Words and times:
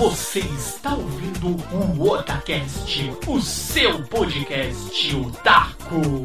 Você 0.00 0.38
está 0.38 0.94
ouvindo 0.94 1.48
o 1.74 2.08
Otacast, 2.08 3.12
o 3.28 3.38
seu 3.38 4.02
podcast 4.04 5.14
otaku. 5.14 6.24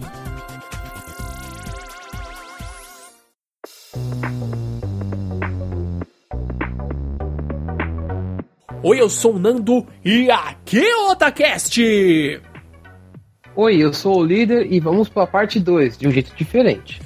Oi, 8.81 9.01
eu 9.01 9.09
sou 9.09 9.35
o 9.35 9.39
Nando 9.39 9.85
e 10.05 10.31
aqui 10.31 10.79
é 10.79 10.95
o 10.95 11.11
Otacast! 11.11 11.77
Oi, 13.57 13.75
eu 13.75 13.93
sou 13.93 14.21
o 14.21 14.23
líder 14.23 14.71
e 14.71 14.79
vamos 14.79 15.09
para 15.09 15.23
a 15.23 15.27
parte 15.27 15.59
2, 15.59 15.97
de 15.97 16.07
um 16.07 16.11
jeito 16.11 16.33
diferente. 16.33 17.01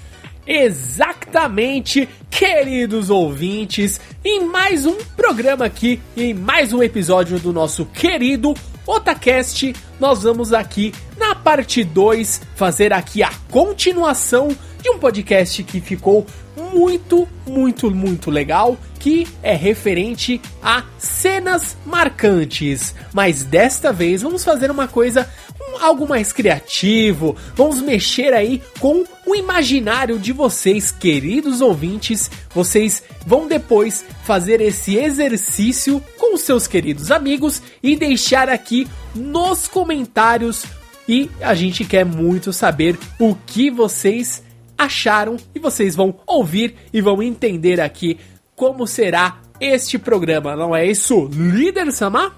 Exatamente, 0.45 2.07
queridos 2.30 3.09
ouvintes, 3.09 4.00
em 4.23 4.46
mais 4.46 4.86
um 4.86 4.96
programa 5.16 5.66
aqui, 5.66 6.00
em 6.15 6.33
mais 6.33 6.71
um 6.71 6.82
episódio 6.82 7.39
do 7.39 7.52
nosso 7.52 7.86
querido 7.86 8.54
Otacast, 8.86 9.74
nós 10.00 10.24
vamos 10.24 10.54
aqui 10.54 10.93
na 11.18 11.36
parte 11.36 11.83
2 11.83 12.42
fazer 12.55 12.93
aqui 12.93 13.21
a 13.21 13.32
continuação 13.52 14.50
de 14.82 14.89
um 14.89 14.97
podcast 14.97 15.64
que 15.64 15.82
ficou 15.82 16.25
muito, 16.74 17.28
muito, 17.47 17.92
muito 17.92 18.32
legal, 18.32 18.77
que 19.00 19.27
é 19.41 19.55
referente 19.55 20.41
a 20.61 20.83
cenas 20.97 21.77
marcantes. 21.86 22.93
Mas 23.14 23.43
desta 23.43 23.91
vez 23.91 24.21
vamos 24.21 24.43
fazer 24.43 24.69
uma 24.71 24.88
coisa 24.88 25.30
algo 25.78 26.07
mais 26.07 26.32
criativo. 26.32 27.36
Vamos 27.55 27.82
mexer 27.82 28.33
aí 28.33 28.61
com 28.79 29.04
o 29.25 29.36
imaginário 29.36 30.18
de 30.18 30.32
vocês, 30.32 30.91
queridos 30.91 31.61
ouvintes. 31.61 32.30
Vocês 32.53 33.03
vão 33.25 33.47
depois 33.47 34.05
fazer 34.23 34.61
esse 34.61 34.95
exercício 34.95 36.03
com 36.17 36.38
seus 36.38 36.67
queridos 36.67 37.11
amigos 37.11 37.61
e 37.81 37.95
deixar 37.95 38.49
aqui 38.49 38.88
nos 39.13 39.67
comentários. 39.67 40.66
E 41.07 41.29
a 41.41 41.53
gente 41.53 41.83
quer 41.85 42.05
muito 42.05 42.53
saber 42.53 42.97
o 43.19 43.35
que 43.35 43.72
vocês 43.72 44.44
acharam 44.77 45.38
e 45.53 45.59
vocês 45.59 45.95
vão 45.95 46.16
ouvir 46.25 46.75
e 46.94 47.01
vão 47.01 47.22
entender 47.22 47.81
aqui 47.81 48.17
como 48.55 48.85
será 48.85 49.39
este 49.59 49.97
programa, 49.97 50.55
não 50.55 50.75
é 50.75 50.85
isso, 50.85 51.29
líder 51.33 51.91
Samar? 51.91 52.35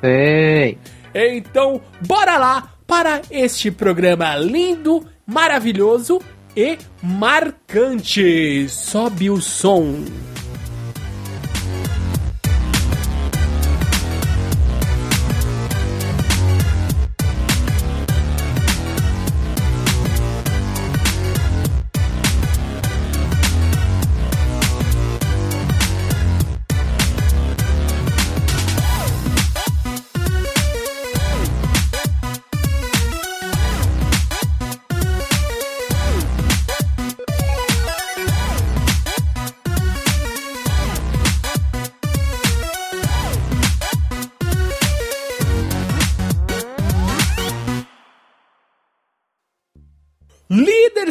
Sim. 0.00 0.76
Então, 1.14 1.80
bora 2.04 2.36
lá 2.36 2.73
para 2.86 3.22
este 3.30 3.70
programa 3.70 4.36
lindo, 4.36 5.04
maravilhoso 5.26 6.20
e 6.56 6.78
marcante. 7.02 8.68
Sobe 8.68 9.30
o 9.30 9.40
som. 9.40 10.04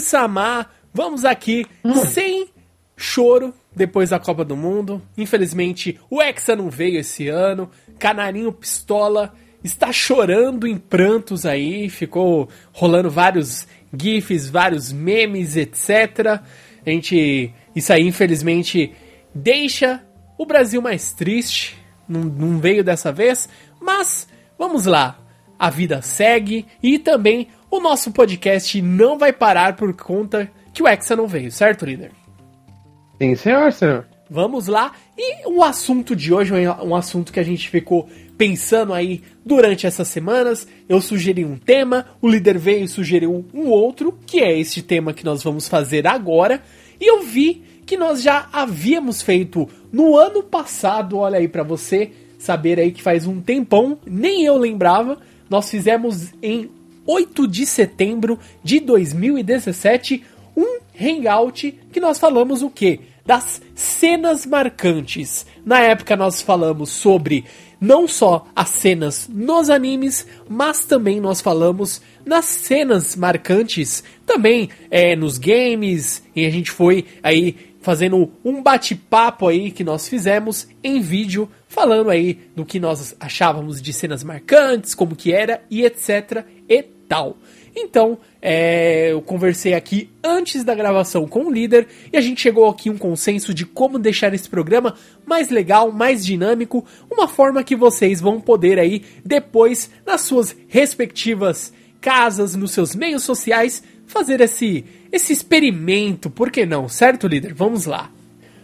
Samar, 0.02 0.72
vamos 0.94 1.26
aqui 1.26 1.66
sem 2.10 2.48
choro 2.96 3.54
depois 3.76 4.10
da 4.10 4.20
Copa 4.20 4.46
do 4.46 4.56
Mundo. 4.56 5.02
Infelizmente, 5.18 6.00
o 6.10 6.22
Hexa 6.22 6.56
não 6.56 6.70
veio 6.70 7.00
esse 7.00 7.28
ano. 7.28 7.70
Canarinho 8.00 8.52
Pistola 8.52 9.34
está 9.64 9.92
chorando 9.92 10.68
em 10.68 10.78
prantos 10.78 11.46
aí. 11.46 11.90
Ficou 11.90 12.50
rolando 12.72 13.10
vários 13.10 13.68
GIFs, 13.96 14.50
vários 14.50 14.92
memes, 14.92 15.56
etc. 15.56 16.42
A 16.86 16.90
gente. 16.90 17.54
Isso 17.76 17.92
aí, 17.92 18.08
infelizmente, 18.08 18.94
deixa 19.34 20.04
o 20.38 20.46
Brasil 20.46 20.82
mais 20.82 21.14
triste. 21.14 21.78
Não, 22.08 22.22
não 22.22 22.60
veio 22.60 22.84
dessa 22.84 23.12
vez. 23.12 23.50
Mas 23.82 24.28
vamos 24.58 24.86
lá. 24.86 25.20
A 25.58 25.70
vida 25.70 26.02
segue 26.02 26.66
e 26.82 27.00
também 27.00 27.48
o 27.76 27.80
nosso 27.80 28.12
podcast 28.12 28.80
não 28.84 29.18
vai 29.18 29.34
parar 29.34 29.76
por 29.76 29.92
conta 29.96 30.48
que 30.72 30.84
o 30.84 30.88
Hexa 30.88 31.16
não 31.16 31.28
veio, 31.28 31.52
certo, 31.52 31.84
líder? 31.84 32.12
Sim, 33.20 33.34
senhor, 33.36 33.74
senhor. 33.74 34.06
Vamos 34.30 34.68
lá. 34.68 34.92
E 35.18 35.48
o 35.48 35.64
assunto 35.64 36.16
de 36.16 36.32
hoje 36.32 36.54
é 36.54 36.72
um 36.72 36.96
assunto 36.96 37.34
que 37.34 37.40
a 37.40 37.44
gente 37.44 37.68
ficou 37.70 38.08
pensando 38.38 38.94
aí 38.94 39.24
durante 39.44 39.88
essas 39.88 40.08
semanas. 40.08 40.68
Eu 40.88 41.02
sugeri 41.02 41.44
um 41.44 41.58
tema, 41.58 42.06
o 42.22 42.30
líder 42.30 42.60
veio 42.60 42.86
e 42.86 42.88
sugeriu 42.88 43.44
um 43.52 43.68
outro, 43.70 44.20
que 44.28 44.40
é 44.40 44.56
este 44.56 44.84
tema 44.84 45.12
que 45.12 45.26
nós 45.26 45.42
vamos 45.42 45.68
fazer 45.68 46.06
agora. 46.06 46.62
E 47.02 47.10
eu 47.10 47.24
vi 47.24 47.64
que 47.88 47.98
nós 47.98 48.22
já 48.22 48.50
havíamos 48.54 49.24
feito 49.24 49.68
no 49.92 50.16
ano 50.16 50.44
passado, 50.44 51.18
olha 51.18 51.40
aí 51.40 51.48
para 51.48 51.64
você 51.64 52.12
saber 52.38 52.80
aí 52.80 52.92
que 52.92 53.02
faz 53.02 53.26
um 53.26 53.42
tempão, 53.42 53.98
nem 54.06 54.46
eu 54.46 54.58
lembrava. 54.58 55.18
Nós 55.50 55.72
fizemos 55.72 56.32
em 56.40 56.70
8 57.06 57.48
de 57.48 57.66
setembro 57.66 58.40
de 58.64 58.80
2017 58.80 60.24
um 60.56 60.80
hangout 61.00 61.72
que 61.92 62.00
nós 62.00 62.20
falamos 62.20 62.62
o 62.62 62.70
que? 62.70 63.00
Das 63.26 63.62
cenas 63.74 64.46
marcantes. 64.46 65.46
Na 65.66 65.80
época 65.80 66.16
nós 66.16 66.42
falamos 66.42 66.90
sobre 66.90 67.46
não 67.80 68.08
só 68.08 68.48
as 68.56 68.70
cenas 68.70 69.28
nos 69.28 69.70
animes, 69.70 70.26
mas 70.48 70.86
também 70.86 71.20
nós 71.20 71.42
falamos 71.42 72.02
nas 72.26 72.46
cenas 72.46 73.14
marcantes, 73.14 74.04
também 74.26 74.70
é, 74.90 75.18
nos 75.18 75.38
games, 75.38 76.24
e 76.34 76.46
a 76.46 76.50
gente 76.50 76.72
foi 76.72 77.06
aí 77.22 77.73
fazendo 77.84 78.32
um 78.44 78.64
bate-papo 78.64 79.48
aí 79.48 79.70
que 79.70 79.84
nós 79.84 80.08
fizemos 80.08 80.68
em 80.84 81.02
vídeo, 81.02 81.50
falando 81.68 82.10
aí 82.10 82.40
do 82.56 82.66
que 82.66 82.80
nós 82.80 83.16
achávamos 83.20 83.82
de 83.82 83.92
cenas 83.94 84.24
marcantes, 84.24 84.96
como 84.96 85.16
que 85.16 85.34
era 85.34 85.62
e 85.70 85.84
etc 85.84 86.46
e 86.68 86.82
tal. 86.82 87.38
Então, 87.76 88.20
é, 88.42 89.12
eu 89.12 89.22
conversei 89.22 89.74
aqui 89.74 90.10
antes 90.24 90.64
da 90.64 90.76
gravação 90.76 91.28
com 91.28 91.46
o 91.46 91.52
líder 91.52 91.88
e 92.12 92.18
a 92.18 92.22
gente 92.22 92.40
chegou 92.40 92.70
aqui 92.70 92.90
um 92.90 92.98
consenso 92.98 93.54
de 93.54 93.66
como 93.66 94.00
deixar 94.00 94.34
esse 94.34 94.48
programa 94.48 94.96
mais 95.26 95.50
legal, 95.50 95.92
mais 95.92 96.26
dinâmico, 96.26 96.86
uma 97.12 97.28
forma 97.28 97.64
que 97.64 97.76
vocês 97.76 98.22
vão 98.22 98.40
poder 98.40 98.80
aí 98.80 99.04
depois 99.26 99.90
nas 100.06 100.22
suas 100.22 100.56
respectivas 100.68 101.74
casas, 102.00 102.54
nos 102.54 102.72
seus 102.72 102.94
meios 102.94 103.24
sociais, 103.24 103.82
fazer 104.06 104.42
esse 104.42 104.84
esse 105.12 105.32
experimento, 105.32 106.30
por 106.30 106.50
que 106.50 106.66
não, 106.66 106.90
certo, 106.90 107.28
líder? 107.28 107.54
Vamos 107.54 107.86
lá. 107.86 108.10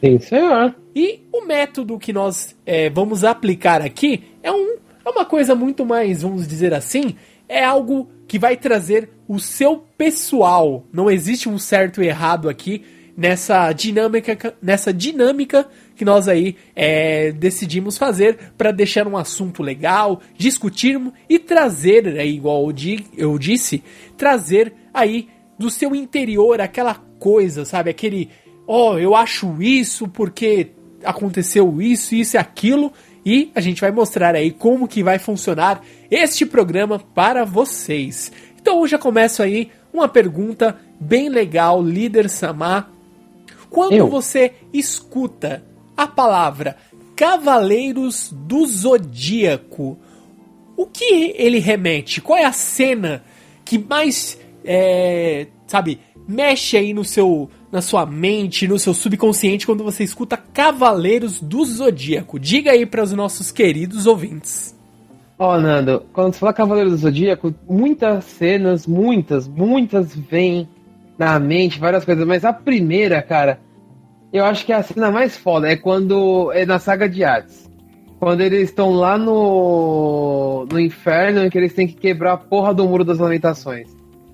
Sim, 0.03 0.19
senhor. 0.19 0.75
E 0.95 1.22
o 1.31 1.45
método 1.45 2.00
que 2.00 2.11
nós 2.11 2.55
é, 2.66 2.89
vamos 2.89 3.23
aplicar 3.23 3.81
aqui 3.81 4.23
é, 4.41 4.51
um, 4.51 4.77
é 5.05 5.09
uma 5.09 5.25
coisa 5.25 5.53
muito 5.53 5.85
mais, 5.85 6.23
vamos 6.23 6.47
dizer 6.47 6.73
assim, 6.73 7.16
é 7.47 7.63
algo 7.63 8.09
que 8.27 8.39
vai 8.39 8.57
trazer 8.57 9.09
o 9.27 9.39
seu 9.39 9.83
pessoal. 9.97 10.85
Não 10.91 11.09
existe 11.09 11.47
um 11.47 11.59
certo 11.59 12.01
e 12.01 12.07
errado 12.07 12.50
aqui 12.50 12.83
nessa 13.16 13.71
dinâmica, 13.73 14.56
nessa 14.61 14.94
dinâmica 14.94 15.67
que 16.00 16.06
nós 16.06 16.30
aí 16.30 16.56
é, 16.74 17.34
decidimos 17.34 17.98
fazer 17.98 18.54
para 18.57 18.72
deixar 18.72 19.06
um 19.06 19.18
assunto 19.18 19.62
legal, 19.62 20.22
discutirmos 20.38 21.12
e 21.28 21.38
trazer, 21.38 22.18
aí, 22.18 22.36
igual 22.36 22.72
eu 23.18 23.38
disse, 23.38 23.84
trazer 24.16 24.74
aí 24.94 25.28
do 25.57 25.69
seu 25.69 25.94
interior 25.94 26.62
aquela 26.62 26.96
coisa, 26.96 27.66
sabe? 27.66 27.90
Aquele, 27.90 28.30
ó, 28.66 28.94
oh, 28.94 28.98
eu 28.98 29.13
acho 29.13 29.62
isso 29.62 30.07
porque 30.07 30.72
aconteceu 31.04 31.81
isso, 31.81 32.16
isso 32.16 32.38
e 32.38 32.40
aquilo. 32.40 32.94
E 33.25 33.52
a 33.54 33.60
gente 33.60 33.81
vai 33.81 33.92
mostrar 33.92 34.36
aí 34.36 34.52
como 34.52 34.88
que 34.88 35.04
vai 35.04 35.19
funcionar 35.19 35.81
este 36.10 36.45
programa 36.45 36.98
para 36.98 37.44
vocês. 37.44 38.31
Então 38.57 38.80
eu 38.80 38.88
já 38.88 38.98
começo 38.98 39.44
aí 39.44 39.69
uma 39.92 40.07
pergunta 40.07 40.80
bem 40.98 41.28
legal, 41.28 41.84
líder 41.84 42.30
Samar. 42.30 42.90
Quando 43.69 43.95
eu. 43.95 44.07
você 44.07 44.54
escuta 44.72 45.62
a 46.00 46.07
palavra 46.07 46.78
Cavaleiros 47.13 48.34
do 48.34 48.66
Zodíaco, 48.66 49.98
o 50.78 50.86
que 50.86 51.36
ele 51.38 51.60
remete? 51.60 52.22
Qual 52.22 52.40
é 52.40 52.46
a 52.46 52.54
cena 52.54 53.22
que 53.66 53.78
mais 53.78 54.40
é, 54.63 55.48
sabe, 55.68 56.00
mexe 56.25 56.78
aí 56.78 56.94
no 56.94 57.04
seu, 57.04 57.50
na 57.69 57.81
sua 57.81 58.06
mente, 58.06 58.66
no 58.66 58.80
seu 58.80 58.94
subconsciente 58.94 59.66
quando 59.66 59.84
você 59.84 60.06
escuta 60.06 60.38
Cavaleiros 60.38 61.42
do 61.42 61.66
Zodíaco? 61.66 62.40
Diga 62.40 62.72
aí 62.72 62.86
para 62.86 63.04
os 63.04 63.12
nossos 63.12 63.52
queridos 63.52 64.07
ouvintes. 64.07 64.74
Ó, 65.38 65.56
oh, 65.56 65.60
Nando, 65.60 66.06
quando 66.13 66.34
você 66.34 66.40
fala 66.40 66.54
Cavaleiros 66.54 66.94
do 66.94 67.00
Zodíaco, 67.00 67.54
muitas 67.68 68.24
cenas, 68.24 68.88
muitas, 68.88 69.50
muitas 69.50 70.16
vêm 70.16 70.69
na 71.18 71.38
mente, 71.38 71.78
várias 71.78 72.06
coisas, 72.06 72.25
mas 72.25 72.45
a 72.45 72.54
primeira, 72.54 73.22
cara, 73.22 73.60
eu 74.31 74.46
acho 74.46 74.66
que 74.66 74.72
é 74.72 74.76
a 74.76 74.84
cena 74.84 75.12
mais 75.12 75.36
foda 75.36 75.70
é 75.70 75.76
quando 75.76 76.52
é 76.54 76.66
na 76.66 76.80
saga 76.80 77.10
de 77.10 77.24
Hades. 77.24 77.70
Quando 78.20 78.42
eles 78.42 78.70
estão 78.70 78.92
lá 78.92 79.18
no, 79.18 80.68
no 80.70 80.80
inferno, 80.80 81.46
em 81.46 81.50
que 81.50 81.58
eles 81.58 81.74
têm 81.74 81.88
que 81.88 81.96
quebrar 81.96 82.34
a 82.34 82.38
porra 82.38 82.74
do 82.74 82.86
muro 82.86 83.06
das 83.06 83.18
lamentações. 83.18 83.88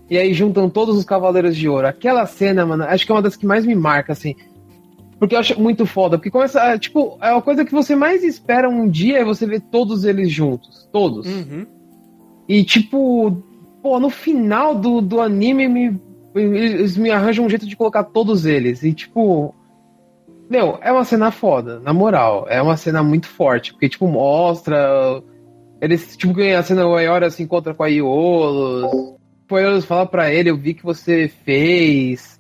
E 0.10 0.18
aí 0.18 0.34
juntam 0.34 0.70
todos 0.70 0.98
os 0.98 1.06
Cavaleiros 1.06 1.56
de 1.56 1.70
Ouro. 1.70 1.88
Aquela 1.88 2.26
cena, 2.26 2.66
mano, 2.66 2.84
acho 2.84 3.06
que 3.06 3.12
é 3.12 3.16
uma 3.16 3.22
das 3.22 3.36
que 3.36 3.46
mais 3.46 3.66
me 3.66 3.76
marca, 3.76 4.14
assim. 4.14 4.36
Porque 5.20 5.36
eu 5.36 5.40
acho 5.40 5.60
muito 5.60 5.86
foda. 5.86 6.18
Porque 6.18 6.30
começa. 6.30 6.60
É, 6.62 6.78
tipo, 6.78 7.18
é 7.22 7.30
a 7.30 7.42
coisa 7.42 7.64
que 7.64 7.72
você 7.72 7.96
mais 7.96 8.24
espera 8.24 8.70
um 8.70 8.88
dia 8.88 9.20
é 9.20 9.26
você 9.26 9.46
ver 9.46 9.62
todos 9.62 10.04
eles 10.04 10.32
juntos. 10.32 10.88
Todos. 10.92 11.28
Uhum. 11.28 11.66
E, 12.48 12.64
tipo, 12.64 13.44
pô, 13.82 14.00
no 14.00 14.10
final 14.10 14.76
do, 14.76 15.02
do 15.02 15.22
anime, 15.22 15.68
me, 15.68 16.00
eles 16.36 16.98
me 16.98 17.10
arranjam 17.10 17.46
um 17.46 17.50
jeito 17.50 17.66
de 17.66 17.76
colocar 17.76 18.04
todos 18.04 18.46
eles. 18.46 18.84
E, 18.84 18.94
tipo, 18.94 19.56
meu, 20.50 20.78
é 20.82 20.92
uma 20.92 21.04
cena 21.04 21.32
foda, 21.32 21.80
na 21.80 21.94
moral. 21.94 22.46
É 22.50 22.62
uma 22.62 22.78
cena 22.78 23.02
muito 23.02 23.28
forte, 23.28 23.72
porque, 23.72 23.90
tipo, 23.90 24.08
mostra. 24.08 25.22
Eles, 25.82 26.16
tipo, 26.16 26.34
a 26.42 26.64
cena 26.64 26.88
o 26.88 26.96
Ayora 26.96 27.30
se 27.30 27.44
encontra 27.44 27.74
com 27.74 27.84
a 27.84 27.88
Iolos. 27.88 29.18
O 29.50 29.58
Iolos 29.58 29.86
fala 29.86 30.06
pra 30.06 30.32
ele: 30.32 30.50
Eu 30.50 30.58
vi 30.58 30.74
que 30.74 30.84
você 30.84 31.28
fez. 31.44 32.40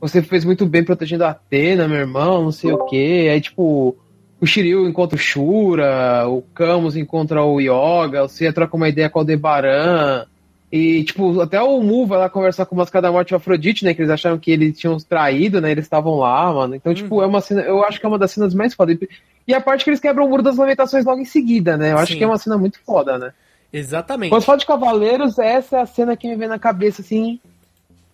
Você 0.00 0.20
fez 0.20 0.44
muito 0.44 0.66
bem 0.66 0.84
protegendo 0.84 1.24
a 1.24 1.30
Atena, 1.30 1.88
meu 1.88 1.98
irmão, 1.98 2.42
não 2.42 2.52
sei 2.52 2.72
o 2.72 2.84
quê. 2.84 3.28
Aí, 3.32 3.40
tipo, 3.40 3.96
o 4.40 4.46
Shiryu 4.46 4.86
encontra 4.86 5.16
o 5.16 5.18
Shura, 5.18 6.28
o 6.28 6.42
Camus 6.42 6.96
encontra 6.96 7.42
o 7.42 7.58
Yoga, 7.58 8.28
você 8.28 8.52
troca 8.52 8.76
uma 8.76 8.88
ideia 8.90 9.08
com 9.08 9.18
o 9.18 9.22
Aldebaran. 9.22 10.26
E, 10.76 11.04
tipo, 11.04 11.40
até 11.40 11.62
o 11.62 11.80
Mu 11.80 12.04
vai 12.04 12.18
lá 12.18 12.28
conversar 12.28 12.66
com 12.66 12.74
o 12.74 12.78
Mascada 12.78 13.06
da 13.06 13.12
Morte 13.12 13.30
e 13.30 13.34
o 13.34 13.36
Afrodite, 13.36 13.84
né? 13.84 13.94
Que 13.94 14.02
eles 14.02 14.10
acharam 14.10 14.36
que 14.40 14.50
eles 14.50 14.76
tinham 14.76 14.96
traído, 14.98 15.60
né? 15.60 15.70
Eles 15.70 15.84
estavam 15.84 16.16
lá, 16.16 16.52
mano. 16.52 16.74
Então, 16.74 16.92
tipo, 16.92 17.14
uhum. 17.14 17.20
tipo, 17.20 17.22
é 17.22 17.26
uma 17.28 17.40
cena. 17.40 17.60
Eu 17.60 17.84
acho 17.84 18.00
que 18.00 18.04
é 18.04 18.08
uma 18.08 18.18
das 18.18 18.32
cenas 18.32 18.52
mais 18.52 18.74
fodas. 18.74 18.98
E 19.46 19.54
a 19.54 19.60
parte 19.60 19.84
que 19.84 19.90
eles 19.90 20.00
quebram 20.00 20.26
o 20.26 20.28
muro 20.28 20.42
das 20.42 20.56
lamentações 20.56 21.04
logo 21.04 21.20
em 21.20 21.24
seguida, 21.24 21.76
né? 21.76 21.92
Eu 21.92 21.98
Sim. 21.98 22.02
acho 22.02 22.16
que 22.16 22.24
é 22.24 22.26
uma 22.26 22.38
cena 22.38 22.58
muito 22.58 22.80
foda, 22.84 23.16
né? 23.16 23.32
Exatamente. 23.72 24.30
Quando 24.30 24.42
fala 24.42 24.58
de 24.58 24.66
Cavaleiros, 24.66 25.38
essa 25.38 25.76
é 25.76 25.80
a 25.80 25.86
cena 25.86 26.16
que 26.16 26.26
me 26.26 26.34
vem 26.34 26.48
na 26.48 26.58
cabeça, 26.58 27.02
assim, 27.02 27.38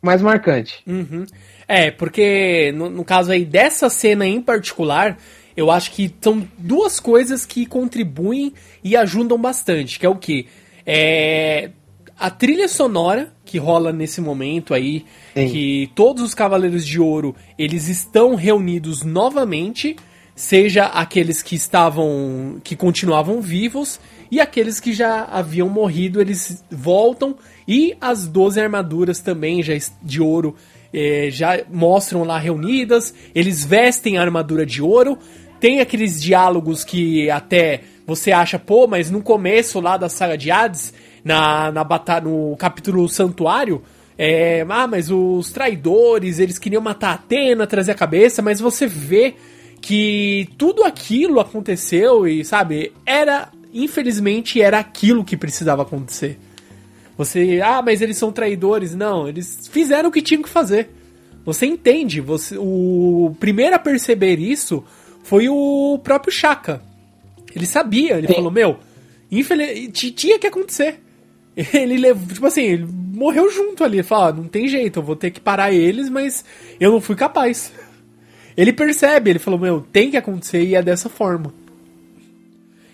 mais 0.02 0.20
marcante. 0.20 0.82
Uhum. 0.86 1.24
É, 1.66 1.90
porque 1.90 2.74
no, 2.76 2.90
no 2.90 3.04
caso 3.06 3.32
aí 3.32 3.42
dessa 3.42 3.88
cena 3.88 4.26
em 4.26 4.42
particular, 4.42 5.16
eu 5.56 5.70
acho 5.70 5.92
que 5.92 6.14
são 6.20 6.46
duas 6.58 7.00
coisas 7.00 7.46
que 7.46 7.64
contribuem 7.64 8.52
e 8.84 8.98
ajudam 8.98 9.38
bastante, 9.38 9.98
que 9.98 10.04
é 10.04 10.10
o 10.10 10.16
que? 10.16 10.46
É, 10.84 11.70
a 12.20 12.28
trilha 12.28 12.68
sonora 12.68 13.32
que 13.46 13.56
rola 13.56 13.94
nesse 13.94 14.20
momento 14.20 14.74
aí, 14.74 15.06
Sim. 15.34 15.48
que 15.48 15.90
todos 15.94 16.22
os 16.22 16.34
Cavaleiros 16.34 16.86
de 16.86 17.00
Ouro, 17.00 17.34
eles 17.58 17.88
estão 17.88 18.34
reunidos 18.34 19.02
novamente, 19.02 19.96
seja 20.36 20.84
aqueles 20.84 21.42
que 21.42 21.56
estavam 21.56 22.60
que 22.62 22.76
continuavam 22.76 23.40
vivos 23.40 23.98
e 24.30 24.38
aqueles 24.38 24.78
que 24.78 24.92
já 24.92 25.24
haviam 25.24 25.70
morrido, 25.70 26.20
eles 26.20 26.62
voltam 26.70 27.36
e 27.66 27.96
as 27.98 28.28
12 28.28 28.60
armaduras 28.60 29.20
também 29.20 29.62
já 29.62 29.72
de 30.02 30.20
ouro 30.20 30.54
eh, 30.92 31.28
já 31.30 31.64
mostram 31.70 32.22
lá 32.22 32.38
reunidas, 32.38 33.14
eles 33.34 33.64
vestem 33.64 34.18
a 34.18 34.20
armadura 34.20 34.66
de 34.66 34.82
ouro, 34.82 35.18
tem 35.58 35.80
aqueles 35.80 36.22
diálogos 36.22 36.84
que 36.84 37.30
até 37.30 37.80
você 38.06 38.30
acha, 38.30 38.58
pô, 38.58 38.86
mas 38.86 39.10
no 39.10 39.22
começo 39.22 39.80
lá 39.80 39.96
da 39.96 40.08
saga 40.08 40.36
de 40.36 40.50
Hades, 40.50 40.92
na, 41.24 41.70
na 41.72 41.84
batalha, 41.84 42.24
no 42.24 42.56
capítulo 42.56 43.08
Santuário, 43.08 43.82
é, 44.22 44.66
ah, 44.68 44.86
mas 44.86 45.10
os 45.10 45.50
traidores, 45.50 46.38
eles 46.38 46.58
queriam 46.58 46.82
matar 46.82 47.10
a 47.10 47.14
Atena, 47.14 47.66
trazer 47.66 47.92
a 47.92 47.94
cabeça, 47.94 48.42
mas 48.42 48.60
você 48.60 48.86
vê 48.86 49.34
que 49.80 50.48
tudo 50.58 50.84
aquilo 50.84 51.40
aconteceu 51.40 52.28
e, 52.28 52.44
sabe, 52.44 52.92
era, 53.06 53.48
infelizmente, 53.72 54.60
era 54.60 54.78
aquilo 54.78 55.24
que 55.24 55.36
precisava 55.36 55.82
acontecer. 55.82 56.38
Você, 57.16 57.60
ah, 57.64 57.82
mas 57.82 58.00
eles 58.00 58.16
são 58.16 58.30
traidores. 58.30 58.94
Não, 58.94 59.28
eles 59.28 59.68
fizeram 59.70 60.08
o 60.08 60.12
que 60.12 60.22
tinham 60.22 60.42
que 60.42 60.48
fazer. 60.48 60.90
Você 61.44 61.66
entende? 61.66 62.20
Você, 62.20 62.56
o 62.58 63.34
primeiro 63.40 63.74
a 63.74 63.78
perceber 63.78 64.38
isso 64.38 64.84
foi 65.22 65.48
o 65.48 65.98
próprio 66.02 66.32
Chaka. 66.32 66.82
Ele 67.54 67.66
sabia, 67.66 68.18
ele 68.18 68.26
Sim. 68.26 68.34
falou, 68.34 68.50
meu, 68.50 68.78
infeliz... 69.30 69.90
tinha 69.92 70.38
que 70.38 70.46
acontecer. 70.46 71.00
Ele 71.74 71.96
levou, 71.96 72.32
tipo 72.32 72.46
assim, 72.46 72.62
ele 72.62 72.86
morreu 72.86 73.50
junto 73.50 73.84
ali. 73.84 74.02
Fala, 74.02 74.28
ah, 74.28 74.32
não 74.32 74.44
tem 74.44 74.68
jeito, 74.68 75.00
eu 75.00 75.02
vou 75.02 75.16
ter 75.16 75.30
que 75.30 75.40
parar 75.40 75.72
eles, 75.72 76.08
mas 76.08 76.44
eu 76.78 76.90
não 76.90 77.00
fui 77.00 77.16
capaz. 77.16 77.72
Ele 78.56 78.72
percebe, 78.72 79.30
ele 79.30 79.38
falou, 79.38 79.58
meu, 79.58 79.80
tem 79.80 80.10
que 80.10 80.16
acontecer 80.16 80.62
e 80.62 80.74
é 80.74 80.82
dessa 80.82 81.08
forma. 81.08 81.54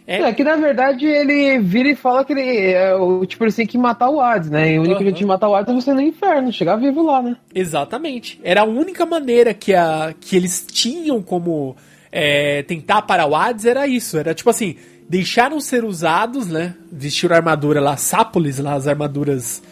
É, 0.06 0.22
é 0.22 0.32
que 0.32 0.44
na 0.44 0.54
verdade 0.54 1.04
ele 1.04 1.58
vira 1.58 1.88
e 1.88 1.96
fala 1.96 2.24
que 2.24 2.32
ele, 2.32 2.72
é, 2.72 2.94
o, 2.94 3.26
tipo, 3.26 3.42
eles 3.42 3.56
têm 3.56 3.66
que 3.66 3.76
matar 3.76 4.08
o 4.08 4.20
Hades, 4.20 4.48
né? 4.48 4.74
E 4.74 4.78
o 4.78 4.82
único 4.82 4.98
uhum. 4.98 5.06
jeito 5.06 5.16
de 5.16 5.26
matar 5.26 5.48
o 5.48 5.56
Hades 5.56 5.72
é 5.72 5.74
você 5.74 5.92
no 5.92 6.00
inferno, 6.00 6.52
chegar 6.52 6.76
vivo 6.76 7.02
lá, 7.02 7.20
né? 7.20 7.36
Exatamente. 7.52 8.38
Era 8.44 8.60
a 8.60 8.64
única 8.64 9.04
maneira 9.04 9.52
que, 9.52 9.74
a, 9.74 10.14
que 10.20 10.36
eles 10.36 10.64
tinham 10.70 11.20
como 11.20 11.74
é, 12.12 12.62
tentar 12.62 13.02
parar 13.02 13.26
o 13.26 13.34
Hades, 13.34 13.64
era 13.64 13.88
isso. 13.88 14.16
Era 14.16 14.32
tipo 14.32 14.48
assim, 14.48 14.76
deixaram 15.08 15.60
ser 15.60 15.84
usados, 15.84 16.46
né? 16.48 16.74
Vestiram 16.90 17.34
a 17.34 17.38
armadura 17.38 17.80
lá, 17.80 17.96
Sápolis, 17.96 18.58
lá, 18.58 18.74
as 18.74 18.86
armaduras 18.86 19.62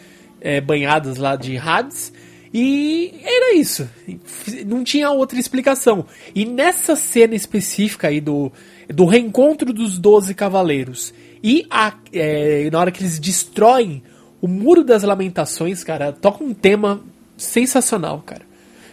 é, 0.41 0.61
banhadas 0.61 1.17
lá 1.17 1.35
de 1.35 1.57
Hades. 1.57 2.11
E 2.53 3.13
era 3.21 3.53
isso. 3.55 3.89
Não 4.65 4.83
tinha 4.83 5.09
outra 5.09 5.37
explicação. 5.37 6.05
E 6.33 6.45
nessa 6.45 6.95
cena 6.95 7.35
específica 7.35 8.07
aí 8.07 8.21
do, 8.21 8.51
do 8.87 9.05
reencontro 9.05 9.73
dos 9.73 9.99
Doze 9.99 10.33
Cavaleiros 10.33 11.13
e 11.43 11.65
a, 11.69 11.93
é, 12.13 12.69
na 12.71 12.79
hora 12.79 12.91
que 12.91 13.01
eles 13.03 13.19
destroem 13.19 14.01
o 14.41 14.47
Muro 14.47 14.83
das 14.83 15.03
Lamentações, 15.03 15.83
cara, 15.83 16.11
toca 16.11 16.43
um 16.43 16.53
tema 16.53 17.01
sensacional, 17.37 18.23
cara. 18.25 18.43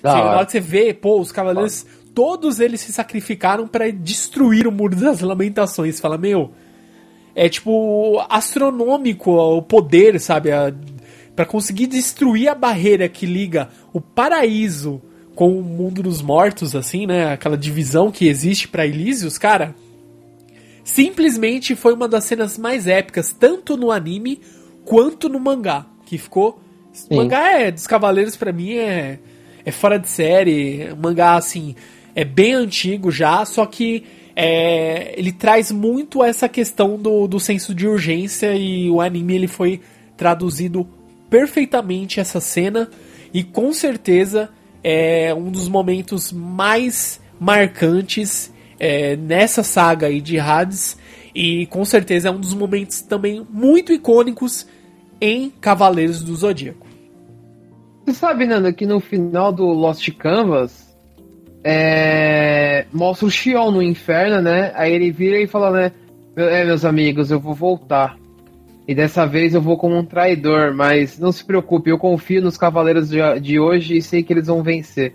Assim, 0.02 0.18
na 0.18 0.30
hora 0.30 0.46
que 0.46 0.52
você 0.52 0.60
vê, 0.60 0.92
pô, 0.92 1.20
os 1.20 1.30
cavaleiros 1.30 1.86
todos 2.14 2.60
eles 2.60 2.80
se 2.80 2.92
sacrificaram 2.92 3.66
para 3.66 3.90
destruir 3.90 4.66
o 4.66 4.72
Muro 4.72 4.96
das 4.96 5.20
Lamentações. 5.20 6.00
Fala, 6.00 6.18
meu, 6.18 6.52
é 7.34 7.48
tipo 7.48 8.24
astronômico 8.28 9.32
o 9.32 9.62
poder, 9.62 10.20
sabe? 10.20 10.50
para 11.34 11.46
conseguir 11.46 11.86
destruir 11.86 12.48
a 12.48 12.54
barreira 12.54 13.08
que 13.08 13.26
liga 13.26 13.69
o 13.92 14.00
paraíso 14.00 15.00
com 15.34 15.58
o 15.58 15.62
mundo 15.62 16.02
dos 16.02 16.20
mortos, 16.20 16.76
assim, 16.76 17.06
né? 17.06 17.32
Aquela 17.32 17.56
divisão 17.56 18.10
que 18.10 18.28
existe 18.28 18.69
para 18.69 18.86
Elísios, 18.86 19.38
cara. 19.38 19.74
Simplesmente 20.84 21.74
foi 21.74 21.94
uma 21.94 22.06
das 22.06 22.24
cenas 22.24 22.58
mais 22.58 22.86
épicas, 22.86 23.32
tanto 23.32 23.76
no 23.76 23.90
anime 23.90 24.40
quanto 24.84 25.28
no 25.28 25.40
mangá. 25.40 25.86
Que 26.04 26.19
ficou. 26.19 26.60
O 27.08 27.16
mangá 27.16 27.58
é 27.58 27.70
dos 27.70 27.86
Cavaleiros, 27.86 28.36
para 28.36 28.52
mim, 28.52 28.74
é, 28.74 29.19
é 29.64 29.70
fora 29.70 29.98
de 29.98 30.08
série. 30.08 30.94
Mangá, 31.00 31.36
assim, 31.36 31.74
é 32.14 32.24
bem 32.24 32.54
antigo 32.54 33.10
já, 33.10 33.44
só 33.44 33.64
que 33.66 34.04
é, 34.34 35.14
ele 35.19 35.32
traz 35.32 35.70
muito 35.70 36.22
essa 36.22 36.48
questão 36.48 36.96
do, 36.96 37.26
do 37.26 37.38
senso 37.38 37.74
de 37.74 37.86
urgência 37.86 38.54
e 38.54 38.90
o 38.90 39.00
anime 39.00 39.34
ele 39.34 39.48
foi 39.48 39.81
traduzido 40.16 40.86
perfeitamente 41.28 42.20
essa 42.20 42.40
cena 42.40 42.88
e 43.32 43.42
com 43.42 43.72
certeza 43.72 44.50
é 44.82 45.34
um 45.34 45.50
dos 45.50 45.69
momentos 45.69 46.32
mais 46.32 47.20
marcantes 47.38 48.52
é, 48.78 49.16
nessa 49.16 49.62
saga 49.62 50.06
aí 50.06 50.20
de 50.20 50.38
Hades 50.38 50.98
e 51.34 51.66
com 51.66 51.84
certeza 51.84 52.28
é 52.28 52.31
um 52.31 52.40
dos 52.40 52.54
momentos 52.54 53.02
também 53.02 53.46
muito 53.50 53.92
icônicos 53.92 54.66
em 55.20 55.50
Cavaleiros 55.50 56.22
do 56.22 56.34
Zodíaco. 56.34 56.86
Você 58.04 58.14
sabe, 58.14 58.44
Nando, 58.44 58.72
que 58.74 58.84
no 58.84 58.98
final 58.98 59.52
do 59.52 59.64
Lost 59.64 60.10
Canvas 60.12 60.92
é, 61.64 62.86
mostra 62.92 63.26
o 63.26 63.31
Xion 63.31 63.70
no 63.70 63.82
inferno, 63.82 64.40
né? 64.40 64.72
Aí 64.74 64.92
ele 64.92 65.10
vira 65.10 65.38
e 65.40 65.46
fala, 65.46 65.70
né? 65.70 65.92
É, 66.36 66.64
meus 66.64 66.84
amigos, 66.84 67.31
eu 67.31 67.38
vou 67.38 67.54
voltar. 67.54 68.16
E 68.86 68.94
dessa 68.94 69.26
vez 69.26 69.54
eu 69.54 69.60
vou 69.60 69.76
como 69.76 69.96
um 69.96 70.04
traidor, 70.04 70.74
mas 70.74 71.19
não 71.19 71.31
se 71.31 71.44
preocupe, 71.44 71.90
eu 71.90 71.98
confio 71.98 72.42
nos 72.42 72.56
cavaleiros 72.56 73.08
de, 73.08 73.19
de 73.40 73.60
hoje 73.60 73.96
e 73.96 74.02
sei 74.02 74.22
que 74.22 74.32
eles 74.32 74.48
vão 74.48 74.62
vencer. 74.62 75.14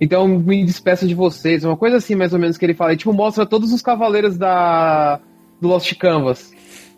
Então 0.00 0.26
me 0.26 0.64
despeço 0.64 1.06
de 1.06 1.14
vocês. 1.14 1.64
Uma 1.64 1.76
coisa 1.76 1.98
assim, 1.98 2.14
mais 2.14 2.32
ou 2.32 2.38
menos, 2.38 2.56
que 2.56 2.64
ele 2.64 2.74
fala. 2.74 2.92
E, 2.92 2.96
tipo, 2.96 3.12
mostra 3.12 3.46
todos 3.46 3.72
os 3.72 3.82
cavaleiros 3.82 4.36
da 4.36 5.20
do 5.60 5.68
Lost 5.68 5.94
Canvas. 5.96 6.52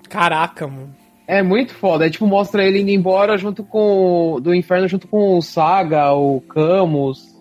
Caraca, 0.09 0.67
mano. 0.67 0.95
É 1.27 1.43
muito 1.43 1.75
foda. 1.75 2.07
É 2.07 2.11
tipo, 2.11 2.27
mostra 2.27 2.65
ele 2.65 2.81
indo 2.81 2.91
embora 2.91 3.37
junto 3.37 3.63
com. 3.63 4.39
Do 4.41 4.55
inferno 4.55 4.89
junto 4.89 5.07
com 5.07 5.37
o 5.37 5.43
Saga, 5.43 6.13
o 6.13 6.41
Camus. 6.41 7.34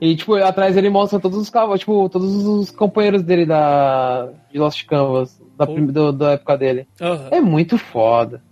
E, 0.00 0.16
tipo, 0.16 0.34
atrás 0.34 0.76
ele 0.76 0.88
mostra 0.88 1.20
todos 1.20 1.38
os 1.38 1.50
cavalos, 1.50 1.80
tipo, 1.80 2.08
todos 2.08 2.46
os 2.46 2.70
companheiros 2.70 3.22
dele 3.22 3.44
da 3.46 4.28
de 4.50 4.58
Lost 4.58 4.84
Canvas, 4.86 5.40
da, 5.58 5.66
prim- 5.66 5.86
do- 5.86 6.12
da 6.12 6.32
época 6.32 6.56
dele. 6.56 6.88
Aham. 7.00 7.28
É 7.30 7.40
muito 7.40 7.76
foda. 7.76 8.42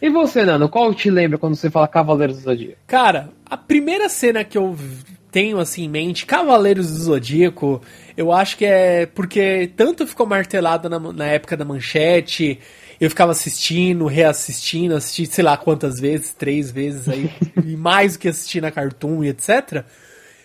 E 0.00 0.10
você, 0.10 0.44
Nando, 0.44 0.68
qual 0.68 0.92
te 0.92 1.08
lembra 1.08 1.38
quando 1.38 1.54
você 1.54 1.70
fala 1.70 1.86
Cavaleiros 1.86 2.38
do 2.38 2.42
Zodíaco? 2.42 2.78
Cara, 2.88 3.28
a 3.48 3.56
primeira 3.56 4.08
cena 4.08 4.42
que 4.42 4.58
eu 4.58 4.76
tenho 5.30 5.60
assim 5.60 5.84
em 5.84 5.88
mente, 5.88 6.26
Cavaleiros 6.26 6.90
do 6.90 6.98
Zodíaco, 6.98 7.80
eu 8.16 8.32
acho 8.32 8.56
que 8.58 8.64
é 8.64 9.06
porque 9.06 9.70
tanto 9.76 10.04
ficou 10.04 10.26
martelado 10.26 10.88
na, 10.90 10.98
na 10.98 11.26
época 11.26 11.56
da 11.56 11.64
manchete, 11.64 12.58
eu 13.00 13.08
ficava 13.08 13.30
assistindo, 13.30 14.06
reassistindo, 14.06 14.96
assisti 14.96 15.26
sei 15.26 15.44
lá 15.44 15.56
quantas 15.56 16.00
vezes, 16.00 16.34
três 16.34 16.72
vezes 16.72 17.08
aí, 17.08 17.30
e 17.64 17.76
mais 17.76 18.14
do 18.14 18.18
que 18.18 18.28
assistir 18.28 18.60
na 18.60 18.72
Cartoon 18.72 19.22
e 19.22 19.28
etc. 19.28 19.84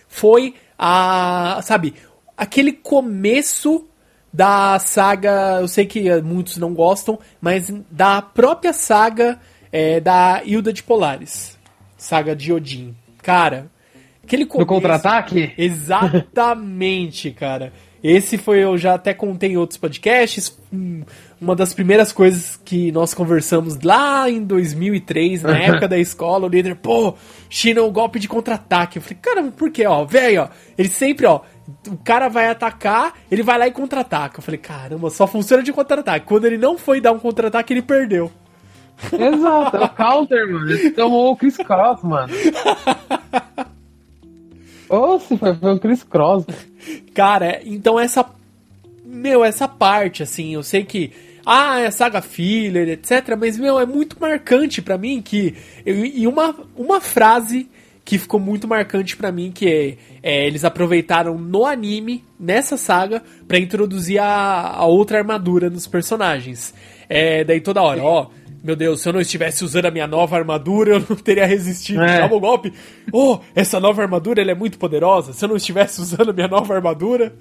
Foi 0.08 0.54
a, 0.78 1.60
sabe, 1.62 1.94
aquele 2.36 2.72
começo 2.72 3.86
da 4.32 4.78
saga, 4.78 5.58
eu 5.60 5.68
sei 5.68 5.86
que 5.86 6.20
muitos 6.22 6.56
não 6.56 6.74
gostam, 6.74 7.18
mas 7.40 7.72
da 7.90 8.20
própria 8.22 8.72
saga 8.72 9.38
é, 9.72 10.00
da 10.00 10.42
Hilda 10.44 10.72
de 10.72 10.82
Polaris. 10.82 11.58
Saga 11.96 12.34
de 12.34 12.52
Odin. 12.52 12.94
Cara, 13.22 13.70
aquele 14.22 14.46
começo... 14.46 14.66
contra-ataque? 14.66 15.52
Exatamente, 15.58 17.30
cara. 17.38 17.72
Esse 18.02 18.38
foi, 18.38 18.62
eu 18.62 18.78
já 18.78 18.94
até 18.94 19.12
contei 19.12 19.52
em 19.52 19.56
outros 19.56 19.76
podcasts, 19.76 20.56
uma 21.40 21.56
das 21.56 21.74
primeiras 21.74 22.12
coisas 22.12 22.56
que 22.64 22.92
nós 22.92 23.12
conversamos 23.12 23.80
lá 23.82 24.30
em 24.30 24.42
2003, 24.42 25.42
na 25.42 25.58
época 25.58 25.88
da 25.88 25.98
escola, 25.98 26.46
o 26.46 26.48
líder, 26.48 26.76
pô, 26.76 27.14
China, 27.50 27.82
o 27.82 27.90
golpe 27.90 28.18
de 28.18 28.28
contra-ataque. 28.28 28.98
Eu 28.98 29.02
falei, 29.02 29.18
caramba, 29.20 29.50
por 29.50 29.70
quê, 29.70 29.86
ó, 29.86 30.04
velho, 30.04 30.42
ó, 30.42 30.48
ele 30.76 30.88
sempre, 30.88 31.26
ó, 31.26 31.40
o 31.88 31.96
cara 31.98 32.28
vai 32.28 32.48
atacar, 32.48 33.14
ele 33.30 33.42
vai 33.42 33.58
lá 33.58 33.66
e 33.66 33.72
contra-ataca. 33.72 34.38
Eu 34.38 34.42
falei, 34.42 34.58
caramba, 34.58 35.10
só 35.10 35.26
funciona 35.26 35.62
de 35.62 35.72
contra-ataque. 35.72 36.26
Quando 36.26 36.46
ele 36.46 36.56
não 36.56 36.78
foi 36.78 37.00
dar 37.00 37.12
um 37.12 37.18
contra-ataque, 37.18 37.72
ele 37.72 37.82
perdeu. 37.82 38.30
Exato, 39.12 39.76
é 39.76 39.84
o 39.84 39.88
counter, 39.90 40.52
mano. 40.52 40.70
Ele 40.70 40.90
tomou 40.90 41.32
o 41.32 41.36
Chris 41.36 41.56
Cross, 41.56 42.02
mano. 42.02 42.32
Ô, 44.88 45.18
se 45.18 45.36
foi, 45.36 45.50
o 45.50 45.78
Chris 45.78 46.02
Cross. 46.02 46.44
Cara, 47.14 47.60
então 47.64 47.98
essa. 47.98 48.24
Meu, 49.04 49.44
essa 49.44 49.66
parte, 49.66 50.22
assim, 50.22 50.54
eu 50.54 50.62
sei 50.62 50.84
que. 50.84 51.10
Ah, 51.44 51.80
é 51.80 51.90
saga 51.90 52.20
filler, 52.20 52.88
etc. 52.90 53.34
Mas, 53.38 53.58
meu, 53.58 53.78
é 53.80 53.86
muito 53.86 54.16
marcante 54.20 54.82
pra 54.82 54.98
mim 54.98 55.20
que. 55.22 55.54
eu- 55.84 56.04
E 56.04 56.26
uma, 56.26 56.54
uma 56.76 57.00
frase 57.00 57.68
que 58.04 58.16
ficou 58.18 58.40
muito 58.40 58.66
marcante 58.66 59.16
pra 59.16 59.30
mim, 59.30 59.50
que 59.54 59.68
é, 59.68 59.96
é, 60.22 60.46
eles 60.46 60.64
aproveitaram 60.64 61.36
no 61.36 61.66
anime, 61.66 62.24
nessa 62.40 62.78
saga, 62.78 63.22
pra 63.46 63.58
introduzir 63.58 64.18
a, 64.18 64.68
a 64.76 64.86
outra 64.86 65.18
armadura 65.18 65.68
nos 65.68 65.86
personagens. 65.86 66.72
É, 67.06 67.44
daí 67.44 67.60
toda 67.60 67.82
hora, 67.82 68.02
ó. 68.02 68.26
Meu 68.62 68.74
Deus, 68.74 69.00
se 69.00 69.08
eu 69.08 69.12
não 69.12 69.20
estivesse 69.20 69.64
usando 69.64 69.86
a 69.86 69.90
minha 69.90 70.06
nova 70.06 70.36
armadura, 70.36 70.94
eu 70.96 71.04
não 71.08 71.16
teria 71.16 71.46
resistido. 71.46 72.02
É. 72.02 72.18
Dava 72.20 72.34
o 72.34 72.40
golpe. 72.40 72.72
Oh, 73.12 73.38
essa 73.54 73.78
nova 73.78 74.02
armadura 74.02 74.40
ela 74.42 74.50
é 74.50 74.54
muito 74.54 74.78
poderosa. 74.78 75.32
Se 75.32 75.44
eu 75.44 75.48
não 75.48 75.56
estivesse 75.56 76.00
usando 76.02 76.30
a 76.30 76.32
minha 76.32 76.48
nova 76.48 76.74
armadura. 76.74 77.32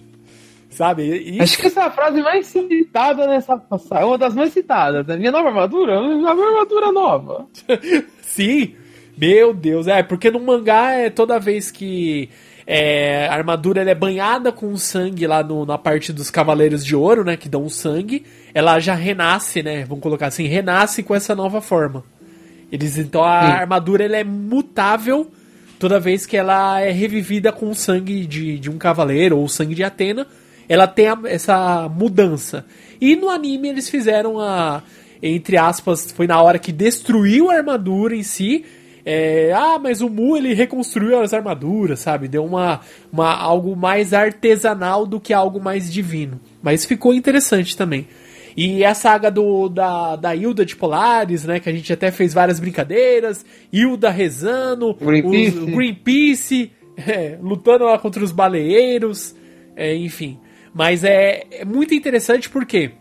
Sabe? 0.69 1.03
E- 1.35 1.41
Acho 1.41 1.57
que 1.57 1.67
essa 1.67 1.79
é 1.81 1.83
a 1.85 1.91
frase 1.91 2.21
mais 2.21 2.45
citada 2.45 3.25
nessa 3.25 3.57
passagem. 3.57 4.05
Uma 4.05 4.17
das 4.17 4.35
mais 4.35 4.51
citadas. 4.53 5.07
né? 5.07 5.15
Minha 5.17 5.31
nova 5.31 5.47
armadura? 5.47 5.99
Minha 6.01 6.29
armadura 6.29 6.91
nova. 6.91 7.47
Sim, 8.21 8.75
meu 9.17 9.53
Deus, 9.53 9.87
é, 9.87 10.03
porque 10.03 10.29
no 10.29 10.39
mangá 10.39 10.91
é 10.91 11.09
toda 11.09 11.39
vez 11.39 11.71
que 11.71 12.29
é, 12.67 13.27
a 13.27 13.33
armadura 13.33 13.81
ela 13.81 13.89
é 13.89 13.95
banhada 13.95 14.51
com 14.51 14.75
sangue 14.77 15.25
lá 15.25 15.41
no- 15.41 15.65
na 15.65 15.77
parte 15.77 16.11
dos 16.13 16.29
Cavaleiros 16.29 16.85
de 16.85 16.95
Ouro, 16.95 17.23
né, 17.23 17.37
que 17.37 17.47
dão 17.49 17.63
o 17.63 17.69
sangue, 17.69 18.25
ela 18.57 18.79
já 18.79 18.95
renasce, 18.95 19.61
né, 19.61 19.85
vamos 19.85 20.01
colocar 20.01 20.27
assim, 20.27 20.47
renasce 20.47 21.03
com 21.03 21.13
essa 21.13 21.35
nova 21.35 21.61
forma. 21.61 22.03
Eles, 22.71 22.97
então 22.97 23.23
a 23.23 23.41
Sim. 23.45 23.51
armadura 23.51 24.03
ela 24.05 24.17
é 24.17 24.23
mutável 24.23 25.29
toda 25.79 25.99
vez 25.99 26.25
que 26.25 26.35
ela 26.35 26.81
é 26.81 26.89
revivida 26.91 27.51
com 27.51 27.69
o 27.69 27.75
sangue 27.75 28.25
de, 28.25 28.57
de 28.57 28.69
um 28.69 28.77
cavaleiro 28.77 29.37
ou 29.37 29.47
sangue 29.47 29.75
de 29.75 29.83
Atena, 29.83 30.25
ela 30.67 30.87
tem 30.87 31.07
a- 31.07 31.19
essa 31.25 31.87
mudança. 31.87 32.65
E 32.99 33.15
no 33.15 33.29
anime 33.29 33.69
eles 33.69 33.89
fizeram 33.89 34.39
a. 34.39 34.81
Entre 35.21 35.55
aspas, 35.57 36.11
foi 36.11 36.25
na 36.27 36.41
hora 36.41 36.57
que 36.59 36.71
destruiu 36.71 37.49
a 37.51 37.55
armadura 37.57 38.15
em 38.15 38.23
si. 38.23 38.65
é, 39.05 39.51
ah, 39.55 39.79
mas 39.79 40.01
o 40.01 40.09
Mu 40.09 40.35
ele 40.35 40.53
reconstruiu 40.53 41.19
as 41.21 41.33
armaduras, 41.33 41.99
sabe? 42.01 42.27
Deu 42.27 42.43
uma, 42.43 42.81
uma 43.13 43.33
algo 43.33 43.75
mais 43.75 44.13
artesanal 44.13 45.05
do 45.05 45.19
que 45.19 45.33
algo 45.33 45.59
mais 45.61 45.91
divino. 45.93 46.39
Mas 46.61 46.83
ficou 46.85 47.13
interessante 47.13 47.77
também. 47.77 48.05
E 48.57 48.83
a 48.83 48.95
saga 48.95 49.29
do, 49.29 49.69
da, 49.69 50.15
da 50.15 50.35
Hilda 50.35 50.65
de 50.65 50.75
Polaris, 50.75 51.43
né? 51.45 51.59
Que 51.59 51.69
a 51.69 51.71
gente 51.71 51.93
até 51.93 52.09
fez 52.09 52.33
várias 52.33 52.59
brincadeiras. 52.59 53.45
Hilda 53.71 54.09
rezando. 54.09 54.95
Greenpeace. 54.95 55.57
os- 55.59 55.63
o 55.63 55.65
Greenpeace 55.67 56.71
é, 56.97 57.37
lutando 57.39 57.83
lá 57.85 57.99
contra 57.99 58.23
os 58.23 58.31
baleeiros. 58.31 59.35
é, 59.75 59.95
enfim. 59.95 60.39
Mas 60.73 61.03
é, 61.03 61.45
é 61.51 61.65
muito 61.65 61.93
interessante 61.93 62.49
porque 62.49 62.91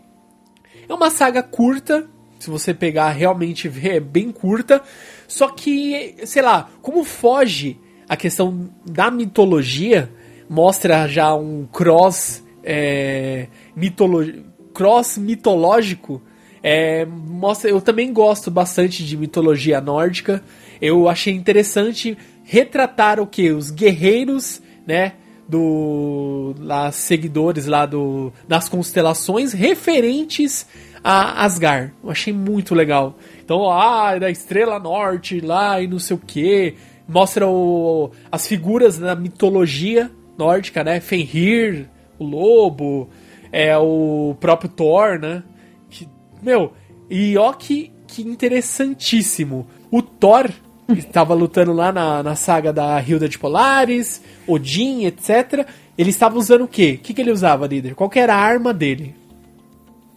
é 0.87 0.93
uma 0.93 1.09
saga 1.09 1.41
curta. 1.41 2.07
Se 2.39 2.51
você 2.51 2.71
pegar 2.71 3.09
realmente 3.09 3.67
ver, 3.67 3.95
é 3.97 3.99
bem 3.99 4.31
curta. 4.31 4.83
Só 5.27 5.47
que, 5.49 6.17
sei 6.25 6.43
lá, 6.43 6.69
como 6.83 7.03
foge 7.03 7.79
a 8.07 8.15
questão 8.15 8.69
da 8.85 9.09
mitologia, 9.09 10.07
mostra 10.47 11.07
já 11.07 11.33
um 11.33 11.65
cross 11.65 12.43
é, 12.63 13.47
mitolo- 13.75 14.45
cross 14.77 15.17
mitológico. 15.17 16.21
É, 16.61 17.03
mostra, 17.03 17.71
eu 17.71 17.81
também 17.81 18.13
gosto 18.13 18.51
bastante 18.51 19.03
de 19.03 19.17
mitologia 19.17 19.81
nórdica. 19.81 20.43
Eu 20.79 21.09
achei 21.09 21.33
interessante 21.33 22.15
retratar 22.43 23.19
o 23.19 23.25
que 23.25 23.49
os 23.49 23.71
guerreiros, 23.71 24.61
né, 24.85 25.13
do 25.49 26.53
lá 26.59 26.91
seguidores 26.91 27.65
lá 27.65 27.87
do 27.87 28.31
das 28.47 28.69
constelações 28.69 29.51
referentes 29.51 30.67
a 31.03 31.43
Asgard. 31.43 31.91
Eu 32.03 32.11
achei 32.11 32.31
muito 32.31 32.75
legal. 32.75 33.17
Então, 33.43 33.67
ah, 33.71 34.15
da 34.19 34.29
estrela 34.29 34.77
norte 34.77 35.39
lá 35.39 35.81
e 35.81 35.87
não 35.87 35.97
sei 35.97 36.15
o 36.15 36.19
que, 36.19 36.75
mostra 37.07 37.47
o, 37.47 38.11
as 38.31 38.45
figuras 38.45 38.99
da 38.99 39.15
mitologia 39.15 40.11
nórdica, 40.37 40.83
né? 40.83 40.99
Fenrir, 40.99 41.89
o 42.19 42.25
lobo, 42.25 43.09
é 43.51 43.77
o 43.77 44.35
próprio 44.39 44.69
Thor, 44.69 45.19
né? 45.19 45.43
Que, 45.89 46.07
meu, 46.41 46.73
e 47.09 47.37
ó 47.37 47.53
que, 47.53 47.91
que 48.05 48.21
interessantíssimo. 48.21 49.67
O 49.91 50.01
Thor 50.01 50.49
que 50.93 50.99
estava 50.99 51.33
lutando 51.33 51.73
lá 51.73 51.91
na, 51.91 52.23
na 52.23 52.35
saga 52.35 52.71
da 52.71 53.01
Hilda 53.01 53.27
de 53.27 53.37
Polaris, 53.37 54.21
Odin, 54.47 55.05
etc. 55.05 55.67
Ele 55.97 56.09
estava 56.09 56.37
usando 56.37 56.63
o 56.63 56.67
quê? 56.67 56.97
O 56.97 57.03
que, 57.03 57.13
que 57.13 57.21
ele 57.21 57.31
usava, 57.31 57.67
líder? 57.67 57.95
Qual 57.95 58.09
que 58.09 58.19
era 58.19 58.35
a 58.35 58.39
arma 58.39 58.73
dele? 58.73 59.13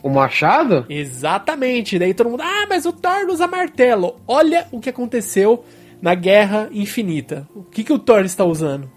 O 0.02 0.08
machado? 0.08 0.86
Exatamente. 0.88 1.98
Daí 1.98 2.14
todo 2.14 2.30
mundo, 2.30 2.42
ah, 2.42 2.66
mas 2.68 2.86
o 2.86 2.92
Thor 2.92 3.26
usa 3.28 3.46
martelo. 3.46 4.16
Olha 4.26 4.66
o 4.70 4.80
que 4.80 4.88
aconteceu 4.88 5.64
na 6.00 6.14
Guerra 6.14 6.68
Infinita. 6.72 7.46
O 7.54 7.62
que, 7.64 7.84
que 7.84 7.92
o 7.92 7.98
Thor 7.98 8.24
está 8.24 8.44
usando? 8.44 8.90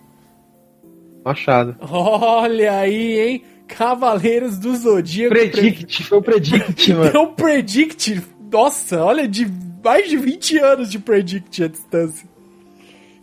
Machado. 1.26 1.76
Olha 1.82 2.78
aí, 2.78 3.20
hein? 3.20 3.44
Cavaleiros 3.68 4.58
do 4.58 4.76
Zodíaco. 4.76 5.34
Predict, 5.34 6.04
foi 6.04 6.18
o 6.18 6.22
Predict, 6.22 6.94
mano. 6.94 7.12
Deu 7.12 7.28
Predict. 7.28 8.22
Nossa, 8.52 9.04
olha, 9.04 9.28
de 9.28 9.48
mais 9.84 10.10
de 10.10 10.18
20 10.18 10.58
anos 10.60 10.92
de 10.92 11.00
Predict 11.00 11.64
a 11.64 11.68
distância. 11.68 12.28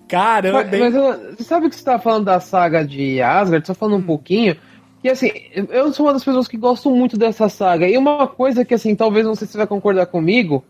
Caramba, 0.08 0.64
Mas, 0.64 0.80
mas 0.80 0.94
eu- 0.94 1.36
você 1.36 1.44
sabe 1.44 1.68
que 1.68 1.76
você 1.76 1.84
tá 1.84 1.98
falando 1.98 2.24
da 2.24 2.40
saga 2.40 2.84
de 2.84 3.22
Asgard, 3.22 3.64
só 3.66 3.74
falando 3.74 3.98
um 3.98 4.02
pouquinho. 4.06 4.56
Que 5.00 5.08
assim, 5.08 5.30
eu 5.54 5.92
sou 5.92 6.04
uma 6.06 6.12
das 6.12 6.24
pessoas 6.24 6.48
que 6.48 6.56
gostam 6.58 6.94
muito 6.94 7.16
dessa 7.16 7.48
saga. 7.48 7.88
E 7.88 7.96
uma 7.96 8.26
coisa 8.26 8.64
que, 8.64 8.74
assim, 8.74 8.94
talvez 8.94 9.24
não 9.24 9.34
sei 9.34 9.46
se 9.46 9.52
você 9.52 9.58
vai 9.58 9.66
concordar 9.66 10.06
comigo, 10.06 10.64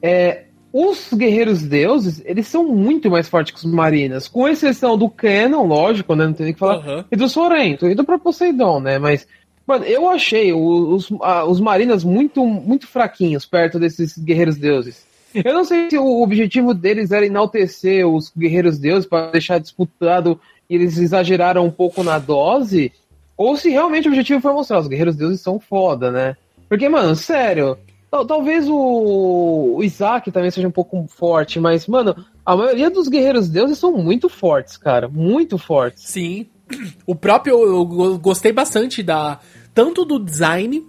é. 0.00 0.44
Os 0.76 1.14
guerreiros 1.14 1.62
deuses, 1.62 2.20
eles 2.24 2.48
são 2.48 2.64
muito 2.64 3.08
mais 3.08 3.28
fortes 3.28 3.54
que 3.54 3.64
os 3.64 3.72
marinas. 3.72 4.26
Com 4.26 4.48
exceção 4.48 4.98
do 4.98 5.08
Canon, 5.08 5.64
lógico, 5.64 6.16
né? 6.16 6.26
Não 6.26 6.32
tem 6.32 6.46
nem 6.46 6.50
o 6.50 6.54
que 6.54 6.58
falar. 6.58 6.78
Aham. 6.78 7.04
E 7.12 7.14
do 7.14 7.28
Sorrento, 7.28 7.86
e 7.86 7.94
do 7.94 8.02
próprio 8.02 8.24
Poseidon, 8.24 8.80
né? 8.80 8.98
Mas, 8.98 9.24
mano, 9.64 9.84
eu 9.84 10.08
achei 10.08 10.52
os, 10.52 11.12
ah, 11.22 11.44
os 11.44 11.60
marinas 11.60 12.02
muito, 12.02 12.44
muito 12.44 12.88
fraquinhos 12.88 13.46
perto 13.46 13.78
desses 13.78 14.18
guerreiros 14.18 14.56
deuses. 14.56 15.06
Eu 15.32 15.54
não 15.54 15.62
sei 15.62 15.90
se 15.90 15.96
o 15.96 16.20
objetivo 16.20 16.74
deles 16.74 17.12
era 17.12 17.24
enaltecer 17.24 18.04
os 18.04 18.32
guerreiros 18.36 18.76
deuses 18.76 19.08
para 19.08 19.30
deixar 19.30 19.60
disputado 19.60 20.40
e 20.68 20.74
eles 20.74 20.98
exageraram 20.98 21.64
um 21.64 21.70
pouco 21.70 22.02
na 22.02 22.18
dose, 22.18 22.90
ou 23.36 23.56
se 23.56 23.70
realmente 23.70 24.08
o 24.08 24.10
objetivo 24.10 24.40
foi 24.40 24.52
mostrar 24.52 24.80
os 24.80 24.88
guerreiros 24.88 25.14
deuses 25.14 25.40
são 25.40 25.60
foda, 25.60 26.10
né? 26.10 26.36
Porque, 26.68 26.88
mano, 26.88 27.14
sério, 27.14 27.78
talvez 28.22 28.68
o, 28.68 29.76
o 29.76 29.82
Isaac 29.82 30.30
também 30.30 30.50
seja 30.50 30.68
um 30.68 30.70
pouco 30.70 31.06
forte, 31.08 31.58
mas, 31.58 31.86
mano, 31.86 32.14
A 32.44 32.54
maioria 32.54 32.90
dos 32.90 33.08
guerreiros 33.08 33.48
deuses 33.48 33.78
são 33.78 33.92
muito 33.92 34.28
fortes, 34.28 34.76
cara. 34.76 35.08
Muito 35.08 35.56
fortes. 35.56 36.04
Sim. 36.04 36.46
O 37.06 37.14
próprio, 37.14 37.58
eu 37.62 38.18
gostei 38.18 38.52
bastante 38.52 39.02
da. 39.02 39.40
Tanto 39.74 40.04
do 40.04 40.18
design, 40.18 40.84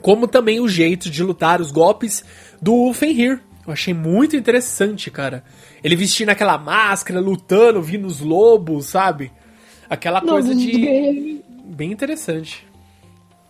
como 0.00 0.28
também 0.28 0.60
o 0.60 0.68
jeito 0.68 1.10
de 1.10 1.22
lutar, 1.22 1.60
os 1.60 1.70
golpes 1.70 2.24
do 2.60 2.92
Fenrir. 2.92 3.40
Eu 3.66 3.72
achei 3.72 3.94
muito 3.94 4.36
interessante, 4.36 5.10
cara. 5.10 5.44
Ele 5.82 5.96
vestindo 5.96 6.28
aquela 6.28 6.58
máscara, 6.58 7.20
lutando, 7.20 7.80
vindo 7.80 8.06
os 8.06 8.20
lobos, 8.20 8.86
sabe? 8.86 9.32
Aquela 9.88 10.20
Não, 10.20 10.34
coisa 10.34 10.54
de. 10.54 11.42
Bem 11.64 11.90
interessante. 11.90 12.66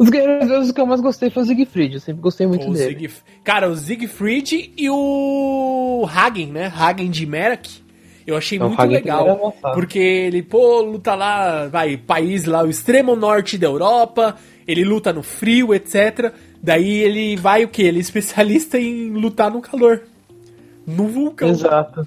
Os 0.02 0.10
guerreiros 0.10 0.72
que 0.72 0.80
eu 0.80 0.86
mais 0.86 1.00
gostei 1.00 1.30
foi 1.30 1.44
o 1.44 1.46
Siegfried. 1.46 1.94
Eu 1.94 2.00
sempre 2.00 2.20
gostei 2.20 2.44
muito 2.44 2.68
o 2.68 2.72
dele. 2.72 2.98
Siegf... 2.98 3.22
Cara, 3.44 3.68
o 3.68 3.76
Siegfried 3.76 4.72
e 4.76 4.90
o 4.90 6.04
Hagen, 6.12 6.48
né? 6.48 6.72
Hagen 6.76 7.08
de 7.08 7.24
Merak. 7.24 7.80
Eu 8.26 8.36
achei 8.36 8.56
então, 8.56 8.68
muito 8.68 8.82
legal. 8.82 9.54
Porque 9.74 10.00
ele, 10.00 10.42
pô, 10.42 10.80
luta 10.80 11.14
lá, 11.14 11.68
vai, 11.68 11.96
país 11.96 12.46
lá, 12.46 12.64
o 12.64 12.68
extremo 12.68 13.14
norte 13.14 13.56
da 13.56 13.68
Europa. 13.68 14.34
Ele 14.66 14.84
luta 14.84 15.12
no 15.12 15.22
frio, 15.22 15.72
etc. 15.72 16.32
Daí 16.60 16.98
ele 16.98 17.36
vai 17.36 17.62
o 17.62 17.68
quê? 17.68 17.82
Ele 17.82 17.98
é 17.98 18.00
especialista 18.00 18.80
em 18.80 19.10
lutar 19.10 19.52
no 19.52 19.60
calor. 19.60 20.02
No 20.84 21.06
vulcão. 21.06 21.48
Exato. 21.48 22.04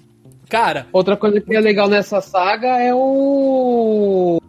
Cara. 0.50 0.88
Outra 0.92 1.16
coisa 1.16 1.40
que 1.40 1.56
é 1.56 1.62
legal 1.62 1.88
nessa 1.88 2.20
saga 2.20 2.78
é 2.82 2.94
o 2.94 4.42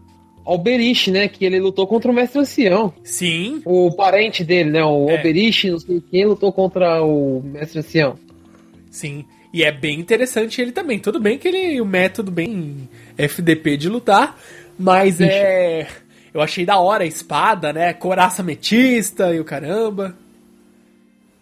Alberich, 0.47 1.11
né? 1.11 1.27
Que 1.27 1.45
ele 1.45 1.59
lutou 1.59 1.87
contra 1.87 2.11
o 2.11 2.15
Mestre 2.15 2.39
Ancião. 2.39 2.95
Sim. 3.03 3.61
O 3.65 3.91
parente 3.91 4.45
dele, 4.45 4.71
né? 4.71 4.85
O 4.85 5.11
é. 5.11 5.17
Alberich, 5.17 5.69
não 5.71 5.79
sei 5.79 6.03
quem, 6.11 6.25
lutou 6.25 6.53
contra 6.53 7.03
o 7.03 7.43
Mestre 7.45 7.81
Ancião. 7.81 8.17
Sim. 8.91 9.25
E 9.53 9.65
é 9.65 9.73
bem 9.73 9.99
interessante 9.99 10.61
ele 10.63 10.71
também. 10.71 10.99
Tudo 10.99 11.19
bem 11.19 11.37
que 11.37 11.49
ele 11.49 11.81
o 11.81 11.85
método 11.87 12.31
bem 12.31 12.89
FDP 13.19 13.77
de 13.77 13.89
lutar, 13.89 14.39
mas 14.79 15.21
é. 15.21 15.87
Eu 16.33 16.43
achei 16.43 16.67
da 16.67 16.79
hora 16.79 17.05
a 17.05 17.07
espada, 17.07 17.73
né? 17.73 17.93
Coraça 17.95 18.43
metista 18.43 19.35
e 19.35 19.41
o 19.41 19.45
caramba. 19.45 20.15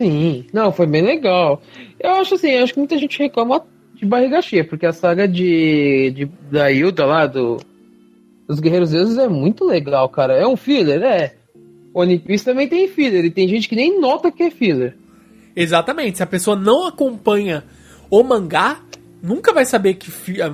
Sim, 0.01 0.47
não, 0.53 0.73
foi 0.73 0.87
bem 0.87 1.03
legal. 1.03 1.61
Eu 1.99 2.13
acho 2.13 2.37
assim, 2.37 2.55
acho 2.57 2.73
que 2.73 2.79
muita 2.79 2.97
gente 2.97 3.19
reclama 3.19 3.65
de 3.95 4.07
barriga 4.07 4.41
cheia, 4.41 4.65
porque 4.65 4.87
a 4.87 4.93
saga 4.93 5.27
de, 5.27 6.13
de 6.15 6.25
da 6.51 6.71
Hilda 6.71 7.05
lá, 7.07 7.27
do 7.27 7.59
os 8.49 8.61
Guerreiros 8.61 8.91
Deuses 8.91 9.19
é 9.19 9.29
muito 9.29 9.65
legal, 9.65 10.09
cara. 10.09 10.35
É 10.35 10.47
um 10.47 10.57
filler, 10.57 11.03
é. 11.03 11.35
One 11.93 12.19
Piece 12.19 12.45
também 12.45 12.69
tem 12.69 12.89
filler, 12.89 13.25
e 13.25 13.31
tem 13.31 13.49
gente 13.49 13.69
que 13.69 13.77
nem 13.77 14.01
nota 14.01 14.31
que 14.31 14.43
é 14.43 14.51
filler. 14.51 14.97
Exatamente. 15.55 16.17
Se 16.19 16.23
a 16.23 16.27
pessoa 16.27 16.57
não 16.57 16.87
acompanha 16.87 17.65
o 18.11 18.23
mangá, 18.23 18.81
nunca 19.23 19.53
vai 19.53 19.65
saber 19.65 19.95
que 19.95 20.11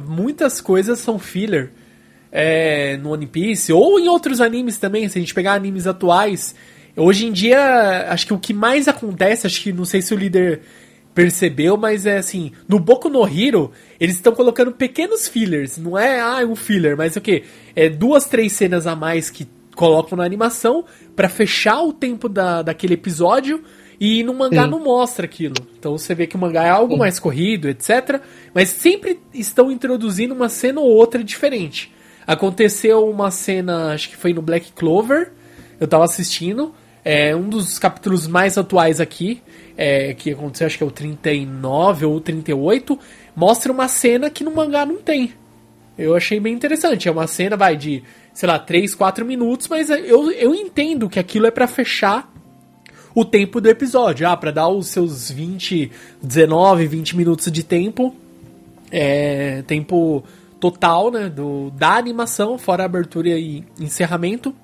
muitas 0.07 0.61
coisas 0.61 0.99
são 0.99 1.19
filler 1.19 1.71
é, 2.31 2.97
no 2.99 3.13
One 3.13 3.27
Piece, 3.27 3.73
ou 3.73 3.99
em 3.99 4.09
outros 4.09 4.41
animes 4.41 4.77
também, 4.77 5.09
se 5.09 5.19
a 5.19 5.21
gente 5.21 5.35
pegar 5.35 5.55
animes 5.55 5.87
atuais. 5.87 6.55
Hoje 6.97 7.27
em 7.27 7.33
dia, 7.33 8.07
acho 8.11 8.27
que 8.27 8.35
o 8.35 8.39
que 8.39 8.53
mais 8.53 8.87
acontece, 8.87 9.47
acho 9.47 9.63
que 9.63 9.73
não 9.73 9.85
sei 9.85 10.03
se 10.03 10.13
o 10.13 10.17
líder 10.17 10.61
percebeu, 11.15 11.77
mas 11.77 12.07
é 12.07 12.19
assim, 12.19 12.53
no 12.69 12.79
Boku 12.79 13.09
no 13.09 13.27
Hero, 13.27 13.73
eles 13.99 14.17
estão 14.17 14.33
colocando 14.33 14.73
pequenos 14.73 15.29
fillers, 15.29 15.77
não 15.77 15.99
é 15.99 16.21
ah, 16.21 16.47
um 16.47 16.55
filler, 16.55 16.97
mas 16.97 17.17
o 17.17 17.21
que? 17.21 17.45
É 17.75 17.89
duas, 17.89 18.27
três 18.27 18.53
cenas 18.53 18.87
a 18.87 18.95
mais 18.95 19.29
que 19.29 19.49
colocam 19.75 20.17
na 20.17 20.25
animação 20.25 20.85
para 21.17 21.29
fechar 21.29 21.83
o 21.83 21.93
tempo 21.93 22.29
da, 22.29 22.63
daquele 22.63 22.95
episódio 22.95 23.63
e 24.01 24.23
no 24.23 24.33
mangá 24.33 24.65
Sim. 24.65 24.71
não 24.71 24.83
mostra 24.83 25.27
aquilo. 25.27 25.55
Então 25.79 25.97
você 25.97 26.15
vê 26.15 26.27
que 26.27 26.37
o 26.37 26.39
mangá 26.39 26.65
é 26.65 26.71
algo 26.71 26.95
Sim. 26.95 26.99
mais 26.99 27.19
corrido, 27.19 27.69
etc. 27.69 28.21
Mas 28.55 28.71
sempre 28.71 29.21
estão 29.35 29.71
introduzindo 29.71 30.35
uma 30.35 30.49
cena 30.49 30.81
ou 30.81 30.89
outra 30.89 31.23
diferente. 31.23 31.93
Aconteceu 32.27 33.09
uma 33.09 33.31
cena, 33.31 33.93
acho 33.93 34.09
que 34.11 34.17
foi 34.17 34.33
no 34.33 34.41
Black 34.41 34.73
Clover, 34.73 35.33
eu 35.79 35.89
tava 35.89 36.05
assistindo, 36.05 36.75
é 37.05 37.35
um 37.35 37.49
dos 37.49 37.79
capítulos 37.79 38.27
mais 38.27 38.59
atuais 38.59 39.01
aqui, 39.01 39.43
é, 39.77 40.15
que 40.15 40.31
aconteceu, 40.33 40.67
acho 40.67 40.79
que 40.79 40.85
é 40.85 40.87
o 40.87 40.91
39 40.91 42.07
ou 42.07 42.21
38, 42.21 42.99
mostra 43.35 43.73
uma 43.73 43.89
cena 43.89 44.29
que 44.29 44.45
no 44.45 44.55
mangá 44.55 44.85
não 44.85 44.99
tem. 44.99 45.33
Eu 46.01 46.17
achei 46.17 46.41
bem 46.41 46.55
interessante. 46.55 47.09
É 47.09 47.13
uma 47.13 47.27
cena, 47.27 47.57
vai, 47.57 47.77
de, 47.77 48.03
sei 48.33 48.49
lá, 48.49 48.59
3, 48.59 48.95
4 48.95 49.25
minutos, 49.25 49.69
mas 49.69 49.91
eu, 49.91 50.31
eu 50.31 50.55
entendo 50.55 51.11
que 51.11 51.19
aquilo 51.19 51.47
é 51.47 51.51
para 51.51 51.67
fechar 51.67 52.33
o 53.15 53.23
tempo 53.23 53.61
do 53.61 53.69
episódio. 53.69 54.27
Ah, 54.27 54.37
pra 54.37 54.51
dar 54.51 54.69
os 54.69 54.87
seus 54.87 55.31
20, 55.31 55.91
19, 56.23 56.87
20 56.87 57.17
minutos 57.17 57.53
de 57.53 57.63
tempo. 57.63 58.15
É, 58.91 59.63
tempo 59.67 60.25
total, 60.59 61.11
né? 61.11 61.29
Do, 61.29 61.71
da 61.71 61.97
animação, 61.97 62.57
fora 62.57 62.85
abertura 62.85 63.29
e 63.29 63.63
encerramento. 63.79 64.55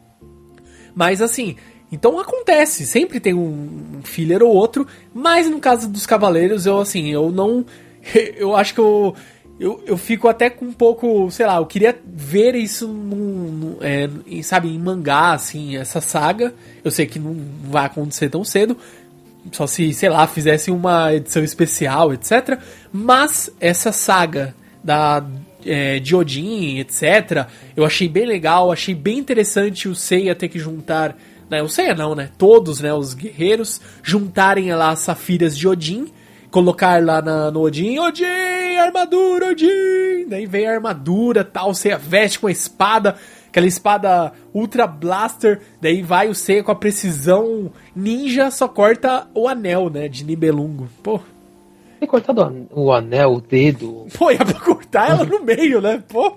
Mas 0.95 1.21
assim, 1.21 1.57
então 1.91 2.19
acontece, 2.19 2.85
sempre 2.85 3.21
tem 3.21 3.33
um 3.33 4.01
filler 4.03 4.43
ou 4.43 4.53
outro, 4.53 4.87
mas 5.15 5.49
no 5.49 5.61
caso 5.61 5.89
dos 5.89 6.07
Cavaleiros, 6.07 6.67
eu 6.67 6.81
assim, 6.81 7.11
eu 7.11 7.31
não. 7.31 7.65
Eu 8.37 8.55
acho 8.55 8.73
que 8.73 8.81
eu. 8.81 9.15
Eu, 9.59 9.83
eu 9.87 9.97
fico 9.97 10.29
até 10.29 10.51
com 10.51 10.67
um 10.67 10.73
pouco, 10.73 11.31
sei 11.31 11.47
lá, 11.47 11.57
eu 11.57 11.65
queria 11.65 11.99
ver 12.05 12.55
isso 12.55 12.87
num, 12.87 13.51
num 13.51 13.77
é, 13.81 14.07
sabe, 14.43 14.69
em 14.69 14.79
mangá, 14.79 15.33
assim, 15.33 15.77
essa 15.77 15.99
saga. 15.99 16.55
Eu 16.85 16.91
sei 16.91 17.07
que 17.07 17.19
não 17.19 17.35
vai 17.65 17.87
acontecer 17.87 18.29
tão 18.29 18.45
cedo, 18.45 18.77
só 19.51 19.67
se, 19.67 19.93
sei 19.95 20.11
lá, 20.11 20.27
fizesse 20.27 20.71
uma 20.71 21.15
edição 21.15 21.43
especial, 21.43 22.13
etc. 22.13 22.61
Mas 22.93 23.51
essa 23.59 23.93
saga 23.93 24.55
da 24.85 25.25
é, 25.65 25.99
de 25.99 26.15
Odin, 26.15 26.79
etc., 26.79 27.47
eu 27.77 27.85
achei 27.85 28.09
bem 28.09 28.27
legal, 28.27 28.71
achei 28.71 28.95
bem 28.95 29.19
interessante 29.19 29.89
o 29.89 29.95
Seiya 29.95 30.35
ter 30.35 30.49
que 30.49 30.59
juntar 30.59 31.17
né, 31.51 31.63
o 31.63 31.69
Seiya 31.69 31.95
não, 31.95 32.15
né? 32.15 32.31
Todos, 32.37 32.81
né, 32.81 32.93
os 32.93 33.15
guerreiros 33.15 33.81
juntarem 34.03 34.73
lá 34.75 34.91
as 34.91 35.01
safiras 35.01 35.57
de 35.57 35.67
Odin, 35.67 36.07
colocar 36.51 37.03
lá 37.05 37.23
na, 37.23 37.51
no 37.51 37.63
Odin, 37.63 37.99
Odin, 37.99 38.77
armadura, 38.81 39.51
Odin! 39.51 40.29
Daí 40.29 40.47
vem 40.47 40.67
a 40.67 40.75
armadura, 40.75 41.45
tal, 41.45 41.71
o 41.71 41.75
Seiya 41.75 41.99
veste 41.99 42.39
com 42.39 42.47
a 42.47 42.53
espada, 42.53 43.17
aquela 43.49 43.67
espada 43.67 44.33
Ultra 44.53 44.87
Blaster, 44.87 45.61
daí 45.81 46.03
vai 46.03 46.29
o 46.29 46.35
Seiya 46.35 46.65
com 46.65 46.73
a 46.73 46.77
precisão 46.77 47.71
ninja, 47.95 48.51
só 48.51 48.67
corta 48.69 49.27
o 49.35 49.49
anel, 49.49 49.89
né, 49.89 50.09
de 50.09 50.25
Nibelungo. 50.25 50.89
Pô, 51.03 51.21
tem 51.99 52.09
cortado 52.09 52.69
o 52.73 52.93
anel, 52.93 53.35
o 53.35 53.41
dedo. 53.41 54.07
Pô, 54.17 54.31
ia 54.31 54.39
pra 54.39 54.61
cortar 54.61 55.11
ela 55.11 55.25
no 55.27 55.43
meio, 55.43 55.81
né? 55.81 56.03
Pô. 56.09 56.37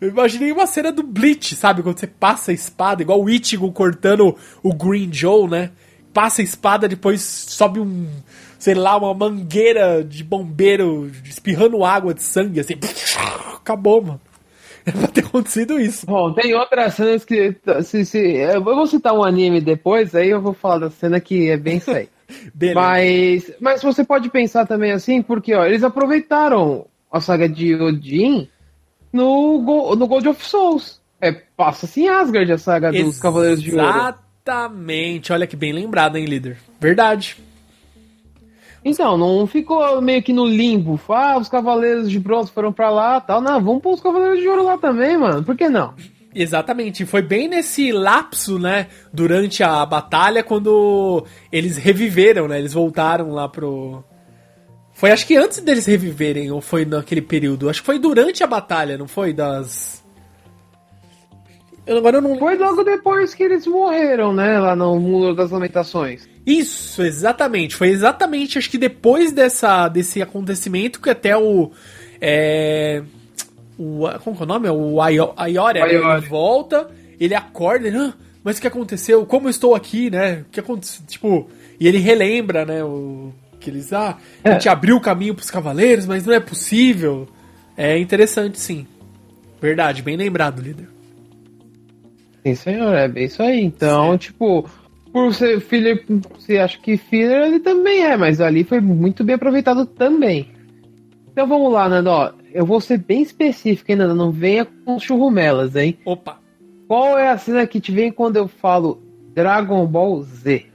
Eu 0.00 0.08
imaginei 0.08 0.52
uma 0.52 0.66
cena 0.66 0.92
do 0.92 1.02
Bleach, 1.02 1.54
sabe? 1.54 1.82
Quando 1.82 1.98
você 1.98 2.06
passa 2.06 2.50
a 2.50 2.54
espada, 2.54 3.02
igual 3.02 3.22
o 3.22 3.30
Ichigo 3.30 3.70
cortando 3.72 4.36
o 4.62 4.74
Green 4.74 5.12
Joe, 5.12 5.48
né? 5.48 5.70
Passa 6.12 6.42
a 6.42 6.44
espada, 6.44 6.88
depois 6.88 7.22
sobe 7.22 7.80
um, 7.80 8.08
sei 8.58 8.74
lá, 8.74 8.96
uma 8.96 9.12
mangueira 9.12 10.02
de 10.02 10.24
bombeiro 10.24 11.10
espirrando 11.24 11.84
água 11.84 12.14
de 12.14 12.22
sangue, 12.22 12.60
assim. 12.60 12.74
Acabou, 13.54 14.02
mano. 14.02 14.20
É 14.86 14.92
pra 14.92 15.08
ter 15.08 15.24
acontecido 15.24 15.80
isso. 15.80 16.06
Bom, 16.06 16.32
tem 16.32 16.54
outras 16.54 16.94
cenas 16.94 17.24
que. 17.24 17.56
Se, 17.82 18.04
se, 18.04 18.18
eu 18.18 18.62
vou 18.62 18.86
citar 18.86 19.12
um 19.12 19.24
anime 19.24 19.60
depois, 19.60 20.14
aí 20.14 20.30
eu 20.30 20.40
vou 20.40 20.54
falar 20.54 20.78
da 20.78 20.90
cena 20.90 21.18
que 21.18 21.50
é 21.50 21.56
bem 21.56 21.78
isso 21.78 21.90
aí. 21.90 22.08
mas, 22.74 23.52
mas 23.60 23.82
você 23.82 24.04
pode 24.04 24.30
pensar 24.30 24.64
também 24.64 24.92
assim, 24.92 25.22
porque 25.22 25.54
ó, 25.54 25.64
eles 25.64 25.82
aproveitaram 25.82 26.86
a 27.10 27.20
saga 27.20 27.48
de 27.48 27.74
Odin 27.74 28.48
no, 29.16 29.94
no 29.96 30.06
Gold 30.06 30.28
of 30.28 30.44
Souls. 30.44 31.00
É, 31.20 31.32
passa-se 31.32 32.02
em 32.02 32.08
Asgard 32.08 32.52
a 32.52 32.58
saga 32.58 32.88
Exatamente. 32.88 33.10
dos 33.10 33.18
Cavaleiros 33.18 33.62
de 33.62 33.74
Ouro. 33.74 33.88
Exatamente. 33.88 35.32
Olha 35.32 35.46
que 35.46 35.56
bem 35.56 35.72
lembrado, 35.72 36.16
hein, 36.16 36.26
líder? 36.26 36.58
Verdade. 36.78 37.36
Então, 38.84 39.18
não 39.18 39.46
ficou 39.46 40.00
meio 40.00 40.22
que 40.22 40.32
no 40.32 40.46
limbo. 40.46 41.00
Ah, 41.08 41.36
os 41.38 41.48
Cavaleiros 41.48 42.08
de 42.08 42.20
Bronze 42.20 42.52
foram 42.52 42.72
para 42.72 42.90
lá 42.90 43.20
tal. 43.20 43.40
Não, 43.40 43.60
vamos 43.60 43.82
pôr 43.82 43.94
os 43.94 44.00
Cavaleiros 44.00 44.38
de 44.38 44.48
Ouro 44.48 44.62
lá 44.62 44.78
também, 44.78 45.16
mano. 45.16 45.42
Por 45.42 45.56
que 45.56 45.68
não? 45.68 45.94
Exatamente, 46.36 47.06
foi 47.06 47.22
bem 47.22 47.48
nesse 47.48 47.90
lapso, 47.90 48.58
né, 48.58 48.88
durante 49.10 49.62
a 49.62 49.86
batalha, 49.86 50.42
quando 50.42 51.24
eles 51.50 51.78
reviveram, 51.78 52.46
né, 52.46 52.58
eles 52.58 52.74
voltaram 52.74 53.30
lá 53.30 53.48
pro, 53.48 54.04
foi 54.96 55.10
acho 55.10 55.26
que 55.26 55.36
antes 55.36 55.60
deles 55.60 55.84
reviverem, 55.84 56.50
ou 56.50 56.62
foi 56.62 56.86
naquele 56.86 57.20
período? 57.20 57.68
Acho 57.68 57.82
que 57.82 57.86
foi 57.86 57.98
durante 57.98 58.42
a 58.42 58.46
batalha, 58.46 58.96
não 58.96 59.06
foi? 59.06 59.34
Das. 59.34 60.02
Eu, 61.86 61.98
agora 61.98 62.16
eu 62.16 62.22
não. 62.22 62.38
Foi 62.38 62.56
logo 62.56 62.82
depois 62.82 63.34
que 63.34 63.42
eles 63.42 63.66
morreram, 63.66 64.32
né? 64.32 64.58
Lá 64.58 64.74
no 64.74 64.98
Mundo 64.98 65.34
das 65.34 65.50
Lamentações. 65.50 66.26
Isso, 66.46 67.02
exatamente. 67.02 67.76
Foi 67.76 67.88
exatamente, 67.88 68.56
acho 68.56 68.70
que 68.70 68.78
depois 68.78 69.32
dessa, 69.32 69.86
desse 69.88 70.22
acontecimento 70.22 70.98
que 70.98 71.10
até 71.10 71.36
o. 71.36 71.70
É, 72.18 73.02
o 73.78 74.08
como 74.24 74.34
que 74.34 74.42
é 74.42 74.46
o 74.46 74.48
nome? 74.48 74.70
O 74.70 75.02
Ayori, 75.02 75.78
ele 75.78 76.26
volta, 76.26 76.88
ele 77.20 77.34
acorda, 77.34 77.86
ele, 77.86 77.98
ah, 77.98 78.14
mas 78.42 78.56
o 78.56 78.62
que 78.62 78.66
aconteceu? 78.66 79.26
Como 79.26 79.46
eu 79.46 79.50
estou 79.50 79.74
aqui, 79.74 80.08
né? 80.08 80.46
O 80.48 80.50
que 80.50 80.60
aconteceu? 80.60 81.04
Tipo, 81.06 81.50
e 81.78 81.86
ele 81.86 81.98
relembra, 81.98 82.64
né? 82.64 82.82
O 82.82 83.30
Que 83.66 83.70
eles, 83.70 83.92
ah, 83.92 84.16
a 84.44 84.52
gente 84.52 84.68
abriu 84.68 84.94
o 84.96 85.00
caminho 85.00 85.34
pros 85.34 85.50
cavaleiros, 85.50 86.06
mas 86.06 86.24
não 86.24 86.32
é 86.32 86.38
possível. 86.38 87.26
É 87.76 87.98
interessante, 87.98 88.60
sim. 88.60 88.86
Verdade, 89.60 90.02
bem 90.02 90.16
lembrado, 90.16 90.62
líder. 90.62 90.88
Sim, 92.44 92.54
senhor, 92.54 92.94
é 92.94 93.08
bem 93.08 93.24
isso 93.24 93.42
aí. 93.42 93.64
Então, 93.64 94.16
tipo, 94.16 94.70
por 95.12 95.34
ser 95.34 95.60
filler, 95.60 96.04
você 96.38 96.58
acha 96.58 96.78
que 96.78 96.96
filler 96.96 97.48
ele 97.48 97.58
também 97.58 98.04
é, 98.04 98.16
mas 98.16 98.40
ali 98.40 98.62
foi 98.62 98.80
muito 98.80 99.24
bem 99.24 99.34
aproveitado 99.34 99.84
também. 99.84 100.48
Então 101.32 101.48
vamos 101.48 101.72
lá, 101.72 101.88
Nando, 101.88 102.10
ó, 102.10 102.32
eu 102.54 102.64
vou 102.64 102.80
ser 102.80 102.98
bem 102.98 103.20
específico, 103.20 103.90
hein, 103.90 103.98
Nando, 103.98 104.14
não 104.14 104.30
venha 104.30 104.64
com 104.64 104.96
churrumelas, 104.96 105.74
hein? 105.74 105.98
Opa! 106.04 106.38
Qual 106.86 107.18
é 107.18 107.32
a 107.32 107.36
cena 107.36 107.66
que 107.66 107.80
te 107.80 107.90
vem 107.90 108.12
quando 108.12 108.36
eu 108.36 108.46
falo 108.46 109.02
Dragon 109.34 109.84
Ball 109.88 110.22
Z? 110.22 110.66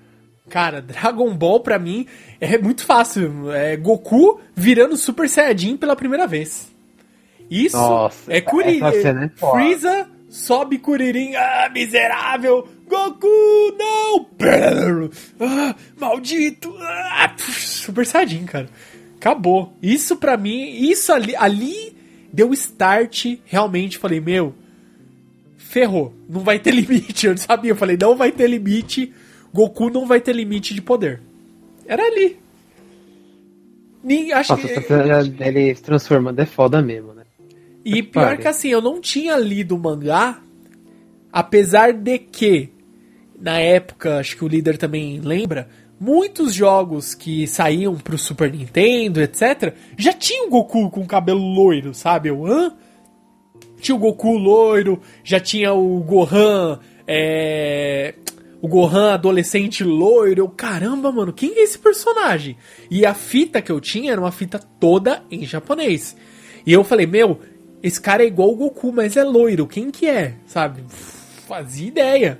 Cara, 0.51 0.81
Dragon 0.81 1.33
Ball 1.33 1.61
pra 1.61 1.79
mim 1.79 2.05
é 2.39 2.57
muito 2.57 2.85
fácil. 2.85 3.49
É 3.53 3.77
Goku 3.77 4.39
virando 4.53 4.97
Super 4.97 5.29
Saiyajin 5.29 5.77
pela 5.77 5.95
primeira 5.95 6.27
vez. 6.27 6.69
Isso 7.49 7.77
Nossa, 7.77 8.31
é 8.31 8.41
Kuririn. 8.41 8.81
É 8.83 9.29
Freeza 9.37 10.09
sobe 10.29 10.77
Kuririn. 10.77 11.35
Ah, 11.35 11.69
miserável! 11.73 12.67
Goku, 12.85 13.27
não! 13.79 14.27
Ah, 15.39 15.73
maldito! 15.97 16.75
Ah, 16.81 17.33
Super 17.37 18.05
Saiyajin, 18.05 18.45
cara. 18.45 18.67
Acabou. 19.15 19.71
Isso 19.81 20.17
pra 20.17 20.35
mim, 20.35 20.69
isso 20.89 21.13
ali, 21.13 21.33
ali 21.37 21.95
deu 22.33 22.51
start. 22.53 23.37
Realmente 23.45 23.97
falei, 23.97 24.19
meu, 24.19 24.53
ferrou. 25.57 26.13
Não 26.27 26.41
vai 26.41 26.59
ter 26.59 26.71
limite. 26.75 27.27
Eu 27.27 27.31
não 27.31 27.37
sabia. 27.37 27.71
Eu 27.71 27.75
falei, 27.77 27.97
não 27.97 28.17
vai 28.17 28.33
ter 28.33 28.47
limite. 28.47 29.13
Goku 29.53 29.89
não 29.89 30.05
vai 30.05 30.21
ter 30.21 30.33
limite 30.33 30.73
de 30.73 30.81
poder. 30.81 31.21
Era 31.85 32.03
ali. 32.03 32.39
Nem, 34.03 34.31
acho 34.31 34.53
Nossa, 34.53 34.67
que... 34.67 35.43
ele 35.43 35.75
se 35.75 35.83
transformando 35.83 36.39
é 36.39 36.45
foda 36.45 36.81
mesmo, 36.81 37.13
né? 37.13 37.23
E 37.83 38.01
pior 38.03 38.37
que 38.37 38.47
assim, 38.47 38.69
eu 38.69 38.81
não 38.81 39.01
tinha 39.01 39.35
lido 39.37 39.75
o 39.75 39.79
mangá, 39.79 40.39
apesar 41.31 41.93
de 41.93 42.19
que, 42.19 42.69
na 43.39 43.59
época, 43.59 44.19
acho 44.19 44.37
que 44.37 44.45
o 44.45 44.47
líder 44.47 44.77
também 44.77 45.19
lembra, 45.19 45.67
muitos 45.99 46.53
jogos 46.53 47.13
que 47.13 47.47
saíam 47.47 47.95
pro 47.95 48.17
Super 48.17 48.51
Nintendo, 48.51 49.21
etc., 49.21 49.73
já 49.97 50.13
tinha 50.13 50.45
o 50.45 50.49
Goku 50.49 50.89
com 50.89 51.05
cabelo 51.05 51.43
loiro, 51.43 51.93
sabe? 51.93 52.29
Eu, 52.29 52.45
hã? 52.45 52.73
Tinha 53.79 53.95
o 53.95 53.99
Goku 53.99 54.37
loiro, 54.37 55.01
já 55.23 55.39
tinha 55.39 55.73
o 55.73 55.99
Gohan, 55.99 56.79
é... 57.07 58.13
O 58.61 58.67
Gohan 58.67 59.13
adolescente 59.13 59.83
loiro. 59.83 60.41
Eu, 60.41 60.49
caramba, 60.49 61.11
mano, 61.11 61.33
quem 61.33 61.57
é 61.57 61.63
esse 61.63 61.79
personagem? 61.79 62.55
E 62.89 63.05
a 63.05 63.13
fita 63.13 63.61
que 63.61 63.71
eu 63.71 63.81
tinha 63.81 64.11
era 64.11 64.21
uma 64.21 64.31
fita 64.31 64.59
toda 64.79 65.23
em 65.31 65.45
japonês. 65.45 66.15
E 66.65 66.71
eu 66.71 66.83
falei, 66.83 67.07
meu, 67.07 67.39
esse 67.81 67.99
cara 67.99 68.23
é 68.23 68.27
igual 68.27 68.51
o 68.51 68.55
Goku, 68.55 68.91
mas 68.91 69.17
é 69.17 69.23
loiro. 69.23 69.65
Quem 69.65 69.89
que 69.89 70.07
é? 70.07 70.35
Sabe? 70.45 70.83
Fazia 71.47 71.87
ideia. 71.87 72.39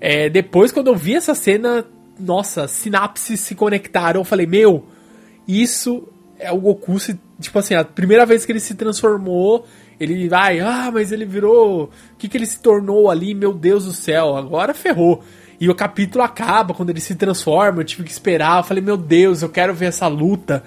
É, 0.00 0.28
depois, 0.28 0.70
quando 0.70 0.88
eu 0.88 0.96
vi 0.96 1.14
essa 1.14 1.34
cena, 1.34 1.86
nossa, 2.18 2.68
sinapses 2.68 3.40
se 3.40 3.54
conectaram. 3.54 4.20
Eu 4.20 4.24
falei, 4.24 4.46
meu, 4.46 4.84
isso 5.48 6.06
é 6.38 6.52
o 6.52 6.58
Goku. 6.58 7.00
Se, 7.00 7.18
tipo 7.40 7.58
assim, 7.58 7.74
a 7.74 7.84
primeira 7.84 8.26
vez 8.26 8.44
que 8.44 8.52
ele 8.52 8.60
se 8.60 8.74
transformou, 8.74 9.64
ele 9.98 10.28
vai, 10.28 10.60
ah, 10.60 10.90
mas 10.92 11.12
ele 11.12 11.24
virou. 11.24 11.84
O 11.84 12.16
que, 12.18 12.28
que 12.28 12.36
ele 12.36 12.46
se 12.46 12.60
tornou 12.60 13.10
ali? 13.10 13.34
Meu 13.34 13.54
Deus 13.54 13.86
do 13.86 13.92
céu, 13.92 14.36
agora 14.36 14.74
ferrou. 14.74 15.22
E 15.64 15.70
o 15.70 15.74
capítulo 15.74 16.22
acaba 16.22 16.74
quando 16.74 16.90
ele 16.90 17.00
se 17.00 17.14
transforma. 17.14 17.80
Eu 17.80 17.86
tive 17.86 18.04
que 18.04 18.10
esperar. 18.10 18.58
Eu 18.58 18.64
falei, 18.64 18.84
meu 18.84 18.98
Deus, 18.98 19.40
eu 19.40 19.48
quero 19.48 19.72
ver 19.72 19.86
essa 19.86 20.06
luta. 20.06 20.62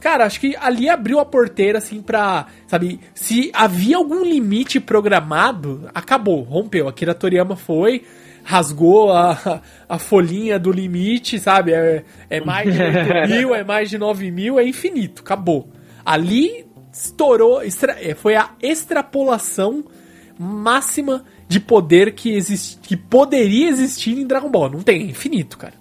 Cara, 0.00 0.26
acho 0.26 0.40
que 0.40 0.56
ali 0.56 0.88
abriu 0.88 1.20
a 1.20 1.24
porteira, 1.24 1.78
assim, 1.78 2.02
pra. 2.02 2.46
Sabe, 2.66 2.98
se 3.14 3.52
havia 3.54 3.96
algum 3.96 4.24
limite 4.24 4.80
programado, 4.80 5.88
acabou, 5.94 6.42
rompeu. 6.42 6.88
Akira 6.88 7.14
Toriyama 7.14 7.54
foi, 7.54 8.02
rasgou 8.42 9.12
a, 9.12 9.62
a 9.88 9.96
folhinha 9.96 10.58
do 10.58 10.72
limite, 10.72 11.38
sabe? 11.38 11.72
É, 11.72 12.02
é 12.28 12.40
mais 12.40 12.74
de 12.74 12.82
8 12.82 13.30
mil, 13.30 13.54
é 13.54 13.62
mais 13.62 13.90
de 13.90 13.96
9 13.96 14.28
mil, 14.32 14.58
é 14.58 14.66
infinito, 14.66 15.22
acabou. 15.22 15.68
Ali 16.04 16.66
estourou, 16.92 17.62
extra, 17.62 17.96
é, 18.00 18.12
foi 18.12 18.34
a 18.34 18.50
extrapolação 18.60 19.84
máxima 20.36 21.24
de 21.52 21.60
poder 21.60 22.14
que, 22.14 22.34
exist, 22.34 22.80
que 22.80 22.96
poderia 22.96 23.68
existir 23.68 24.18
em 24.18 24.26
Dragon 24.26 24.50
Ball. 24.50 24.70
Não 24.70 24.80
tem, 24.80 25.02
é 25.02 25.10
infinito, 25.10 25.58
cara. 25.58 25.74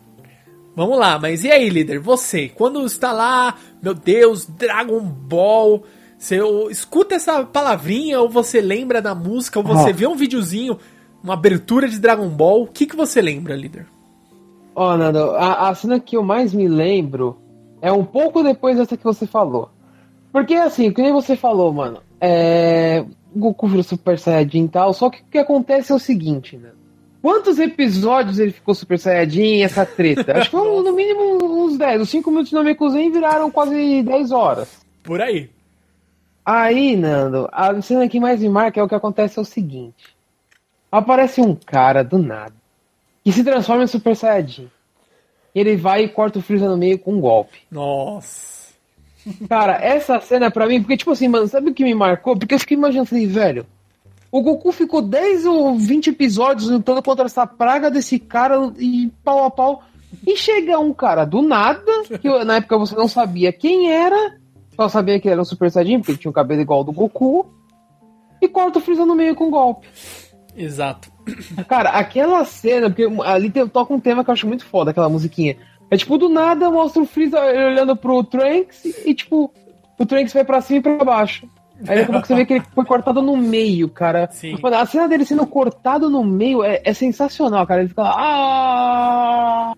Vamos 0.76 0.98
lá, 0.98 1.18
mas 1.18 1.44
e 1.44 1.52
aí, 1.52 1.70
líder? 1.70 2.00
Você, 2.00 2.50
quando 2.50 2.86
está 2.86 3.12
lá, 3.12 3.56
meu 3.82 3.94
Deus, 3.94 4.46
Dragon 4.46 5.00
Ball, 5.00 5.84
você 6.18 6.40
escuta 6.70 7.16
essa 7.16 7.44
palavrinha, 7.46 8.20
ou 8.20 8.30
você 8.30 8.60
lembra 8.60 9.02
da 9.02 9.16
música, 9.16 9.60
ou 9.60 9.66
você 9.66 9.92
oh. 9.92 9.94
vê 9.94 10.08
um 10.08 10.16
videozinho, 10.16 10.78
uma 11.24 11.36
abertura 11.36 11.88
de 11.88 12.00
Dragon 12.00 12.28
Ball, 12.28 12.64
o 12.64 12.68
que, 12.68 12.86
que 12.86 12.96
você 12.96 13.22
lembra, 13.22 13.56
líder? 13.56 13.88
Ó, 14.76 14.94
oh, 14.94 14.98
Nando, 14.98 15.32
a, 15.32 15.70
a 15.70 15.76
cena 15.76 16.00
que 16.00 16.18
eu 16.18 16.24
mais 16.24 16.54
me 16.54 16.68
lembro 16.68 17.38
é 17.82 17.92
um 17.92 18.04
pouco 18.04 18.44
depois 18.44 18.78
dessa 18.78 18.98
que 18.98 19.04
você 19.04 19.26
falou. 19.26 19.70
Porque, 20.34 20.54
assim, 20.54 20.90
o 20.90 20.94
que 20.94 21.02
nem 21.02 21.14
você 21.14 21.36
falou, 21.36 21.74
mano, 21.74 22.00
é... 22.20 23.06
Goku 23.36 23.68
vira 23.68 23.84
Super 23.84 24.20
Saiyajin 24.20 24.66
e 24.66 24.70
tal, 24.70 24.94
só 24.94 25.10
que 25.10 25.22
o 25.22 25.26
que 25.26 25.38
acontece 25.38 25.92
é 25.92 25.96
o 25.96 26.00
seguinte, 26.00 26.58
né? 26.58 26.70
Quantos 27.22 27.60
episódios 27.60 28.40
ele 28.40 28.52
ficou 28.52 28.74
Super 28.74 28.98
Saiyajin 28.98 29.62
essa 29.62 29.86
treta? 29.86 30.38
Acho 30.38 30.50
que 30.50 30.58
foram 30.58 30.84
no 30.84 30.94
mínimo 30.94 31.66
uns 31.66 31.78
10. 31.78 32.02
Os 32.02 32.10
5 32.10 32.30
minutos 32.32 32.50
de 32.50 32.56
Namekusei 32.56 33.12
viraram 33.12 33.52
quase 33.52 34.02
10 34.02 34.32
horas. 34.32 34.82
Por 35.04 35.22
aí. 35.22 35.50
Aí, 36.44 36.96
Nando, 36.96 37.48
a 37.52 37.80
cena 37.82 38.10
que 38.10 38.20
mais 38.20 38.42
me 38.42 38.50
marca 38.50 38.80
é 38.80 38.84
o 38.84 38.88
que 38.88 38.96
acontece 38.96 39.38
é 39.38 39.42
o 39.42 39.46
seguinte. 39.46 40.16
Aparece 40.92 41.40
um 41.40 41.56
cara 41.56 42.04
do 42.04 42.18
nada 42.18 42.56
que 43.24 43.32
se 43.32 43.44
transforma 43.44 43.84
em 43.84 43.88
Super 43.88 44.16
Saiyajin. 44.16 44.70
Ele 45.54 45.76
vai 45.76 46.06
e 46.06 46.10
corta 46.10 46.40
o 46.40 46.42
Freeza 46.42 46.68
no 46.68 46.78
meio 46.78 46.98
com 46.98 47.14
um 47.14 47.22
golpe. 47.22 47.60
Nossa. 47.70 48.51
Cara, 49.48 49.74
essa 49.74 50.20
cena 50.20 50.50
pra 50.50 50.68
mim, 50.68 50.82
porque 50.82 50.98
tipo 50.98 51.12
assim, 51.12 51.28
mano, 51.28 51.48
sabe 51.48 51.70
o 51.70 51.74
que 51.74 51.84
me 51.84 51.94
marcou? 51.94 52.38
Porque 52.38 52.56
eu 52.56 52.60
fiquei 52.60 52.76
imaginando 52.78 53.04
assim, 53.04 53.28
velho, 53.28 53.66
o 54.32 54.42
Goku 54.42 54.72
ficou 54.72 55.02
10 55.02 55.46
ou 55.46 55.76
20 55.78 56.12
episódios 56.12 56.70
lutando 56.70 57.04
contra 57.04 57.26
essa 57.26 57.46
praga 57.46 57.92
desse 57.92 58.18
cara 58.18 58.72
e 58.80 59.12
pau 59.24 59.46
a 59.46 59.52
pau. 59.52 59.84
E 60.26 60.36
chega 60.36 60.80
um 60.80 60.94
cara 60.94 61.26
do 61.26 61.42
nada, 61.42 61.92
que 62.22 62.44
na 62.44 62.58
época 62.58 62.78
você 62.78 62.96
não 62.96 63.08
sabia 63.08 63.54
quem 63.54 63.92
era, 63.92 64.38
só 64.76 64.90
sabia 64.90 65.20
que 65.20 65.30
era 65.30 65.42
um 65.42 65.46
Super 65.46 65.72
Saiyajin, 65.72 66.00
porque 66.00 66.18
tinha 66.18 66.30
um 66.30 66.34
cabelo 66.34 66.62
igual 66.62 66.80
ao 66.80 66.84
do 66.84 66.92
Goku, 66.92 67.46
e 68.42 68.48
corta 68.48 68.80
o 68.80 68.82
Freeza 68.82 69.06
no 69.06 69.16
meio 69.16 69.36
com 69.36 69.48
um 69.48 69.52
golpe. 69.52 69.88
Exato. 70.56 71.12
Cara, 71.68 71.92
aquela 71.92 72.44
cena, 72.44 72.90
porque 72.90 73.08
ali 73.24 73.50
toca 73.70 73.94
um 73.94 74.00
tema 74.00 74.24
que 74.24 74.30
eu 74.30 74.34
acho 74.34 74.48
muito 74.48 74.66
foda, 74.66 74.92
aquela 74.92 75.08
musiquinha. 75.10 75.56
É 75.92 75.98
tipo, 75.98 76.18
do 76.18 76.30
nada 76.30 76.72
mostra 76.72 77.02
o 77.02 77.06
Freeza 77.06 77.38
olhando 77.38 77.98
pro 77.98 78.24
Trunks 78.24 78.86
e, 79.06 79.14
tipo, 79.14 79.54
o 80.00 80.06
Trunks 80.06 80.32
vai 80.34 80.46
pra 80.46 80.62
cima 80.62 80.80
e 80.80 80.82
pra 80.82 81.04
baixo. 81.04 81.46
Aí 81.86 82.00
a 82.00 82.06
pouco 82.06 82.26
você 82.26 82.34
vê 82.34 82.46
que 82.46 82.54
ele 82.54 82.64
foi 82.74 82.86
cortado 82.86 83.22
no 83.22 83.36
meio, 83.36 83.90
cara. 83.90 84.30
Sim. 84.32 84.56
Mano, 84.62 84.78
a 84.78 84.86
cena 84.86 85.08
dele 85.10 85.26
sendo 85.26 85.46
cortado 85.46 86.10
no 86.10 86.24
meio 86.24 86.64
é, 86.64 86.82
é 86.84 86.94
sensacional, 86.94 87.68
cara. 87.68 87.82
Ele 87.82 87.90
fica 87.90 88.04
lá. 88.04 88.16
Ah! 88.18 89.74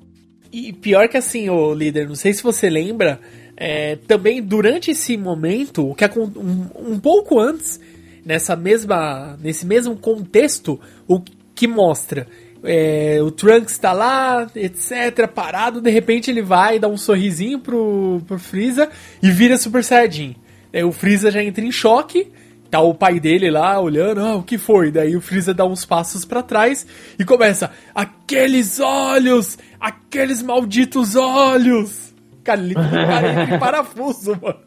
E 0.52 0.72
pior 0.72 1.08
que 1.08 1.18
assim, 1.18 1.50
o 1.50 1.74
líder, 1.74 2.08
não 2.08 2.16
sei 2.16 2.32
se 2.32 2.44
você 2.44 2.70
lembra, 2.70 3.20
é, 3.58 3.96
também 3.96 4.40
durante 4.40 4.92
esse 4.92 5.18
momento, 5.18 5.90
o 5.90 5.96
que 5.96 6.06
um, 6.20 6.68
um 6.94 7.00
pouco 7.00 7.40
antes, 7.40 7.80
nessa 8.24 8.56
mesma, 8.56 9.36
nesse 9.42 9.66
mesmo 9.66 9.96
contexto, 9.96 10.80
o 11.08 11.20
que 11.56 11.68
mostra 11.68 12.28
é, 12.64 13.20
o 13.22 13.30
Trunks 13.30 13.78
tá 13.78 13.92
lá, 13.92 14.48
etc, 14.56 15.28
parado, 15.28 15.82
de 15.82 15.90
repente 15.90 16.32
ele 16.32 16.42
vai 16.42 16.80
dar 16.80 16.88
um 16.88 16.98
sorrisinho 16.98 17.60
pro, 17.60 18.22
pro 18.26 18.40
Freeza 18.40 18.90
e 19.22 19.30
vira 19.30 19.58
Super 19.58 19.84
Saiyajin. 19.84 20.36
Aí 20.74 20.84
o 20.84 20.92
Freeza 20.92 21.30
já 21.30 21.44
entra 21.44 21.64
em 21.64 21.72
choque, 21.72 22.32
tá 22.72 22.80
o 22.80 22.96
pai 22.96 23.20
dele 23.20 23.52
lá 23.52 23.80
olhando, 23.80 24.22
ah, 24.22 24.36
o 24.36 24.44
que 24.44 24.58
foi? 24.58 24.92
Daí 24.92 25.16
o 25.16 25.22
Freeza 25.22 25.54
dá 25.54 25.66
uns 25.66 25.86
passos 25.86 26.26
para 26.26 26.42
trás 26.42 26.88
e 27.20 27.26
começa, 27.26 27.72
aqueles 27.94 28.80
olhos, 28.80 29.58
aqueles 29.80 30.42
malditos 30.42 31.16
olhos. 31.16 32.14
Cara, 32.44 32.62
ele 32.62 32.72
entra 32.72 33.56
em 33.56 33.60
parafuso, 33.60 34.38
mano. 34.42 34.60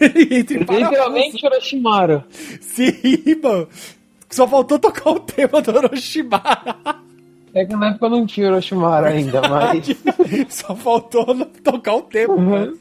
Ele 0.00 0.38
entra 0.38 0.56
em 0.56 0.64
parafuso. 0.64 0.90
Literalmente 0.90 1.46
Orochimaru. 1.46 2.24
Sim, 2.60 3.40
mano. 3.42 3.68
Só 4.30 4.46
faltou 4.46 4.78
tocar 4.78 5.10
o 5.10 5.20
tema 5.20 5.60
do 5.62 5.70
Orochimaru. 5.70 6.74
É 7.54 7.64
que 7.64 7.74
na 7.74 7.88
época 7.88 8.08
não 8.08 8.26
tinha 8.26 8.48
Orochimaru 8.48 9.06
ainda, 9.06 9.40
mas... 9.48 9.96
Só 10.48 10.74
faltou 10.74 11.46
tocar 11.64 11.94
o 11.94 12.02
tema, 12.02 12.34
uhum. 12.34 12.50
mano. 12.50 12.78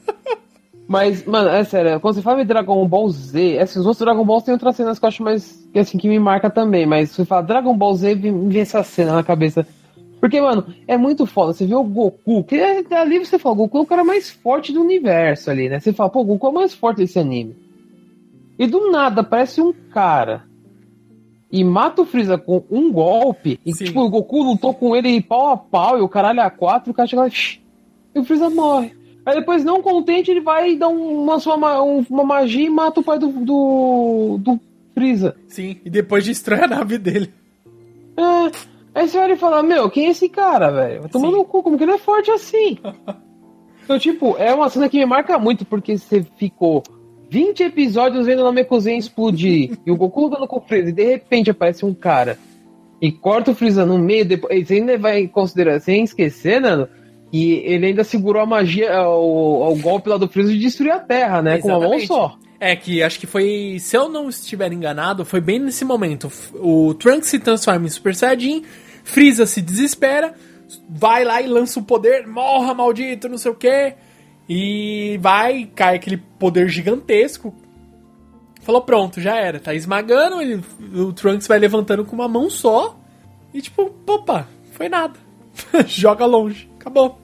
Mas, 0.88 1.25
mano, 1.25 1.49
é 1.49 1.63
sério, 1.65 1.99
quando 1.99 2.15
você 2.15 2.21
fala 2.21 2.38
de 2.38 2.45
Dragon 2.45 2.88
Ball 2.88 3.10
Z, 3.10 3.60
assim, 3.60 3.79
os 3.79 3.86
outros 3.86 4.05
Dragon 4.05 4.23
Balls 4.23 4.45
tem 4.45 4.53
outras 4.53 4.75
cenas 4.75 4.97
que 4.97 5.03
eu 5.03 5.10
acho 5.10 5.21
mais. 5.21 5.67
que 5.73 5.79
assim, 5.79 5.97
que 5.97 6.07
me 6.07 6.17
marca 6.17 6.49
também, 6.49 6.86
mas 6.86 7.10
se 7.10 7.15
você 7.15 7.25
fala 7.25 7.41
Dragon 7.41 7.75
Ball 7.75 7.93
Z, 7.93 8.15
me 8.15 8.31
vem 8.49 8.62
essa 8.62 8.81
cena 8.83 9.13
na 9.13 9.23
cabeça. 9.23 9.67
Porque, 10.19 10.39
mano, 10.39 10.65
é 10.88 10.97
muito 10.97 11.25
foda. 11.25 11.53
Você 11.53 11.65
vê 11.65 11.75
o 11.75 11.83
Goku, 11.83 12.43
que 12.45 12.55
é, 12.55 12.83
ali 12.91 13.19
você 13.19 13.38
fala, 13.38 13.53
o 13.53 13.57
Goku 13.57 13.77
é 13.79 13.81
o 13.81 13.86
cara 13.86 14.03
mais 14.03 14.29
forte 14.29 14.71
do 14.71 14.81
universo 14.81 15.51
ali, 15.51 15.67
né? 15.67 15.79
Você 15.79 15.91
fala, 15.91 16.10
pô, 16.10 16.21
o 16.21 16.25
Goku 16.25 16.47
é 16.47 16.49
o 16.49 16.53
mais 16.53 16.73
forte 16.73 16.99
desse 16.99 17.19
anime. 17.19 17.55
E 18.57 18.65
do 18.65 18.89
nada 18.89 19.21
aparece 19.21 19.62
um 19.62 19.73
cara 19.91 20.46
e 21.51 21.63
mata 21.63 22.01
o 22.01 22.05
Freeza 22.05 22.38
com 22.38 22.63
um 22.69 22.91
golpe. 22.91 23.60
E, 23.65 23.73
Sim. 23.73 23.86
tipo, 23.86 24.01
o 24.01 24.10
Goku 24.10 24.43
lutou 24.43 24.73
com 24.73 24.95
ele 24.95 25.21
pau 25.21 25.49
a 25.49 25.57
pau 25.57 25.97
e 25.97 26.01
o 26.01 26.10
caralho 26.10 26.41
a 26.41 26.49
quatro, 26.49 26.91
o 26.91 26.93
cara 26.93 27.07
chega 27.07 27.23
lá 27.23 27.29
e 28.15 28.19
o 28.19 28.23
Freeza 28.23 28.49
morre. 28.49 28.95
Aí 29.25 29.36
depois, 29.36 29.63
não 29.63 29.81
contente, 29.81 30.31
ele 30.31 30.39
vai 30.39 30.75
dá 30.77 30.88
uma, 30.88 31.36
uma, 31.36 31.81
uma 31.81 32.23
magia 32.23 32.65
e 32.65 32.69
mata 32.69 33.01
o 33.01 33.03
pai 33.03 33.19
do, 33.19 33.27
do, 33.27 34.38
do 34.39 34.60
Freeza. 34.93 35.36
Sim, 35.47 35.77
e 35.83 35.89
depois 35.89 36.25
destrói 36.25 36.62
a 36.62 36.67
nave 36.67 36.97
dele. 36.97 37.33
É. 38.15 38.77
Aí 38.95 39.07
você 39.07 39.17
olha 39.17 39.33
e 39.33 39.38
fala, 39.38 39.62
meu, 39.62 39.89
quem 39.91 40.07
é 40.07 40.10
esse 40.10 40.27
cara, 40.27 40.71
velho? 40.71 41.01
Vai 41.01 41.10
tomar 41.10 41.29
no 41.29 41.45
cu, 41.45 41.62
como 41.62 41.77
que 41.77 41.83
ele 41.83 41.91
é 41.91 41.97
forte 41.99 42.31
assim? 42.31 42.79
então, 43.83 43.99
tipo, 43.99 44.36
é 44.39 44.53
uma 44.53 44.69
cena 44.69 44.89
que 44.89 44.97
me 44.97 45.05
marca 45.05 45.38
muito, 45.38 45.65
porque 45.65 45.97
você 45.97 46.25
ficou 46.36 46.81
20 47.29 47.63
episódios 47.63 48.25
vendo 48.25 48.41
o 48.41 48.45
Namekusei 48.45 48.97
explodir 48.97 49.77
e 49.85 49.91
o 49.91 49.95
Goku 49.95 50.21
lutando 50.21 50.47
com 50.47 50.57
o 50.57 50.61
Freeza, 50.61 50.89
e 50.89 50.93
de 50.93 51.03
repente 51.03 51.49
aparece 51.49 51.85
um 51.85 51.93
cara 51.93 52.37
e 53.01 53.11
corta 53.11 53.51
o 53.51 53.55
Freeza 53.55 53.85
no 53.85 53.97
meio, 53.97 54.25
depois 54.25 54.67
você 54.67 54.75
ainda 54.75 54.97
vai 54.97 55.19
em 55.19 55.27
consideração, 55.27 55.85
sem 55.85 56.03
esquecer, 56.03 56.59
Nando, 56.59 56.89
que 57.31 57.61
ele 57.65 57.87
ainda 57.87 58.03
segurou 58.03 58.41
a 58.41 58.45
magia, 58.45 59.07
o, 59.07 59.71
o 59.71 59.75
golpe 59.77 60.09
lá 60.09 60.17
do 60.17 60.27
Freeza 60.27 60.51
de 60.51 60.59
destruir 60.59 60.91
a 60.91 60.99
Terra, 60.99 61.41
né? 61.41 61.57
Exatamente. 61.57 62.07
Com 62.07 62.13
uma 62.13 62.19
mão 62.19 62.29
só. 62.31 62.37
É, 62.59 62.75
que 62.75 63.03
acho 63.03 63.19
que 63.19 63.27
foi, 63.27 63.77
se 63.79 63.95
eu 63.95 64.09
não 64.09 64.29
estiver 64.29 64.71
enganado, 64.73 65.23
foi 65.23 65.39
bem 65.39 65.59
nesse 65.59 65.85
momento. 65.85 66.31
O 66.55 66.95
Trunks 66.95 67.29
se 67.29 67.37
transforma 67.37 67.85
em 67.85 67.89
Super 67.89 68.15
Saiyajin, 68.15 68.63
Freeza 69.03 69.45
se 69.45 69.61
desespera, 69.61 70.33
vai 70.89 71.23
lá 71.23 71.39
e 71.39 71.47
lança 71.47 71.79
o 71.79 71.83
poder, 71.83 72.25
morra 72.25 72.73
maldito, 72.73 73.29
não 73.29 73.37
sei 73.37 73.51
o 73.51 73.55
que, 73.55 73.93
e 74.47 75.17
vai, 75.21 75.69
cai 75.75 75.95
aquele 75.95 76.17
poder 76.17 76.69
gigantesco. 76.69 77.53
Falou, 78.62 78.81
pronto, 78.81 79.21
já 79.21 79.36
era, 79.36 79.60
tá 79.60 79.73
esmagando, 79.73 80.41
ele, 80.41 80.62
o 80.93 81.13
Trunks 81.13 81.47
vai 81.47 81.57
levantando 81.57 82.03
com 82.03 82.15
uma 82.15 82.27
mão 82.27 82.49
só, 82.49 82.99
e 83.53 83.62
tipo, 83.62 83.93
opa, 84.05 84.47
foi 84.73 84.89
nada. 84.89 85.17
Joga 85.88 86.25
longe, 86.25 86.69
acabou. 86.79 87.19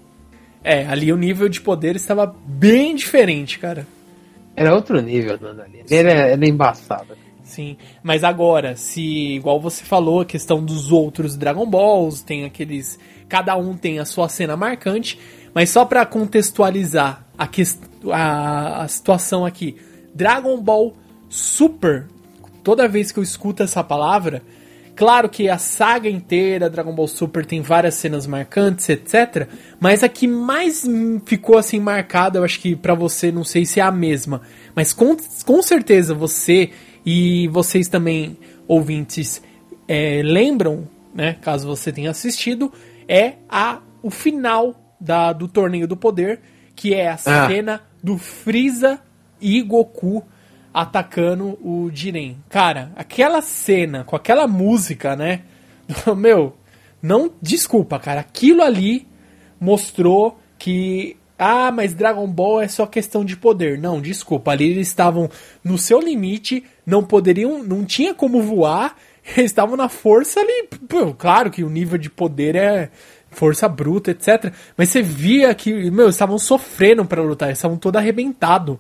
É, 0.64 0.86
ali 0.86 1.12
o 1.12 1.18
nível 1.18 1.50
de 1.50 1.60
poder 1.60 1.96
estava 1.96 2.26
bem 2.46 2.96
diferente, 2.96 3.60
cara. 3.60 3.86
Era 4.56 4.74
outro 4.74 5.02
nível, 5.02 5.38
Nanda. 5.42 5.68
Era, 5.90 6.12
era 6.12 6.48
embaçado. 6.48 7.18
Sim, 7.44 7.76
mas 8.02 8.24
agora, 8.24 8.76
se 8.76 9.02
igual 9.36 9.60
você 9.60 9.84
falou, 9.84 10.22
a 10.22 10.26
questão 10.26 10.64
dos 10.64 10.92
outros 10.92 11.36
Dragon 11.36 11.66
Balls, 11.66 12.22
tem 12.22 12.46
aqueles. 12.46 12.98
Cada 13.28 13.58
um 13.58 13.76
tem 13.76 14.00
a 14.00 14.06
sua 14.06 14.30
cena 14.30 14.56
marcante, 14.56 15.20
mas 15.54 15.70
só 15.70 15.86
para 15.86 16.06
contextualizar 16.06 17.26
a, 17.38 17.50
a, 18.12 18.84
a 18.84 18.88
situação 18.88 19.46
aqui: 19.46 19.78
Dragon 20.14 20.60
Ball 20.62 20.96
Super, 21.30 22.08
toda 22.64 22.88
vez 22.88 23.12
que 23.12 23.20
eu 23.20 23.24
escuto 23.24 23.64
essa 23.64 23.84
palavra, 23.84 24.42
Claro 24.96 25.28
que 25.28 25.50
a 25.50 25.58
saga 25.58 26.08
inteira 26.08 26.70
Dragon 26.70 26.94
Ball 26.94 27.08
Super 27.08 27.46
tem 27.46 27.62
várias 27.62 27.96
cenas 27.96 28.28
marcantes, 28.28 28.88
etc. 28.90 29.48
Mas 29.80 30.04
a 30.04 30.10
que 30.10 30.28
mais 30.28 30.86
ficou 31.26 31.58
assim 31.58 31.80
marcada, 31.80 32.38
eu 32.38 32.44
acho 32.44 32.60
que 32.60 32.76
para 32.76 32.94
você, 32.94 33.32
não 33.32 33.44
sei 33.44 33.66
se 33.66 33.80
é 33.80 33.84
a 33.84 33.92
mesma, 33.92 34.42
mas 34.76 34.94
com, 34.94 35.18
com 35.46 35.62
certeza 35.64 36.14
você 36.14 36.70
e 37.04 37.48
vocês 37.48 37.88
também, 37.88 38.38
ouvintes, 38.68 39.42
é, 39.88 40.22
lembram, 40.24 40.88
né, 41.14 41.38
caso 41.42 41.68
você 41.68 41.92
tenha 41.92 42.12
assistido, 42.12 42.72
é 43.08 43.34
a, 43.50 43.80
o 44.02 44.12
final 44.12 44.83
da, 45.04 45.34
do 45.34 45.48
Torneio 45.48 45.88
do 45.88 45.98
Poder, 45.98 46.40
que 46.76 46.94
é 46.94 47.10
a 47.10 47.14
ah. 47.14 47.48
cena 47.48 47.82
do 48.02 48.18
Freeza 48.18 49.00
e 49.42 49.62
Goku 49.62 50.24
atacando 50.74 51.60
o 51.62 51.92
Jiren. 51.94 52.38
Cara, 52.50 52.92
aquela 52.96 53.42
cena 53.42 54.04
com 54.04 54.16
aquela 54.16 54.48
música, 54.48 55.16
né? 55.16 55.42
Meu, 56.16 56.56
não 57.02 57.32
desculpa, 57.42 58.00
cara. 58.00 58.22
Aquilo 58.22 58.64
ali 58.64 59.06
mostrou 59.60 60.40
que 60.58 61.18
ah, 61.38 61.72
mas 61.72 61.94
Dragon 61.94 62.28
Ball 62.28 62.62
é 62.62 62.68
só 62.68 62.86
questão 62.86 63.26
de 63.26 63.36
poder. 63.36 63.78
Não, 63.78 64.00
desculpa. 64.00 64.52
Ali 64.52 64.72
eles 64.72 64.88
estavam 64.88 65.30
no 65.64 65.78
seu 65.78 66.00
limite, 66.00 66.64
não 66.86 67.04
poderiam, 67.04 67.62
não 67.62 67.84
tinha 67.84 68.14
como 68.14 68.42
voar. 68.42 68.96
Eles 69.38 69.52
estavam 69.52 69.78
na 69.78 69.88
força 69.88 70.42
ali. 70.42 70.68
Pô, 70.88 71.14
claro 71.14 71.50
que 71.50 71.64
o 71.64 71.70
nível 71.70 71.98
de 71.98 72.10
poder 72.10 72.56
é 72.56 72.90
força 73.34 73.68
bruta, 73.68 74.12
etc. 74.12 74.54
Mas 74.78 74.90
você 74.90 75.02
via 75.02 75.54
que, 75.54 75.92
meu, 75.92 76.10
estavam 76.10 76.38
sofrendo 76.38 77.06
para 77.06 77.22
lutar, 77.22 77.52
estavam 77.52 77.78
todo 77.78 77.98
arrebentado. 77.98 78.80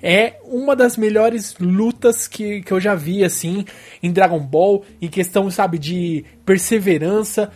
É 0.00 0.36
uma 0.44 0.76
das 0.76 0.96
melhores 0.96 1.56
lutas 1.58 2.28
que, 2.28 2.62
que 2.62 2.72
eu 2.72 2.80
já 2.80 2.94
vi, 2.94 3.24
assim, 3.24 3.64
em 4.02 4.12
Dragon 4.12 4.38
Ball, 4.38 4.84
em 5.02 5.08
questão, 5.08 5.50
sabe, 5.50 5.78
de 5.78 6.24
perseverança 6.46 7.50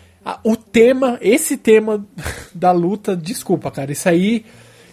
o 0.44 0.56
tema, 0.56 1.18
esse 1.20 1.56
tema 1.56 2.06
da 2.54 2.70
luta, 2.70 3.16
desculpa, 3.16 3.70
cara, 3.70 3.92
isso 3.92 4.08
aí 4.08 4.44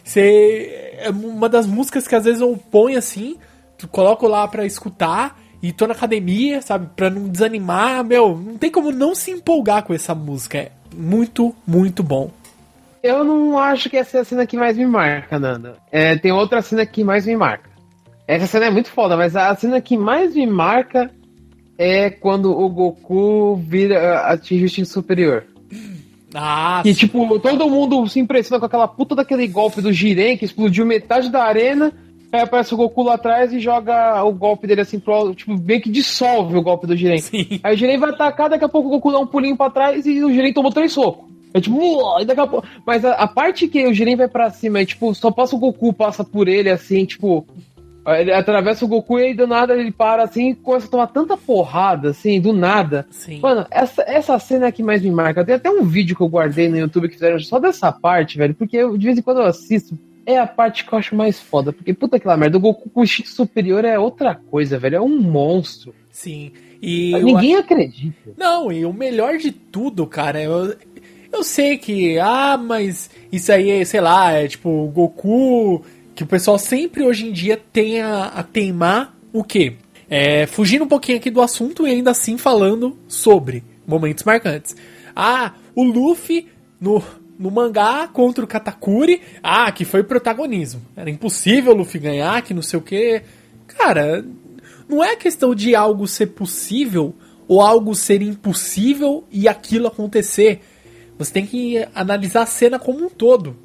você, 0.04 0.96
é 0.98 1.10
uma 1.12 1.48
das 1.48 1.68
músicas 1.68 2.08
que 2.08 2.16
às 2.16 2.26
vezes 2.26 2.42
eu 2.42 2.58
ponho 2.72 2.98
assim, 2.98 3.38
coloco 3.92 4.28
lá 4.28 4.48
pra 4.48 4.66
escutar 4.66 5.40
e 5.62 5.72
tô 5.72 5.86
na 5.86 5.94
academia, 5.94 6.62
sabe, 6.62 6.90
pra 6.96 7.10
não 7.10 7.28
desanimar, 7.28 8.04
meu, 8.04 8.36
não 8.36 8.58
tem 8.58 8.72
como 8.72 8.92
não 8.92 9.14
se 9.14 9.30
empolgar 9.30 9.84
com 9.84 9.94
essa 9.94 10.16
música, 10.16 10.58
é 10.58 10.72
muito, 10.96 11.56
muito 11.66 12.04
bom. 12.04 12.32
Eu 13.02 13.24
não 13.24 13.58
acho 13.58 13.90
que 13.90 13.98
essa 13.98 14.18
é 14.18 14.22
a 14.22 14.26
cena 14.26 14.46
que 14.46 14.58
mais 14.58 14.78
me 14.78 14.86
marca, 14.86 15.40
Nanda. 15.40 15.78
É, 15.92 16.18
tem 16.18 16.32
outra 16.32 16.62
cena 16.62 16.86
que 16.86 17.04
mais 17.04 17.26
me 17.26 17.36
marca. 17.36 17.70
Essa 18.28 18.46
cena 18.46 18.66
é 18.66 18.70
muito 18.70 18.90
foda, 18.90 19.16
mas 19.16 19.36
a 19.36 19.56
cena 19.56 19.82
que 19.82 19.98
mais 19.98 20.36
me 20.36 20.46
marca 20.46 21.10
é 21.78 22.10
quando 22.10 22.52
o 22.52 22.70
Goku 22.70 23.56
vira 23.56 24.20
atinge 24.28 24.64
o 24.64 24.66
instinto 24.66 24.90
superior. 24.90 25.46
Ah, 26.36 26.82
que, 26.84 26.94
tipo, 26.94 27.40
todo 27.40 27.70
mundo 27.70 28.08
se 28.08 28.20
impressiona 28.20 28.60
com 28.60 28.66
aquela 28.66 28.88
puta 28.88 29.16
daquele 29.16 29.48
golpe 29.48 29.82
do 29.82 29.92
Jiren 29.92 30.38
que 30.38 30.46
explodiu 30.46 30.86
metade 30.86 31.32
da 31.32 31.44
arena. 31.44 31.92
Aí 32.32 32.42
aparece 32.42 32.74
o 32.74 32.78
Goku 32.78 33.02
lá 33.04 33.16
atrás 33.16 33.52
e 33.52 33.60
joga 33.60 34.24
o 34.24 34.32
golpe 34.32 34.68
dele 34.68 34.82
assim 34.82 35.00
pro. 35.00 35.34
Tipo, 35.34 35.58
bem 35.58 35.82
que 35.82 35.90
dissolve 35.90 36.56
o 36.56 36.62
golpe 36.62 36.86
do 36.86 36.96
Jiren. 36.96 37.18
Sim. 37.18 37.60
Aí 37.64 37.74
o 37.74 37.78
Jiren 37.78 37.98
vai 37.98 38.12
atacar, 38.12 38.50
daqui 38.50 38.64
a 38.64 38.70
pouco 38.70 38.88
o 38.88 38.92
Goku 38.92 39.12
dá 39.12 39.20
um 39.20 39.28
pulinho 39.28 39.58
pra 39.58 39.70
trás 39.70 40.06
e 40.06 40.24
o 40.24 40.32
Jiren 40.32 40.54
tomou 40.54 40.72
três 40.72 40.92
socos. 40.92 41.28
É 41.52 41.60
tipo, 41.60 41.80
e 42.22 42.26
daqui 42.26 42.42
a 42.42 42.48
pouco. 42.48 42.68
Mas 42.86 43.04
a, 43.04 43.14
a, 43.14 43.28
parte 43.28 43.68
que 43.68 43.88
o 43.88 43.94
Jiren 43.94 44.16
vai 44.16 44.28
pra 44.28 44.52
cima 44.52 44.80
é 44.80 44.86
tipo, 44.86 45.14
só 45.16 45.32
passa 45.32 45.56
o 45.56 45.60
Goku, 45.60 45.92
passa 45.92 46.24
por 46.24 46.48
ele 46.48 46.70
assim, 46.70 47.06
tipo, 47.06 47.48
ele 48.06 48.32
atravessa 48.32 48.86
o 48.86 48.88
Goku 48.88 49.20
e 49.20 49.26
aí 49.26 49.34
do 49.34 49.48
nada 49.48 49.74
ele 49.74 49.92
para 49.92 50.24
assim 50.24 50.50
e 50.50 50.56
começa 50.56 50.88
a 50.88 50.92
tomar 50.92 51.08
tanta 51.08 51.36
porrada, 51.36 52.10
assim, 52.10 52.40
do 52.40 52.54
nada. 52.54 53.08
Sim. 53.10 53.40
Mano, 53.40 53.66
essa, 53.72 54.04
essa 54.04 54.38
cena 54.38 54.68
é 54.68 54.72
que 54.72 54.84
mais 54.84 55.02
me 55.02 55.10
marca. 55.10 55.44
Tem 55.44 55.56
até 55.56 55.70
um 55.70 55.84
vídeo 55.84 56.16
que 56.16 56.22
eu 56.22 56.30
guardei 56.30 56.70
no 56.70 56.78
YouTube 56.78 57.08
que 57.08 57.16
fizeram 57.16 57.40
só 57.40 57.60
dessa 57.60 57.92
parte, 57.92 58.38
velho, 58.38 58.54
porque 58.54 58.78
eu, 58.78 58.98
de 58.98 59.06
vez 59.06 59.18
em 59.18 59.22
quando 59.22 59.40
eu 59.40 59.46
assisto. 59.46 59.98
É 60.26 60.38
a 60.38 60.46
parte 60.46 60.86
que 60.86 60.94
eu 60.94 61.00
acho 61.00 61.16
mais 61.16 61.40
foda, 61.40 61.74
porque 61.74 61.94
puta 61.94 62.20
que 62.20 62.28
lá 62.28 62.38
merda, 62.38 62.58
o 62.58 62.62
Goku 62.62 62.90
com 62.90 63.02
o 63.02 63.04
instinto 63.04 63.30
superior 63.30 63.84
é 63.84 63.98
outra 63.98 64.36
coisa, 64.36 64.78
velho, 64.78 64.98
é 64.98 65.02
um 65.02 65.20
monstro. 65.20 65.94
Sim, 66.12 66.52
e. 66.82 67.14
Ninguém 67.22 67.56
acho... 67.56 67.64
acredita. 67.64 68.32
Não, 68.38 68.72
e 68.72 68.86
o 68.86 68.94
melhor 68.94 69.38
de 69.38 69.52
tudo, 69.52 70.06
cara, 70.06 70.42
eu, 70.42 70.76
eu 71.32 71.44
sei 71.44 71.78
que, 71.78 72.20
ah, 72.20 72.58
mas 72.58 73.10
isso 73.32 73.52
aí 73.52 73.70
é, 73.70 73.86
sei 73.86 74.02
lá, 74.02 74.34
é 74.34 74.48
tipo, 74.48 74.70
o 74.70 74.88
Goku 74.88 75.84
que 76.20 76.24
o 76.24 76.28
pessoal 76.28 76.60
sempre 76.60 77.06
hoje 77.06 77.28
em 77.28 77.32
dia 77.32 77.56
tem 77.72 78.02
a, 78.02 78.26
a 78.26 78.44
teimar 78.44 79.16
o 79.32 79.42
quê? 79.42 79.78
É, 80.10 80.46
fugindo 80.46 80.84
um 80.84 80.88
pouquinho 80.88 81.18
aqui 81.18 81.32
do 81.32 81.42
assunto 81.42 81.88
e 81.88 81.92
ainda 81.92 82.12
assim 82.12 82.38
falando 82.38 82.98
sobre 83.08 83.64
momentos 83.88 84.26
marcantes. 84.26 84.76
Ah, 85.16 85.54
o 85.74 85.82
Luffy 85.82 86.50
no, 86.78 87.02
no 87.40 87.50
mangá 87.50 88.06
contra 88.10 88.44
o 88.44 88.48
Katakuri, 88.48 89.22
ah, 89.42 89.72
que 89.72 89.86
foi 89.86 90.04
protagonismo. 90.04 90.82
Era 90.94 91.10
impossível 91.10 91.72
o 91.72 91.78
Luffy 91.78 91.98
ganhar, 91.98 92.42
que 92.42 92.54
não 92.54 92.62
sei 92.62 92.78
o 92.78 92.82
que. 92.82 93.22
Cara, 93.66 94.26
não 94.90 95.02
é 95.02 95.16
questão 95.16 95.56
de 95.56 95.74
algo 95.74 96.06
ser 96.06 96.28
possível 96.28 97.16
ou 97.48 97.62
algo 97.62 97.96
ser 97.96 98.22
impossível 98.22 99.24
e 99.32 99.48
aquilo 99.48 99.88
acontecer. 99.88 100.60
Você 101.18 101.32
tem 101.32 101.46
que 101.46 101.88
analisar 101.96 102.42
a 102.42 102.46
cena 102.46 102.78
como 102.78 103.06
um 103.06 103.10
todo. 103.10 103.56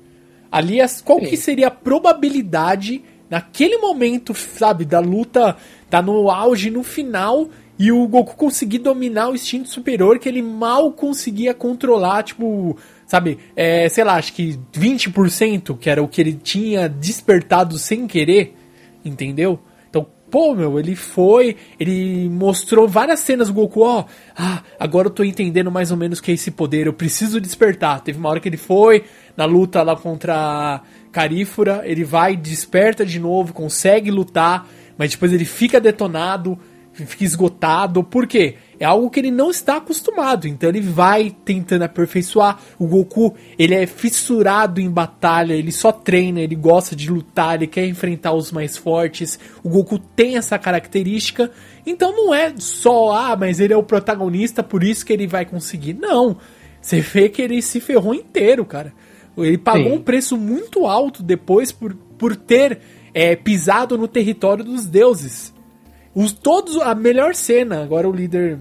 Ali, 0.53 0.79
qual 1.05 1.19
que 1.19 1.37
seria 1.37 1.67
a 1.67 1.71
probabilidade 1.71 3.03
naquele 3.29 3.79
momento, 3.79 4.33
sabe, 4.35 4.85
da 4.85 5.01
luta, 5.01 5.57
tá 5.91 6.01
no 6.01 6.31
auge, 6.31 6.71
no 6.71 6.85
final, 6.85 7.49
e 7.77 7.91
o 7.91 8.07
Goku 8.07 8.37
conseguir 8.37 8.79
dominar 8.79 9.31
o 9.31 9.35
instinto 9.35 9.69
superior 9.69 10.21
que 10.21 10.29
ele 10.29 10.43
mal 10.43 10.93
conseguia 10.93 11.53
controlar, 11.53 12.23
tipo, 12.23 12.77
sabe, 13.15 13.39
é, 13.55 13.89
sei 13.89 14.03
lá, 14.03 14.17
acho 14.17 14.33
que 14.33 14.59
20%, 14.73 15.79
que 15.79 15.89
era 15.89 16.03
o 16.03 16.09
que 16.09 16.21
ele 16.21 16.33
tinha 16.33 16.89
despertado 16.89 17.79
sem 17.79 18.09
querer, 18.09 18.57
entendeu? 19.05 19.61
Então, 19.89 20.05
pô, 20.29 20.53
meu, 20.53 20.81
ele 20.81 20.97
foi, 20.97 21.57
ele 21.79 22.29
mostrou 22.29 22.89
várias 22.89 23.21
cenas 23.21 23.47
do 23.47 23.55
Goku, 23.55 23.83
ó, 23.83 24.05
ah, 24.37 24.65
agora 24.81 25.07
eu 25.07 25.13
tô 25.13 25.23
entendendo 25.23 25.71
mais 25.71 25.93
ou 25.93 25.97
menos 25.97 26.19
o 26.19 26.23
que 26.25 26.33
é 26.33 26.35
esse 26.35 26.51
poder, 26.51 26.89
eu 26.89 26.93
preciso 26.93 27.41
despertar. 27.41 28.01
Teve 28.01 28.19
uma 28.19 28.31
hora 28.31 28.41
que 28.41 28.49
ele 28.49 28.57
foi 28.57 29.05
na 29.37 29.45
luta 29.45 29.81
lá 29.85 29.95
contra 29.95 30.83
Carífora, 31.13 31.83
ele 31.85 32.03
vai, 32.03 32.37
desperta 32.37 33.07
de 33.07 33.21
novo, 33.21 33.53
consegue 33.53 34.11
lutar, 34.11 34.67
mas 34.99 35.13
depois 35.13 35.33
ele 35.33 35.45
fica 35.45 35.81
detonado, 35.81 36.59
fica 36.95 37.25
esgotado. 37.25 38.05
Por 38.05 38.27
quê? 38.27 38.55
É 38.79 38.85
algo 38.85 39.11
que 39.11 39.19
ele 39.19 39.31
não 39.31 39.51
está 39.51 39.77
acostumado, 39.77 40.47
então 40.47 40.69
ele 40.69 40.81
vai 40.81 41.35
tentando 41.45 41.83
aperfeiçoar. 41.83 42.59
O 42.79 42.87
Goku, 42.87 43.35
ele 43.59 43.75
é 43.75 43.87
fissurado 43.87 44.81
em 44.81 44.91
batalha, 44.91 45.55
ele 45.55 45.73
só 45.73 45.91
treina, 45.91 46.41
ele 46.41 46.55
gosta 46.55 46.95
de 46.95 47.11
lutar, 47.11 47.57
ele 47.57 47.67
quer 47.67 47.87
enfrentar 47.87 48.33
os 48.33 48.53
mais 48.53 48.77
fortes. 48.77 49.39
O 49.63 49.69
Goku 49.69 49.99
tem 49.99 50.37
essa 50.37 50.59
característica, 50.59 51.51
então 51.87 52.13
não 52.15 52.35
é 52.35 52.53
só, 52.59 53.13
ah, 53.13 53.37
mas 53.37 53.59
ele 53.61 53.73
é 53.73 53.77
o 53.77 53.83
protagonista, 53.83 54.63
por 54.63 54.85
isso 54.85 55.05
que 55.05 55.13
ele 55.13 55.27
vai 55.27 55.45
conseguir. 55.45 55.95
Não. 55.95 56.37
Você 56.81 57.01
vê 57.01 57.29
que 57.29 57.41
ele 57.41 57.63
se 57.63 57.81
ferrou 57.81 58.15
inteiro, 58.15 58.65
cara. 58.65 58.93
Ele 59.39 59.59
pagou 59.59 59.91
Sim. 59.91 59.97
um 59.97 60.03
preço 60.03 60.37
muito 60.37 60.87
alto 60.87 61.23
depois 61.23 61.73
por, 61.73 61.95
por 61.95 62.37
ter 62.37 62.79
é, 63.15 63.35
pisado 63.35 63.97
no 63.97 64.07
território 64.07 64.63
dos 64.63 64.87
deuses. 64.87 65.54
Os, 66.15 66.33
todos, 66.33 66.77
a 66.77 66.95
melhor 66.95 67.35
cena, 67.35 67.83
agora 67.83 68.09
o 68.09 68.13
líder 68.13 68.59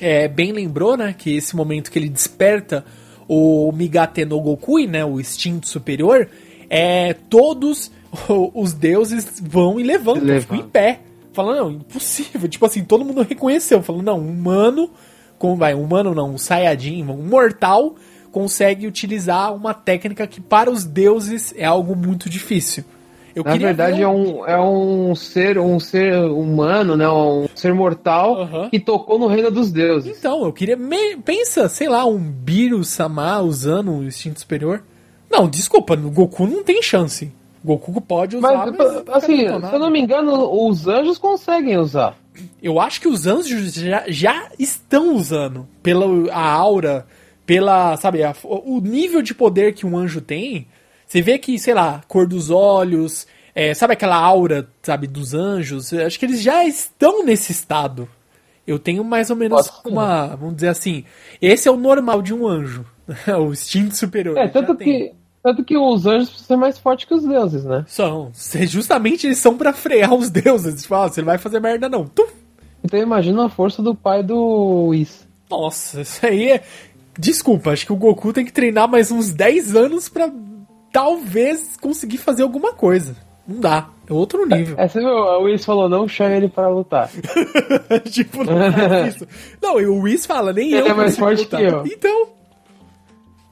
é, 0.00 0.26
bem 0.26 0.52
lembrou, 0.52 0.96
né? 0.96 1.14
Que 1.16 1.36
esse 1.36 1.54
momento 1.54 1.90
que 1.90 1.98
ele 1.98 2.08
desperta 2.08 2.84
o 3.28 3.70
Migate 3.72 4.24
no 4.24 4.40
Gokui, 4.40 4.86
né? 4.86 5.04
O 5.04 5.20
instinto 5.20 5.68
superior, 5.68 6.28
é 6.68 7.12
todos 7.12 7.90
os 8.54 8.72
deuses 8.72 9.40
vão 9.42 9.78
e 9.78 9.82
levantam, 9.82 10.40
ficam 10.40 10.56
em 10.56 10.68
pé. 10.68 11.00
Falando, 11.32 11.58
não, 11.58 11.70
impossível. 11.72 12.48
Tipo 12.48 12.66
assim, 12.66 12.84
todo 12.84 13.04
mundo 13.04 13.22
reconheceu. 13.22 13.82
Falando, 13.82 14.04
não, 14.04 14.18
um 14.18 14.30
humano, 14.30 14.90
como 15.38 15.56
vai, 15.56 15.74
um 15.74 15.82
humano 15.82 16.14
não, 16.14 16.30
um 16.30 16.38
Saiyajin, 16.38 17.04
um 17.04 17.22
mortal, 17.22 17.94
consegue 18.32 18.86
utilizar 18.86 19.54
uma 19.54 19.74
técnica 19.74 20.26
que 20.26 20.40
para 20.40 20.70
os 20.70 20.84
deuses 20.84 21.54
é 21.56 21.64
algo 21.64 21.94
muito 21.94 22.28
difícil. 22.28 22.84
Eu 23.34 23.44
Na 23.44 23.56
verdade, 23.56 24.04
um... 24.04 24.04
é, 24.04 24.08
um, 24.08 24.46
é 24.46 24.60
um 24.60 25.14
ser 25.14 25.58
um 25.58 25.78
ser 25.78 26.14
humano, 26.16 26.96
né? 26.96 27.08
Um 27.08 27.48
ser 27.54 27.72
mortal 27.74 28.42
uhum. 28.42 28.70
que 28.70 28.80
tocou 28.80 29.18
no 29.18 29.26
reino 29.26 29.50
dos 29.50 29.70
deuses. 29.70 30.18
Então, 30.18 30.44
eu 30.44 30.52
queria. 30.52 30.76
Me... 30.76 31.16
Pensa, 31.16 31.68
sei 31.68 31.88
lá, 31.88 32.04
um 32.04 32.18
Biru 32.18 32.84
Sama 32.84 33.40
usando 33.40 33.92
o 33.92 34.04
instinto 34.04 34.40
superior. 34.40 34.82
Não, 35.30 35.48
desculpa, 35.48 35.94
no 35.94 36.10
Goku 36.10 36.46
não 36.46 36.64
tem 36.64 36.82
chance. 36.82 37.32
Goku 37.64 38.00
pode 38.00 38.36
usar. 38.36 38.66
Mas, 38.66 38.76
mas 38.76 39.08
assim, 39.08 39.36
se 39.36 39.72
eu 39.72 39.78
não 39.78 39.90
me 39.90 40.00
engano, 40.00 40.66
os 40.66 40.88
anjos 40.88 41.18
conseguem 41.18 41.76
usar. 41.76 42.16
Eu 42.62 42.80
acho 42.80 43.00
que 43.00 43.08
os 43.08 43.26
anjos 43.26 43.74
já, 43.74 44.04
já 44.08 44.48
estão 44.58 45.14
usando. 45.14 45.68
Pela 45.82 46.06
a 46.32 46.50
aura, 46.50 47.06
pela. 47.44 47.96
Sabe, 47.96 48.22
a, 48.22 48.34
o 48.44 48.80
nível 48.80 49.22
de 49.22 49.34
poder 49.34 49.74
que 49.74 49.86
um 49.86 49.96
anjo 49.96 50.20
tem 50.20 50.66
você 51.10 51.20
vê 51.20 51.38
que, 51.40 51.58
sei 51.58 51.74
lá, 51.74 52.02
cor 52.06 52.24
dos 52.24 52.50
olhos, 52.50 53.26
é, 53.52 53.74
sabe 53.74 53.94
aquela 53.94 54.14
aura, 54.14 54.68
sabe, 54.80 55.08
dos 55.08 55.34
anjos? 55.34 55.90
Eu 55.90 56.06
acho 56.06 56.16
que 56.16 56.24
eles 56.24 56.40
já 56.40 56.64
estão 56.64 57.24
nesse 57.24 57.50
estado. 57.50 58.08
Eu 58.64 58.78
tenho 58.78 59.02
mais 59.02 59.28
ou 59.28 59.34
menos 59.34 59.56
Nossa, 59.56 59.88
uma, 59.88 60.36
vamos 60.36 60.54
dizer 60.54 60.68
assim, 60.68 61.04
esse 61.42 61.66
é 61.66 61.70
o 61.72 61.76
normal 61.76 62.22
de 62.22 62.32
um 62.32 62.46
anjo, 62.46 62.86
o 63.26 63.50
instinto 63.50 63.96
superior. 63.96 64.38
É, 64.38 64.46
tanto 64.46 64.76
que, 64.76 65.12
tanto 65.42 65.64
que 65.64 65.76
os 65.76 66.06
anjos 66.06 66.28
precisam 66.28 66.46
ser 66.46 66.60
mais 66.60 66.78
fortes 66.78 67.08
que 67.08 67.14
os 67.14 67.24
deuses, 67.24 67.64
né? 67.64 67.84
São. 67.88 68.30
Justamente 68.68 69.26
eles 69.26 69.38
são 69.38 69.58
para 69.58 69.72
frear 69.72 70.14
os 70.14 70.30
deuses. 70.30 70.80
Tipo, 70.80 70.94
ah, 70.94 71.08
você 71.08 71.22
não 71.22 71.26
vai 71.26 71.38
fazer 71.38 71.58
merda 71.58 71.88
não. 71.88 72.06
Tum. 72.06 72.28
Então 72.84 73.00
imagina 73.00 73.46
a 73.46 73.50
força 73.50 73.82
do 73.82 73.96
pai 73.96 74.22
do 74.22 74.90
Whis. 74.90 75.26
Nossa, 75.50 76.02
isso 76.02 76.24
aí 76.24 76.52
é... 76.52 76.62
Desculpa, 77.18 77.72
acho 77.72 77.84
que 77.84 77.92
o 77.92 77.96
Goku 77.96 78.32
tem 78.32 78.44
que 78.44 78.52
treinar 78.52 78.88
mais 78.88 79.10
uns 79.10 79.32
10 79.32 79.74
anos 79.74 80.08
pra 80.08 80.30
talvez 80.92 81.76
conseguir 81.76 82.18
fazer 82.18 82.42
alguma 82.42 82.72
coisa. 82.72 83.16
Não 83.46 83.60
dá. 83.60 83.88
É 84.08 84.12
outro 84.12 84.46
nível. 84.46 84.74
É, 84.78 84.88
você 84.88 85.00
viu, 85.00 85.08
o 85.08 85.42
Whis 85.44 85.64
falou, 85.64 85.88
não 85.88 86.06
chame 86.08 86.36
ele 86.36 86.48
para 86.48 86.68
lutar. 86.68 87.10
tipo, 88.10 88.44
não 88.44 88.60
é 88.60 89.08
isso. 89.08 89.26
Não, 89.60 89.80
e 89.80 89.86
o 89.86 90.02
Whis 90.02 90.26
fala, 90.26 90.52
nem 90.52 90.72
ele 90.72 90.88
eu. 90.88 90.92
é 90.92 90.94
mais 90.94 91.16
forte 91.16 91.42
lutar. 91.42 91.60
que 91.60 91.66
eu. 91.66 91.86
Então. 91.86 92.28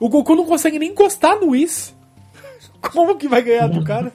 O 0.01 0.09
Goku 0.09 0.37
não 0.37 0.45
consegue 0.45 0.79
nem 0.79 0.91
encostar 0.91 1.39
no 1.41 1.51
Whis. 1.51 1.95
Como 2.93 3.17
que 3.17 3.29
vai 3.29 3.43
ganhar 3.43 3.69
do 3.69 3.83
cara? 3.83 4.13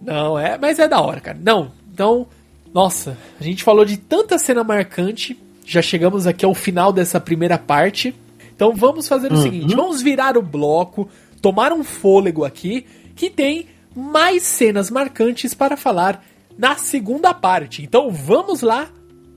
Não, 0.00 0.38
é, 0.38 0.56
mas 0.56 0.78
é 0.78 0.86
da 0.86 1.00
hora, 1.00 1.20
cara. 1.20 1.38
Não, 1.40 1.72
então, 1.92 2.26
nossa, 2.72 3.16
a 3.40 3.42
gente 3.42 3.64
falou 3.64 3.84
de 3.84 3.96
tanta 3.96 4.38
cena 4.38 4.62
marcante. 4.62 5.38
Já 5.64 5.82
chegamos 5.82 6.26
aqui 6.26 6.44
ao 6.44 6.54
final 6.54 6.92
dessa 6.92 7.20
primeira 7.20 7.58
parte. 7.58 8.14
Então 8.54 8.74
vamos 8.74 9.06
fazer 9.06 9.30
o 9.30 9.36
uhum. 9.36 9.42
seguinte: 9.42 9.74
vamos 9.74 10.00
virar 10.00 10.36
o 10.36 10.42
bloco 10.42 11.08
tomar 11.40 11.72
um 11.72 11.84
fôlego 11.84 12.44
aqui, 12.44 12.84
que 13.14 13.30
tem 13.30 13.66
mais 13.94 14.42
cenas 14.42 14.90
marcantes 14.90 15.54
para 15.54 15.76
falar 15.76 16.24
na 16.56 16.76
segunda 16.76 17.32
parte. 17.34 17.82
Então 17.82 18.10
vamos 18.10 18.62
lá 18.62 18.88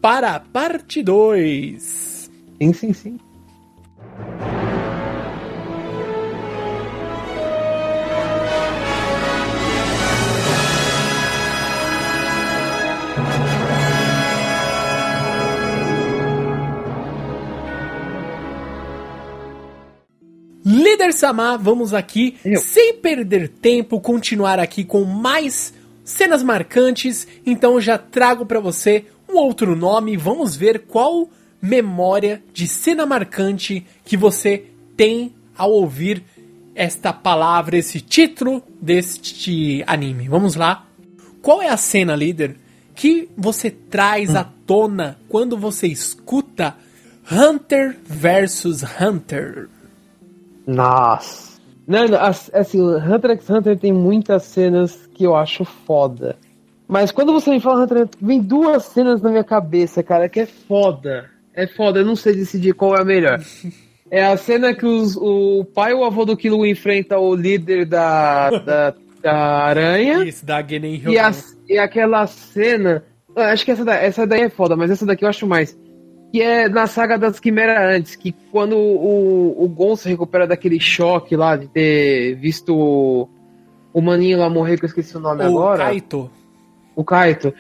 para 0.01 0.35
a 0.35 0.39
parte 0.39 1.03
2. 1.03 2.29
Sim, 2.61 2.73
sim, 2.73 2.93
sim. 2.93 3.17
Líder 20.71 21.11
Samar, 21.11 21.59
vamos 21.59 21.93
aqui, 21.93 22.37
Eu. 22.45 22.57
sem 22.57 22.93
perder 22.93 23.49
tempo, 23.49 23.99
continuar 23.99 24.57
aqui 24.57 24.85
com 24.85 25.03
mais 25.03 25.73
cenas 26.05 26.41
marcantes. 26.41 27.27
Então 27.45 27.81
já 27.81 27.97
trago 27.97 28.45
para 28.45 28.61
você 28.61 29.05
um 29.29 29.35
outro 29.35 29.75
nome. 29.75 30.15
Vamos 30.15 30.55
ver 30.55 30.83
qual 30.87 31.29
memória 31.61 32.41
de 32.53 32.67
cena 32.67 33.05
marcante 33.05 33.85
que 34.05 34.15
você 34.15 34.63
tem 34.95 35.35
ao 35.57 35.71
ouvir 35.71 36.23
esta 36.73 37.11
palavra, 37.11 37.77
esse 37.77 37.99
título 37.99 38.63
deste 38.81 39.83
anime. 39.85 40.29
Vamos 40.29 40.55
lá. 40.55 40.87
Qual 41.41 41.61
é 41.61 41.67
a 41.67 41.75
cena, 41.75 42.15
líder, 42.15 42.55
que 42.95 43.27
você 43.35 43.69
traz 43.69 44.33
à 44.37 44.45
tona 44.45 45.19
quando 45.27 45.57
você 45.57 45.87
escuta 45.87 46.77
Hunter 47.29 47.97
versus 48.05 48.83
Hunter? 48.83 49.67
Nossa. 50.65 51.59
Não, 51.87 52.07
não, 52.07 52.19
assim, 52.21 52.81
Hunter 52.81 53.31
x 53.31 53.49
Hunter 53.49 53.77
tem 53.77 53.91
muitas 53.91 54.43
cenas 54.43 55.09
que 55.13 55.23
eu 55.23 55.35
acho 55.35 55.65
foda. 55.65 56.37
Mas 56.87 57.11
quando 57.11 57.33
você 57.33 57.49
me 57.49 57.59
fala 57.59 57.83
Hunter, 57.83 58.07
vem 58.21 58.41
duas 58.41 58.85
cenas 58.85 59.21
na 59.21 59.29
minha 59.29 59.43
cabeça, 59.43 60.03
cara, 60.03 60.29
que 60.29 60.41
é 60.41 60.45
foda. 60.45 61.29
É 61.53 61.67
foda, 61.67 61.99
eu 61.99 62.05
não 62.05 62.15
sei 62.15 62.33
decidir 62.33 62.73
qual 62.73 62.95
é 62.95 63.01
a 63.01 63.05
melhor. 63.05 63.39
É 64.13 64.25
a 64.25 64.35
cena 64.35 64.75
que 64.75 64.85
os, 64.85 65.15
o 65.15 65.63
pai 65.73 65.93
e 65.93 65.95
o 65.95 66.03
avô 66.03 66.25
do 66.25 66.35
Kilo 66.35 66.65
enfrenta 66.65 67.17
o 67.17 67.33
líder 67.33 67.85
da, 67.85 68.49
da, 68.49 68.93
da 69.23 69.33
aranha. 69.63 70.25
Isso, 70.25 70.45
da 70.45 70.61
Genen 70.61 71.01
e, 71.07 71.17
a, 71.17 71.31
e 71.69 71.77
aquela 71.77 72.27
cena. 72.27 73.05
Acho 73.33 73.63
que 73.63 73.71
essa, 73.71 73.85
da, 73.85 73.95
essa 73.95 74.27
daí 74.27 74.41
é 74.41 74.49
foda, 74.49 74.75
mas 74.75 74.91
essa 74.91 75.05
daqui 75.05 75.23
eu 75.23 75.29
acho 75.29 75.47
mais 75.47 75.79
que 76.31 76.41
é 76.41 76.69
na 76.69 76.87
saga 76.87 77.17
das 77.17 77.39
Quimera 77.39 77.93
antes, 77.95 78.15
que 78.15 78.33
quando 78.51 78.77
o, 78.77 79.63
o 79.63 79.67
Gon 79.67 79.95
se 79.95 80.07
recupera 80.07 80.47
daquele 80.47 80.79
choque 80.79 81.35
lá 81.35 81.57
de 81.57 81.67
ter 81.67 82.35
visto 82.35 82.73
o, 82.73 83.29
o 83.93 84.01
maninho 84.01 84.39
lá 84.39 84.49
morrer, 84.49 84.77
que 84.77 84.85
eu 84.85 84.87
esqueci 84.87 85.17
o 85.17 85.19
nome 85.19 85.43
o 85.43 85.47
agora. 85.47 85.83
O 85.83 85.87
Kaito. 85.87 86.31
O 86.95 87.03
Kaito. 87.03 87.53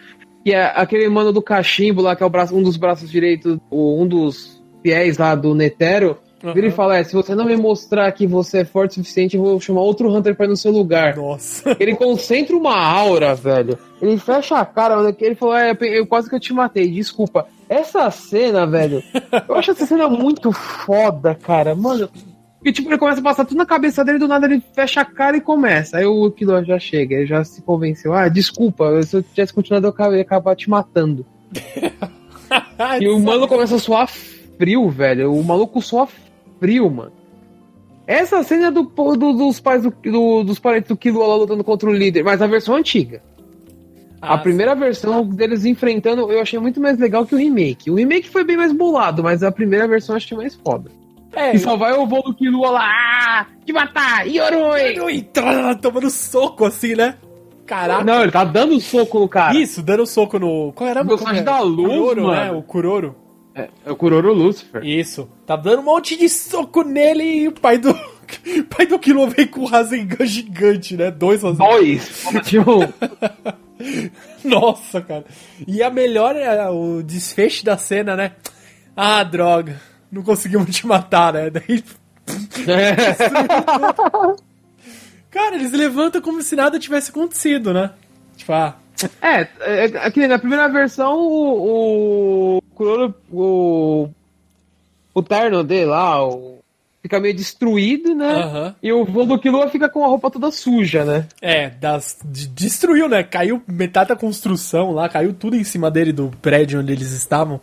Que 0.43 0.53
é 0.53 0.63
aquele 0.75 1.07
mano 1.09 1.33
do 1.33 1.41
cachimbo 1.41 2.01
lá, 2.01 2.15
que 2.15 2.23
é 2.23 2.25
o 2.25 2.29
braço, 2.29 2.55
um 2.55 2.63
dos 2.63 2.77
braços 2.77 3.11
direitos, 3.11 3.59
um 3.69 4.07
dos 4.07 4.63
fiéis 4.81 5.17
lá 5.17 5.35
do 5.35 5.53
Netero. 5.53 6.17
Uhum. 6.41 6.53
Ele 6.55 6.71
fala: 6.71 6.97
é, 6.97 7.03
se 7.03 7.13
você 7.13 7.35
não 7.35 7.45
me 7.45 7.55
mostrar 7.57 8.11
que 8.13 8.25
você 8.25 8.59
é 8.59 8.65
forte 8.65 8.91
o 8.91 8.95
suficiente, 8.95 9.35
eu 9.35 9.43
vou 9.43 9.59
chamar 9.59 9.81
outro 9.81 10.09
Hunter 10.09 10.33
pra 10.33 10.45
ir 10.45 10.49
no 10.49 10.57
seu 10.57 10.71
lugar. 10.71 11.15
Nossa. 11.15 11.75
Ele 11.79 11.95
concentra 11.95 12.55
uma 12.55 12.75
aura, 12.75 13.35
velho. 13.35 13.77
Ele 14.01 14.17
fecha 14.17 14.57
a 14.57 14.65
cara, 14.65 15.15
ele 15.19 15.35
falou: 15.35 15.55
é, 15.55 15.77
eu 15.79 16.07
quase 16.07 16.27
que 16.27 16.35
eu 16.35 16.39
te 16.39 16.51
matei, 16.51 16.87
desculpa. 16.89 17.47
Essa 17.71 18.11
cena, 18.11 18.67
velho, 18.67 19.01
eu 19.47 19.55
acho 19.55 19.71
essa 19.71 19.85
cena 19.85 20.09
muito 20.09 20.51
foda, 20.51 21.33
cara. 21.33 21.73
Mano, 21.73 22.09
e 22.65 22.69
tipo, 22.69 22.89
ele 22.89 22.97
começa 22.97 23.21
a 23.21 23.23
passar 23.23 23.45
tudo 23.45 23.59
na 23.59 23.65
cabeça 23.65 24.03
dele, 24.03 24.19
do 24.19 24.27
nada 24.27 24.45
ele 24.45 24.61
fecha 24.73 24.99
a 24.99 25.05
cara 25.05 25.37
e 25.37 25.41
começa. 25.41 25.95
Aí 25.95 26.05
o 26.05 26.29
Kilo 26.31 26.61
já 26.65 26.77
chega, 26.77 27.15
ele 27.15 27.25
já 27.25 27.45
se 27.45 27.61
convenceu. 27.61 28.13
Ah, 28.13 28.27
desculpa, 28.27 29.01
se 29.03 29.15
eu 29.15 29.23
tivesse 29.23 29.53
continuado 29.53 29.87
eu 29.97 30.15
ia 30.17 30.21
acabar 30.21 30.53
te 30.53 30.69
matando. 30.69 31.25
e 32.99 33.07
o 33.07 33.17
mano 33.21 33.47
começa 33.47 33.75
a 33.75 33.79
suar 33.79 34.09
frio, 34.09 34.89
velho. 34.89 35.33
O 35.33 35.41
maluco 35.41 35.81
soa 35.81 36.09
frio, 36.59 36.91
mano. 36.91 37.13
Essa 38.05 38.43
cena 38.43 38.67
é 38.67 38.71
do, 38.71 38.83
do 38.83 39.31
dos 39.31 39.61
pais 39.61 39.83
do, 39.83 39.91
do, 40.03 40.43
dos 40.43 40.59
parentes 40.59 40.89
do 40.89 40.97
Kilo 40.97 41.25
lá 41.25 41.37
lutando 41.37 41.63
contra 41.63 41.89
o 41.89 41.93
líder, 41.93 42.21
mas 42.21 42.41
a 42.41 42.47
versão 42.47 42.75
antiga. 42.75 43.23
A 44.21 44.35
Ah, 44.35 44.37
primeira 44.37 44.75
versão 44.75 45.25
deles 45.25 45.65
enfrentando 45.65 46.31
eu 46.31 46.39
achei 46.41 46.59
muito 46.59 46.79
mais 46.79 46.97
legal 46.99 47.25
que 47.25 47.33
o 47.33 47.37
remake. 47.37 47.89
O 47.89 47.95
remake 47.95 48.29
foi 48.29 48.43
bem 48.43 48.55
mais 48.57 48.71
bolado, 48.71 49.23
mas 49.23 49.41
a 49.43 49.51
primeira 49.51 49.87
versão 49.87 50.13
eu 50.13 50.17
achei 50.17 50.37
mais 50.37 50.53
foda. 50.55 50.91
É, 51.33 51.55
E 51.55 51.59
só 51.59 51.75
vai 51.77 51.93
o 51.93 52.05
voo 52.05 52.21
do 52.23 52.33
Killua 52.33 52.69
lá, 52.71 52.81
ah, 52.83 53.45
te 53.65 53.71
matar, 53.73 54.27
Yoroi! 54.27 55.21
Tá 55.23 55.73
tomando 55.75 56.09
soco 56.09 56.65
assim, 56.65 56.93
né? 56.93 57.15
Caraca. 57.65 58.03
Não, 58.03 58.21
ele 58.21 58.31
tá 58.31 58.43
dando 58.43 58.77
soco 58.81 59.17
no 59.19 59.29
cara. 59.29 59.57
Isso, 59.57 59.81
dando 59.81 60.05
soco 60.05 60.37
no. 60.37 60.73
Qual 60.73 60.89
era? 60.89 61.01
O 61.03 61.07
personagem 61.07 61.43
da 61.43 61.61
luz, 61.61 61.87
Kuroro, 61.89 62.23
mano. 62.23 62.35
né? 62.35 62.51
O 62.51 62.61
Kuroro. 62.61 63.15
É, 63.55 63.69
é 63.85 63.91
o 63.91 63.95
Kuroro 63.95 64.33
Lucifer. 64.33 64.83
Isso. 64.83 65.29
Tá 65.45 65.55
dando 65.55 65.79
um 65.79 65.85
monte 65.85 66.17
de 66.17 66.27
soco 66.27 66.83
nele 66.83 67.23
e 67.23 67.47
o 67.47 67.51
pai 67.53 67.77
do. 67.77 67.93
Pai 68.69 68.85
do 68.85 68.97
Kilo 68.97 69.27
vem 69.27 69.45
com 69.45 69.61
o 69.61 69.65
Rasengan 69.65 70.25
gigante, 70.25 70.95
né? 70.95 71.11
Dois 71.11 71.43
Rasengan. 71.43 71.65
Dois. 71.69 72.25
Nossa, 74.43 75.01
cara. 75.01 75.25
E 75.67 75.81
a 75.81 75.89
melhor 75.89 76.35
é 76.35 76.69
o 76.69 77.01
desfecho 77.01 77.65
da 77.65 77.77
cena, 77.77 78.15
né? 78.15 78.33
Ah, 78.95 79.23
droga. 79.23 79.81
Não 80.11 80.21
conseguimos 80.23 80.75
te 80.75 80.85
matar, 80.85 81.33
né? 81.33 81.49
Daí. 81.49 81.83
Cara, 85.31 85.55
eles 85.55 85.71
levantam 85.71 86.21
como 86.21 86.41
se 86.41 86.55
nada 86.55 86.77
tivesse 86.77 87.09
acontecido, 87.09 87.73
né? 87.73 87.91
Tipo, 88.35 88.53
ah. 88.53 88.75
É, 89.21 89.47
é, 89.61 89.85
é 89.85 90.27
na 90.27 90.37
primeira 90.37 90.67
versão 90.67 91.17
o, 91.17 92.57
o 92.57 92.61
Kuroro, 92.75 93.15
o, 93.31 94.09
o 95.13 95.23
terno 95.23 95.63
dele 95.63 95.85
lá, 95.85 96.23
o, 96.23 96.50
fica 97.01 97.19
meio 97.19 97.33
destruído, 97.33 98.13
né? 98.13 98.31
Aham. 98.33 98.75
E 98.81 98.91
o 98.93 99.03
voo 99.05 99.25
do 99.25 99.39
Killua 99.39 99.69
fica 99.69 99.89
com 99.89 100.03
a 100.03 100.07
roupa 100.07 100.29
toda 100.29 100.51
suja, 100.51 101.03
né? 101.03 101.27
É, 101.41 101.69
das, 101.69 102.17
de- 102.23 102.47
destruiu, 102.47 103.09
né? 103.09 103.23
Caiu 103.23 103.61
metade 103.67 104.09
da 104.09 104.15
construção 104.15 104.91
lá, 104.91 105.09
caiu 105.09 105.33
tudo 105.33 105.55
em 105.55 105.63
cima 105.63 105.89
dele 105.89 106.11
do 106.13 106.31
prédio 106.41 106.79
onde 106.79 106.91
eles 106.93 107.11
estavam. 107.11 107.59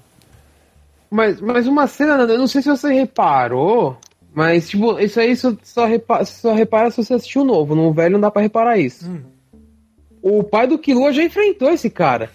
Mas, 1.10 1.40
mas 1.40 1.66
uma 1.66 1.86
cena, 1.86 2.14
eu 2.24 2.38
não 2.38 2.46
sei 2.46 2.60
se 2.62 2.68
você 2.68 2.92
reparou, 2.92 3.96
mas 4.34 4.68
tipo, 4.68 4.98
isso 5.00 5.18
aí 5.18 5.34
só, 5.36 5.54
só, 5.62 5.86
repa- 5.86 6.24
só 6.24 6.52
repara 6.52 6.90
se 6.90 6.98
você 7.02 7.14
assistiu 7.14 7.42
o 7.42 7.46
novo, 7.46 7.74
no 7.74 7.92
velho 7.92 8.12
não 8.14 8.20
dá 8.20 8.30
pra 8.30 8.42
reparar 8.42 8.76
isso. 8.78 9.08
Hum. 9.10 9.20
O 10.20 10.42
pai 10.42 10.66
do 10.66 10.78
Killua 10.78 11.12
já 11.12 11.22
enfrentou 11.22 11.70
esse 11.70 11.88
cara. 11.88 12.28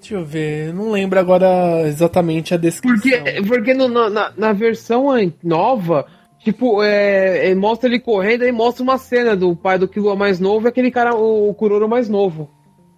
Deixa 0.00 0.14
eu 0.14 0.24
ver, 0.24 0.68
eu 0.68 0.74
não 0.74 0.90
lembro 0.90 1.18
agora 1.18 1.82
exatamente 1.86 2.54
a 2.54 2.56
descrição. 2.56 2.98
Porque, 3.00 3.42
porque 3.46 3.74
no- 3.74 3.88
na, 4.10 4.32
na, 4.36 4.52
versão 4.52 5.08
nova, 5.42 6.06
tipo, 6.38 6.82
é, 6.82 7.50
é, 7.50 7.54
mostra 7.54 7.88
ele 7.88 7.98
correndo 7.98 8.44
e 8.44 8.52
mostra 8.52 8.82
uma 8.82 8.98
cena 8.98 9.36
do 9.36 9.54
pai 9.56 9.78
do 9.78 9.88
Killua 9.88 10.16
mais 10.16 10.38
novo 10.40 10.66
e 10.66 10.68
aquele 10.68 10.90
cara, 10.90 11.14
o, 11.14 11.50
o 11.50 11.54
Kuroro 11.54 11.88
mais 11.88 12.08
novo. 12.08 12.50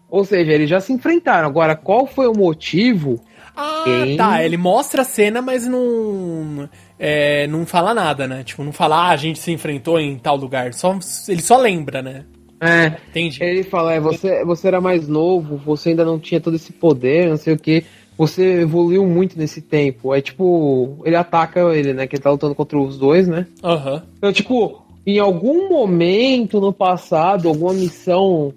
Ou 0.09 0.24
seja, 0.24 0.53
eles 0.53 0.68
já 0.68 0.80
se 0.80 0.93
enfrentaram. 0.93 1.49
Agora, 1.49 1.76
qual 1.76 2.07
foi 2.07 2.26
o 2.26 2.36
motivo? 2.36 3.20
Ah, 3.57 3.82
Quem? 3.84 4.16
tá, 4.16 4.45
ele 4.45 4.57
mostra 4.57 5.03
a 5.03 5.05
cena, 5.05 5.41
mas 5.41 5.66
não. 5.66 6.68
É, 6.99 7.47
não 7.47 7.64
fala 7.64 7.95
nada, 7.95 8.26
né? 8.26 8.43
Tipo, 8.43 8.64
não 8.64 8.72
fala, 8.72 9.09
ah, 9.09 9.11
a 9.11 9.16
gente 9.16 9.38
se 9.38 9.53
enfrentou 9.53 10.01
em 10.01 10.18
tal 10.18 10.36
lugar. 10.36 10.74
Só, 10.74 10.99
ele 11.28 11.43
só 11.43 11.57
lembra, 11.57 12.03
né? 12.03 12.24
É, 12.61 12.93
Entendi. 13.09 13.43
ele 13.43 13.62
fala, 13.62 13.95
é, 13.95 14.01
você, 14.01 14.45
você 14.45 14.68
era 14.68 14.80
mais 14.80 15.09
novo, 15.09 15.57
você 15.57 15.91
ainda 15.91 16.05
não 16.05 16.18
tinha 16.18 16.41
todo 16.41 16.57
esse 16.57 16.72
poder, 16.72 17.28
não 17.28 17.38
sei 17.38 17.55
o 17.55 17.59
que. 17.59 17.84
Você 18.17 18.61
evoluiu 18.61 19.07
muito 19.07 19.39
nesse 19.39 19.63
tempo. 19.63 20.13
Aí, 20.13 20.21
tipo, 20.21 20.99
ele 21.05 21.17
ataca 21.17 21.61
ele, 21.75 21.95
né? 21.95 22.07
Que 22.07 22.17
ele 22.17 22.23
tá 22.23 22.31
lutando 22.31 22.55
contra 22.55 22.79
os 22.79 22.99
dois, 22.99 23.27
né? 23.27 23.47
Aham. 23.63 24.03
Então, 24.19 24.33
tipo, 24.33 24.83
em 25.07 25.19
algum 25.19 25.69
momento 25.69 26.61
no 26.61 26.73
passado, 26.73 27.49
alguma 27.49 27.73
missão 27.73 28.53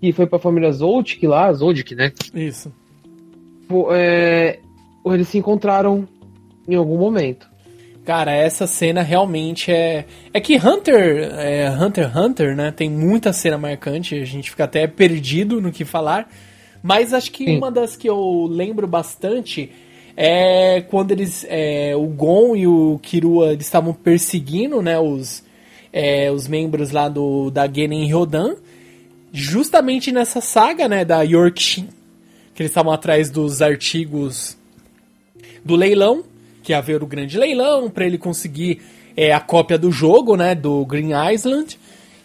que 0.00 0.12
foi 0.12 0.26
pra 0.26 0.38
família 0.38 0.70
Zoldyck 0.72 1.26
lá, 1.26 1.52
Zoldyck, 1.52 1.94
né? 1.94 2.12
Isso. 2.34 2.72
É, 3.92 4.58
eles 5.06 5.28
se 5.28 5.38
encontraram 5.38 6.06
em 6.68 6.74
algum 6.74 6.98
momento. 6.98 7.48
Cara, 8.04 8.32
essa 8.32 8.66
cena 8.66 9.00
realmente 9.00 9.72
é. 9.72 10.04
É 10.32 10.40
que 10.40 10.56
Hunter, 10.56 11.32
é, 11.38 11.70
Hunter 11.70 12.04
x 12.04 12.16
Hunter, 12.16 12.54
né? 12.54 12.70
Tem 12.70 12.90
muita 12.90 13.32
cena 13.32 13.56
marcante, 13.56 14.14
a 14.14 14.24
gente 14.26 14.50
fica 14.50 14.64
até 14.64 14.86
perdido 14.86 15.60
no 15.60 15.72
que 15.72 15.86
falar. 15.86 16.28
Mas 16.86 17.14
acho 17.14 17.32
que 17.32 17.46
Sim. 17.46 17.56
uma 17.56 17.70
das 17.70 17.96
que 17.96 18.06
eu 18.06 18.46
lembro 18.46 18.86
bastante 18.86 19.70
é 20.14 20.82
quando 20.82 21.12
eles. 21.12 21.46
é, 21.48 21.96
o 21.96 22.06
Gon 22.08 22.54
e 22.54 22.66
o 22.66 23.00
Kirua 23.02 23.54
eles 23.54 23.64
estavam 23.64 23.94
perseguindo, 23.94 24.82
né? 24.82 25.00
Os, 25.00 25.42
é, 25.90 26.30
os 26.30 26.46
membros 26.46 26.90
lá 26.90 27.08
do, 27.08 27.50
da 27.50 27.66
Genin 27.66 28.04
Ryodan. 28.04 28.56
Justamente 29.32 30.12
nessa 30.12 30.42
saga, 30.42 30.86
né? 30.86 31.06
Da 31.06 31.22
Yorkshin. 31.22 31.88
Que 32.54 32.62
eles 32.62 32.70
estavam 32.70 32.92
atrás 32.92 33.30
dos 33.30 33.62
artigos 33.62 34.58
do 35.64 35.76
leilão, 35.76 36.22
que 36.62 36.72
ia 36.72 36.78
haver 36.78 37.02
o 37.02 37.06
grande 37.06 37.38
leilão, 37.38 37.88
para 37.88 38.04
ele 38.04 38.18
conseguir 38.18 38.82
é, 39.16 39.32
a 39.32 39.40
cópia 39.40 39.78
do 39.78 39.90
jogo, 39.90 40.36
né, 40.36 40.54
do 40.54 40.84
Green 40.84 41.12
Island. 41.32 41.78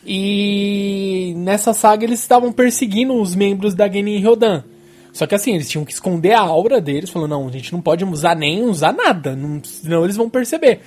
E 0.05 1.33
nessa 1.37 1.73
saga 1.73 2.03
eles 2.05 2.19
estavam 2.19 2.51
perseguindo 2.51 3.13
os 3.13 3.35
membros 3.35 3.73
da 3.73 3.87
Genin 3.91 4.17
Ryodan. 4.17 4.63
Só 5.11 5.25
que 5.25 5.35
assim, 5.35 5.55
eles 5.55 5.69
tinham 5.69 5.83
que 5.83 5.91
esconder 5.91 6.33
a 6.33 6.39
aura 6.41 6.79
deles, 6.79 7.09
falando, 7.09 7.31
não, 7.31 7.47
a 7.47 7.51
gente 7.51 7.73
não 7.73 7.81
pode 7.81 8.05
usar 8.05 8.35
nem 8.35 8.63
usar 8.63 8.93
nada, 8.93 9.35
não, 9.35 9.61
senão 9.63 10.03
eles 10.03 10.15
vão 10.15 10.29
perceber. 10.29 10.81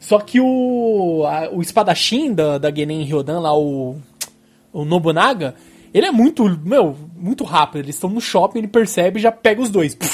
Só 0.00 0.18
que 0.18 0.40
o, 0.40 1.24
a- 1.26 1.50
o 1.52 1.60
espadachim 1.62 2.32
da, 2.32 2.58
da 2.58 2.74
Genin 2.74 3.04
Ryodan, 3.04 3.38
lá, 3.40 3.56
o, 3.56 3.96
o 4.72 4.84
Nobunaga, 4.84 5.54
ele 5.94 6.06
é 6.06 6.10
muito, 6.10 6.44
meu, 6.64 6.96
muito 7.16 7.44
rápido. 7.44 7.84
Eles 7.84 7.94
estão 7.96 8.10
no 8.10 8.20
shopping, 8.20 8.58
ele 8.58 8.68
percebe 8.68 9.18
e 9.18 9.22
já 9.22 9.30
pega 9.32 9.60
os 9.62 9.70
dois. 9.70 9.96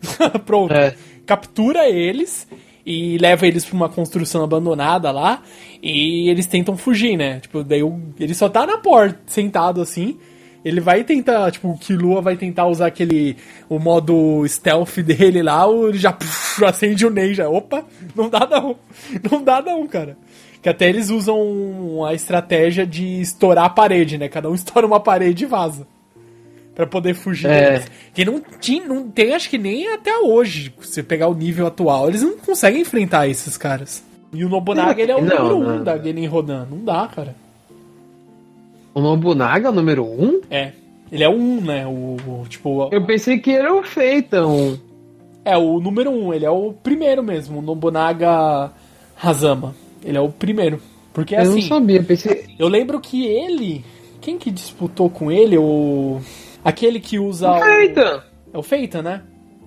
Pronto. 0.44 0.72
É. 0.72 0.94
Captura 1.26 1.88
eles 1.88 2.46
e 2.86 3.18
leva 3.18 3.46
eles 3.46 3.64
pra 3.64 3.74
uma 3.74 3.88
construção 3.88 4.44
abandonada 4.44 5.10
lá 5.10 5.42
e 5.82 6.30
eles 6.30 6.46
tentam 6.46 6.76
fugir, 6.76 7.16
né? 7.16 7.40
Tipo, 7.40 7.64
daí 7.64 7.82
o- 7.82 8.00
ele 8.18 8.32
só 8.34 8.48
tá 8.48 8.64
na 8.64 8.78
porta, 8.78 9.18
sentado 9.26 9.80
assim. 9.82 10.16
Ele 10.64 10.80
vai 10.80 11.04
tentar, 11.04 11.50
tipo, 11.52 11.68
o 11.68 11.78
Killua 11.78 12.20
vai 12.20 12.36
tentar 12.36 12.66
usar 12.66 12.86
aquele, 12.86 13.36
o 13.68 13.78
modo 13.78 14.44
stealth 14.48 14.98
dele 14.98 15.42
lá, 15.42 15.64
ele 15.68 15.98
já 15.98 16.12
puf, 16.12 16.64
acende 16.64 17.06
o 17.06 17.10
Nen, 17.10 17.34
já, 17.34 17.48
opa, 17.48 17.84
não 18.14 18.28
dá 18.28 18.46
não, 18.50 18.76
não 19.30 19.42
dá 19.42 19.60
não, 19.62 19.86
cara. 19.86 20.16
Que 20.62 20.68
até 20.68 20.88
eles 20.88 21.10
usam 21.10 22.04
a 22.04 22.14
estratégia 22.14 22.84
de 22.86 23.20
estourar 23.20 23.66
a 23.66 23.70
parede, 23.70 24.18
né? 24.18 24.28
Cada 24.28 24.48
um 24.50 24.54
estoura 24.56 24.86
uma 24.86 24.98
parede 25.00 25.44
e 25.44 25.46
vaza. 25.46 25.86
Pra 26.76 26.86
poder 26.86 27.14
fugir 27.14 27.48
É. 27.50 27.70
deles. 27.70 27.90
Que 28.14 28.24
não, 28.24 28.40
tinha, 28.60 28.86
não 28.86 29.08
tem, 29.08 29.32
acho 29.34 29.48
que 29.50 29.56
nem 29.58 29.88
até 29.92 30.16
hoje. 30.18 30.72
Se 30.82 30.92
você 30.92 31.02
pegar 31.02 31.26
o 31.26 31.34
nível 31.34 31.66
atual, 31.66 32.08
eles 32.08 32.22
não 32.22 32.36
conseguem 32.36 32.82
enfrentar 32.82 33.26
esses 33.26 33.56
caras. 33.56 34.04
E 34.32 34.44
o 34.44 34.48
Nobunaga, 34.48 35.00
ele 35.02 35.10
é 35.10 35.16
o 35.16 35.22
Não, 35.24 35.48
número 35.48 35.58
não, 35.68 35.80
um 35.80 35.82
da 35.84 35.96
não. 35.96 36.04
Genin 36.04 36.26
Rodan. 36.26 36.66
Não 36.70 36.84
dá, 36.84 37.08
cara. 37.08 37.34
O 38.94 39.00
Nobunaga 39.00 39.68
é 39.68 39.70
o 39.70 39.74
número 39.74 40.04
um? 40.04 40.40
É. 40.50 40.72
Ele 41.10 41.22
é 41.24 41.28
o 41.28 41.32
um, 41.32 41.60
né? 41.60 41.86
O, 41.86 42.16
o- 42.26 42.44
tipo, 42.48 42.88
Eu 42.92 43.04
pensei 43.06 43.38
que 43.38 43.50
era 43.52 43.72
o 43.74 43.82
Feitan. 43.82 44.78
é 45.44 45.56
o 45.56 45.78
número 45.80 46.10
um. 46.10 46.34
Ele 46.34 46.44
é 46.44 46.50
o 46.50 46.72
primeiro 46.72 47.22
mesmo. 47.22 47.58
O 47.58 47.62
Nobunaga 47.62 48.70
Hazama. 49.22 49.74
Ele 50.04 50.18
é 50.18 50.20
o 50.20 50.28
primeiro. 50.28 50.80
Porque 51.14 51.34
Eu 51.34 51.44
não 51.44 51.52
assim, 51.52 51.62
sabia, 51.62 52.02
pensei. 52.02 52.44
eu 52.58 52.68
lembro 52.68 53.00
que 53.00 53.24
ele. 53.26 53.84
Quem 54.20 54.36
que 54.36 54.50
disputou 54.50 55.08
com 55.08 55.30
ele? 55.30 55.56
O. 55.56 56.20
Aquele 56.66 56.98
que 56.98 57.16
usa. 57.16 57.48
O 57.52 57.60
Feitan! 57.60 58.22
É 58.52 58.58
o 58.58 58.62
Feita, 58.62 59.00
né? 59.00 59.22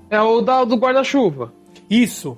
É 0.09 0.21
o 0.21 0.41
da, 0.41 0.65
do 0.65 0.75
guarda-chuva. 0.75 1.53
Isso. 1.89 2.37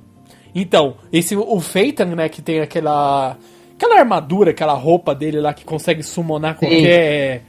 Então, 0.53 0.97
esse 1.11 1.35
o 1.35 1.59
Feitan, 1.59 2.05
né, 2.05 2.29
que 2.29 2.43
tem 2.43 2.59
aquela 2.59 3.35
aquela 3.75 3.99
armadura, 3.99 4.51
aquela 4.51 4.73
roupa 4.73 5.15
dele 5.15 5.39
lá 5.39 5.51
que 5.51 5.65
consegue 5.65 6.03
summonar 6.03 6.57
qualquer 6.57 7.41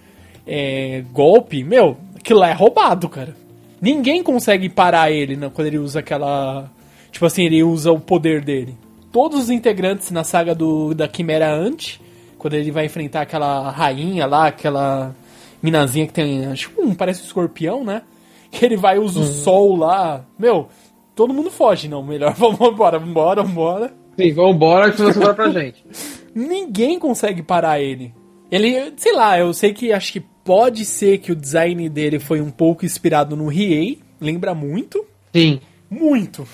é, 0.47 1.05
golpe, 1.13 1.63
meu, 1.63 1.99
aquilo 2.17 2.39
lá 2.39 2.49
é 2.49 2.55
roubado, 2.55 3.11
cara. 3.11 3.37
Ninguém 3.79 4.23
consegue 4.23 4.71
parar 4.71 5.11
ele 5.11 5.37
né, 5.37 5.51
quando 5.53 5.67
ele 5.67 5.79
usa 5.79 5.99
aquela, 5.99 6.71
tipo 7.11 7.27
assim, 7.27 7.45
ele 7.45 7.63
usa 7.63 7.93
o 7.93 8.01
poder 8.01 8.43
dele. 8.43 8.75
Todos 9.13 9.43
os 9.43 9.51
integrantes 9.51 10.11
na 10.11 10.25
saga 10.25 10.55
do 10.55 10.95
da 10.95 11.07
Quimera 11.07 11.53
Ant, 11.53 12.01
quando 12.39 12.55
ele 12.55 12.71
vai 12.71 12.87
enfrentar 12.87 13.21
aquela 13.21 13.71
rainha 13.71 14.25
lá, 14.25 14.47
aquela 14.47 15.15
minazinha 15.63 16.07
que 16.07 16.13
tem, 16.13 16.47
acho 16.47 16.71
que 16.71 16.81
um, 16.81 16.95
parece 16.95 17.23
um 17.23 17.27
escorpião, 17.27 17.85
né? 17.85 18.03
Que 18.51 18.65
ele 18.67 18.77
vai 18.77 18.99
usa 18.99 19.21
o 19.21 19.25
sol 19.25 19.77
lá, 19.77 20.25
meu, 20.39 20.69
todo 21.15 21.35
mundo 21.35 21.51
foge, 21.51 21.89
não, 21.89 22.03
melhor, 22.03 22.35
vamos 22.37 22.61
embora, 22.61 22.99
vambora, 22.99 23.43
vambora. 23.43 23.95
Sim, 24.19 24.33
vambora 24.33 24.91
que 24.91 25.01
você 25.01 25.19
vai 25.19 25.35
pra 25.35 25.51
gente. 25.51 25.85
Ninguém 26.35 26.99
consegue 26.99 27.43
parar 27.43 27.81
ele. 27.81 28.15
Ele, 28.51 28.93
sei 28.97 29.15
lá, 29.15 29.39
eu 29.39 29.53
sei 29.55 29.73
que 29.73 29.93
acho 29.93 30.13
que 30.13 30.21
pode 30.45 30.85
ser 30.85 31.19
que 31.19 31.33
o 31.33 31.37
design 31.37 31.89
dele 31.89 32.19
foi 32.19 32.41
um 32.41 32.51
pouco 32.51 32.85
inspirado 32.85 33.37
no 33.37 33.49
Riei, 33.49 34.01
lembra 34.21 34.55
muito, 34.55 35.05
Sim. 35.33 35.61
muito, 35.91 36.47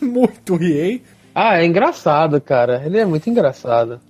muito 0.00 0.56
Riei. 0.56 1.02
Ah, 1.34 1.60
é 1.60 1.64
engraçado, 1.64 2.40
cara. 2.40 2.82
Ele 2.84 2.98
é 2.98 3.04
muito 3.04 3.28
engraçado. 3.30 4.00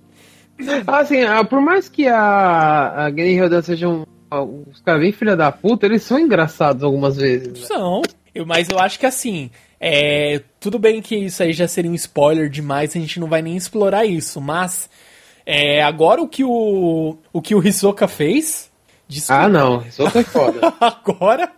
Assim, 0.85 1.17
por 1.49 1.61
mais 1.61 1.89
que 1.89 2.07
a, 2.07 3.05
a 3.05 3.09
Gary 3.09 3.39
Rodan 3.39 3.61
seja 3.61 3.87
um, 3.87 4.03
os 4.39 4.79
caras 4.81 5.01
bem 5.01 5.11
filha 5.11 5.35
da 5.35 5.51
puta, 5.51 5.85
eles 5.85 6.03
são 6.03 6.17
engraçados 6.17 6.83
algumas 6.83 7.17
vezes. 7.17 7.47
Né? 7.59 7.65
São. 7.67 8.01
Eu, 8.33 8.45
mas 8.45 8.69
eu 8.69 8.79
acho 8.79 8.97
que 8.97 9.05
assim, 9.05 9.51
é, 9.79 10.41
tudo 10.59 10.79
bem 10.79 11.01
que 11.01 11.15
isso 11.15 11.43
aí 11.43 11.51
já 11.51 11.67
seria 11.67 11.91
um 11.91 11.95
spoiler 11.95 12.49
demais, 12.49 12.95
a 12.95 12.99
gente 12.99 13.19
não 13.19 13.27
vai 13.27 13.41
nem 13.41 13.57
explorar 13.57 14.05
isso, 14.05 14.39
mas 14.39 14.89
é, 15.45 15.83
agora 15.83 16.21
o 16.21 16.27
que 16.27 16.43
o, 16.43 17.17
o 17.33 17.41
que 17.41 17.53
o 17.53 17.65
Hisoka 17.65 18.07
fez. 18.07 18.71
Desculpa. 19.07 19.41
Ah, 19.41 19.49
não, 19.49 19.85
Hisoka 19.85 20.19
é 20.19 20.23
foda. 20.23 20.73
agora. 20.79 21.51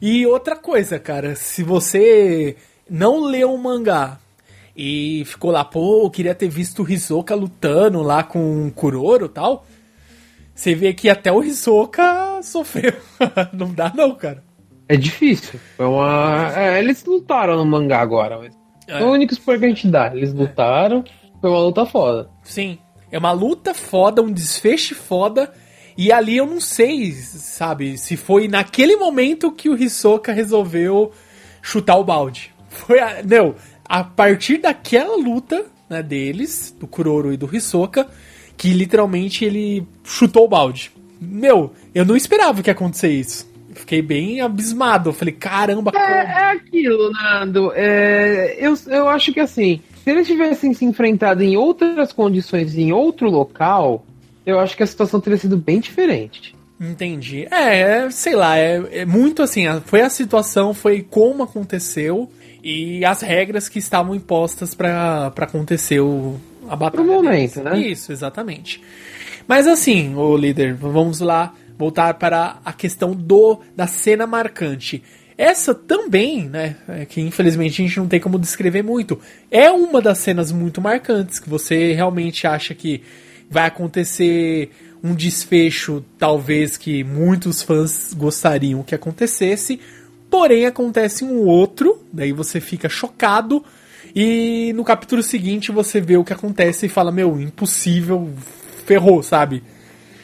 E 0.00 0.26
outra 0.26 0.56
coisa, 0.56 0.98
cara, 0.98 1.34
se 1.34 1.62
você 1.62 2.56
não 2.88 3.24
leu 3.24 3.52
o 3.52 3.58
mangá 3.58 4.18
e 4.76 5.24
ficou 5.26 5.50
lá, 5.50 5.64
pô, 5.64 6.04
eu 6.04 6.10
queria 6.10 6.34
ter 6.34 6.48
visto 6.48 6.82
o 6.82 6.90
Hisoka 6.90 7.34
lutando 7.34 8.02
lá 8.02 8.22
com 8.22 8.68
o 8.68 8.70
Kuroro 8.70 9.26
e 9.26 9.30
tal. 9.30 9.66
Você 10.56 10.74
vê 10.74 10.94
que 10.94 11.10
até 11.10 11.30
o 11.30 11.44
Hisoka 11.44 12.40
sofreu. 12.42 12.94
não 13.52 13.74
dá 13.74 13.92
não, 13.94 14.14
cara. 14.14 14.42
É 14.88 14.96
difícil. 14.96 15.60
Foi 15.76 15.84
uma... 15.84 16.50
É, 16.56 16.78
eles 16.78 17.04
lutaram 17.04 17.58
no 17.58 17.66
mangá 17.66 18.00
agora, 18.00 18.38
mas... 18.38 18.56
É. 18.88 19.02
é 19.02 19.04
o 19.04 19.10
único 19.10 19.34
spoiler 19.34 19.60
que 19.60 19.66
a 19.66 19.68
gente 19.68 19.88
dá. 19.88 20.16
Eles 20.16 20.32
lutaram, 20.32 21.04
foi 21.42 21.50
uma 21.50 21.58
luta 21.58 21.84
foda. 21.84 22.30
Sim. 22.42 22.78
É 23.12 23.18
uma 23.18 23.32
luta 23.32 23.74
foda, 23.74 24.22
um 24.22 24.32
desfecho 24.32 24.94
foda. 24.94 25.52
E 25.96 26.10
ali 26.10 26.38
eu 26.38 26.46
não 26.46 26.60
sei, 26.60 27.12
sabe, 27.12 27.98
se 27.98 28.16
foi 28.16 28.48
naquele 28.48 28.96
momento 28.96 29.52
que 29.52 29.68
o 29.68 29.76
Hisoka 29.76 30.32
resolveu 30.32 31.12
chutar 31.60 31.96
o 31.96 32.04
balde. 32.04 32.54
Foi, 32.68 32.98
a, 33.00 33.22
não, 33.22 33.54
a 33.84 34.04
partir 34.04 34.58
daquela 34.58 35.16
luta, 35.16 35.64
né, 35.88 36.02
deles, 36.02 36.76
do 36.78 36.86
Kuroro 36.86 37.32
e 37.32 37.36
do 37.38 37.48
Hisoka, 37.54 38.06
que 38.56 38.72
literalmente 38.72 39.44
ele 39.44 39.86
chutou 40.04 40.44
o 40.44 40.48
balde. 40.48 40.90
Meu, 41.20 41.72
eu 41.94 42.04
não 42.04 42.16
esperava 42.16 42.62
que 42.62 42.70
ia 42.70 42.72
acontecer 42.72 43.08
isso. 43.08 43.48
Fiquei 43.74 44.00
bem 44.00 44.40
abismado. 44.40 45.10
Eu 45.10 45.12
falei, 45.12 45.34
caramba, 45.34 45.92
é, 45.94 46.00
é 46.00 46.50
aquilo, 46.52 47.10
Nando. 47.12 47.72
É, 47.74 48.56
eu, 48.58 48.74
eu 48.86 49.08
acho 49.08 49.32
que 49.32 49.40
assim, 49.40 49.80
se 50.02 50.10
eles 50.10 50.26
tivessem 50.26 50.72
se 50.72 50.84
enfrentado 50.84 51.42
em 51.42 51.56
outras 51.56 52.12
condições, 52.12 52.76
em 52.76 52.92
outro 52.92 53.28
local, 53.28 54.04
eu 54.46 54.58
acho 54.58 54.76
que 54.76 54.82
a 54.82 54.86
situação 54.86 55.20
teria 55.20 55.38
sido 55.38 55.56
bem 55.56 55.80
diferente. 55.80 56.54
Entendi. 56.80 57.46
É, 57.50 57.80
é 57.80 58.10
sei 58.10 58.34
lá, 58.34 58.56
é, 58.56 59.00
é, 59.00 59.04
muito 59.04 59.42
assim, 59.42 59.64
foi 59.84 60.02
a 60.02 60.10
situação, 60.10 60.72
foi 60.72 61.02
como 61.02 61.42
aconteceu 61.42 62.30
e 62.66 63.04
as 63.04 63.20
regras 63.20 63.68
que 63.68 63.78
estavam 63.78 64.12
impostas 64.12 64.74
para 64.74 65.32
acontecer 65.36 66.00
o, 66.00 66.34
a 66.68 66.74
batalha. 66.74 67.04
Pro 67.04 67.14
momento, 67.14 67.62
né? 67.62 67.78
Isso, 67.78 68.10
exatamente. 68.10 68.82
Mas 69.46 69.68
assim, 69.68 70.16
o 70.16 70.36
líder, 70.36 70.74
vamos 70.74 71.20
lá 71.20 71.54
voltar 71.78 72.14
para 72.14 72.58
a 72.64 72.72
questão 72.72 73.14
do 73.14 73.60
da 73.76 73.86
cena 73.86 74.26
marcante. 74.26 75.00
Essa 75.38 75.76
também, 75.76 76.48
né, 76.48 76.74
é 76.88 77.04
que 77.04 77.20
infelizmente 77.20 77.80
a 77.80 77.86
gente 77.86 78.00
não 78.00 78.08
tem 78.08 78.18
como 78.18 78.36
descrever 78.36 78.82
muito, 78.82 79.20
é 79.48 79.70
uma 79.70 80.00
das 80.02 80.18
cenas 80.18 80.50
muito 80.50 80.80
marcantes 80.80 81.38
que 81.38 81.48
você 81.48 81.92
realmente 81.92 82.48
acha 82.48 82.74
que 82.74 83.00
vai 83.48 83.66
acontecer 83.66 84.70
um 85.04 85.14
desfecho, 85.14 86.04
talvez 86.18 86.76
que 86.76 87.04
muitos 87.04 87.62
fãs 87.62 88.12
gostariam 88.12 88.82
que 88.82 88.94
acontecesse, 88.94 89.78
porém 90.30 90.66
acontece 90.66 91.24
um 91.24 91.44
outro, 91.44 92.02
daí 92.12 92.32
você 92.32 92.60
fica 92.60 92.88
chocado 92.88 93.64
e 94.14 94.72
no 94.74 94.82
capítulo 94.84 95.22
seguinte 95.22 95.70
você 95.70 96.00
vê 96.00 96.16
o 96.16 96.24
que 96.24 96.32
acontece 96.32 96.86
e 96.86 96.88
fala: 96.88 97.12
Meu, 97.12 97.38
impossível, 97.40 98.30
ferrou, 98.86 99.22
sabe? 99.22 99.62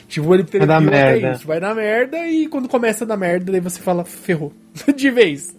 Tipo, 0.08 0.34
ele 0.34 0.44
vai 0.44 0.66
dar 0.66 0.80
merda. 0.80 1.32
Isso, 1.32 1.46
vai 1.46 1.60
dar 1.60 1.74
merda 1.74 2.26
e 2.26 2.46
quando 2.46 2.68
começa 2.68 3.04
a 3.04 3.06
dar 3.06 3.16
merda, 3.16 3.52
daí 3.52 3.60
você 3.60 3.80
fala: 3.80 4.04
Ferrou. 4.04 4.52
De 4.96 5.10
vez. 5.10 5.54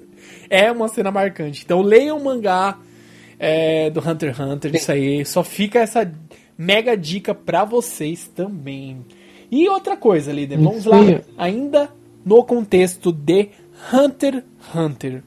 É 0.50 0.72
uma 0.72 0.88
cena 0.88 1.12
marcante. 1.12 1.64
Então 1.64 1.82
leiam 1.82 2.18
o 2.18 2.24
mangá 2.24 2.78
é, 3.40 3.90
do 3.90 4.00
Hunter 4.00 4.30
x 4.30 4.40
Hunter, 4.40 4.76
isso 4.76 4.92
aí. 4.92 5.26
Só 5.26 5.44
fica 5.44 5.80
essa 5.80 6.12
mega 6.58 6.96
dica 6.96 7.36
pra 7.36 7.66
vocês 7.66 8.28
também. 8.28 9.06
E 9.52 9.70
outra 9.70 9.96
coisa, 9.96 10.32
líder, 10.32 10.58
vamos 10.58 10.86
lá, 10.86 10.98
ainda 11.38 11.90
no 12.26 12.44
contexto 12.44 13.12
de 13.12 13.50
Hunter 13.92 14.36
x 14.36 14.44
Hunter. 14.76 15.24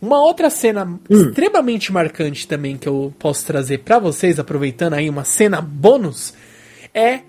Uma 0.00 0.22
outra 0.22 0.48
cena 0.48 0.84
hum. 0.84 1.00
extremamente 1.10 1.92
marcante 1.92 2.46
também 2.46 2.76
que 2.76 2.88
eu 2.88 3.12
posso 3.18 3.44
trazer 3.44 3.78
para 3.78 3.98
vocês, 3.98 4.38
aproveitando 4.38 4.94
aí 4.94 5.10
uma 5.10 5.24
cena 5.24 5.60
bônus, 5.60 6.32
é 6.94 7.20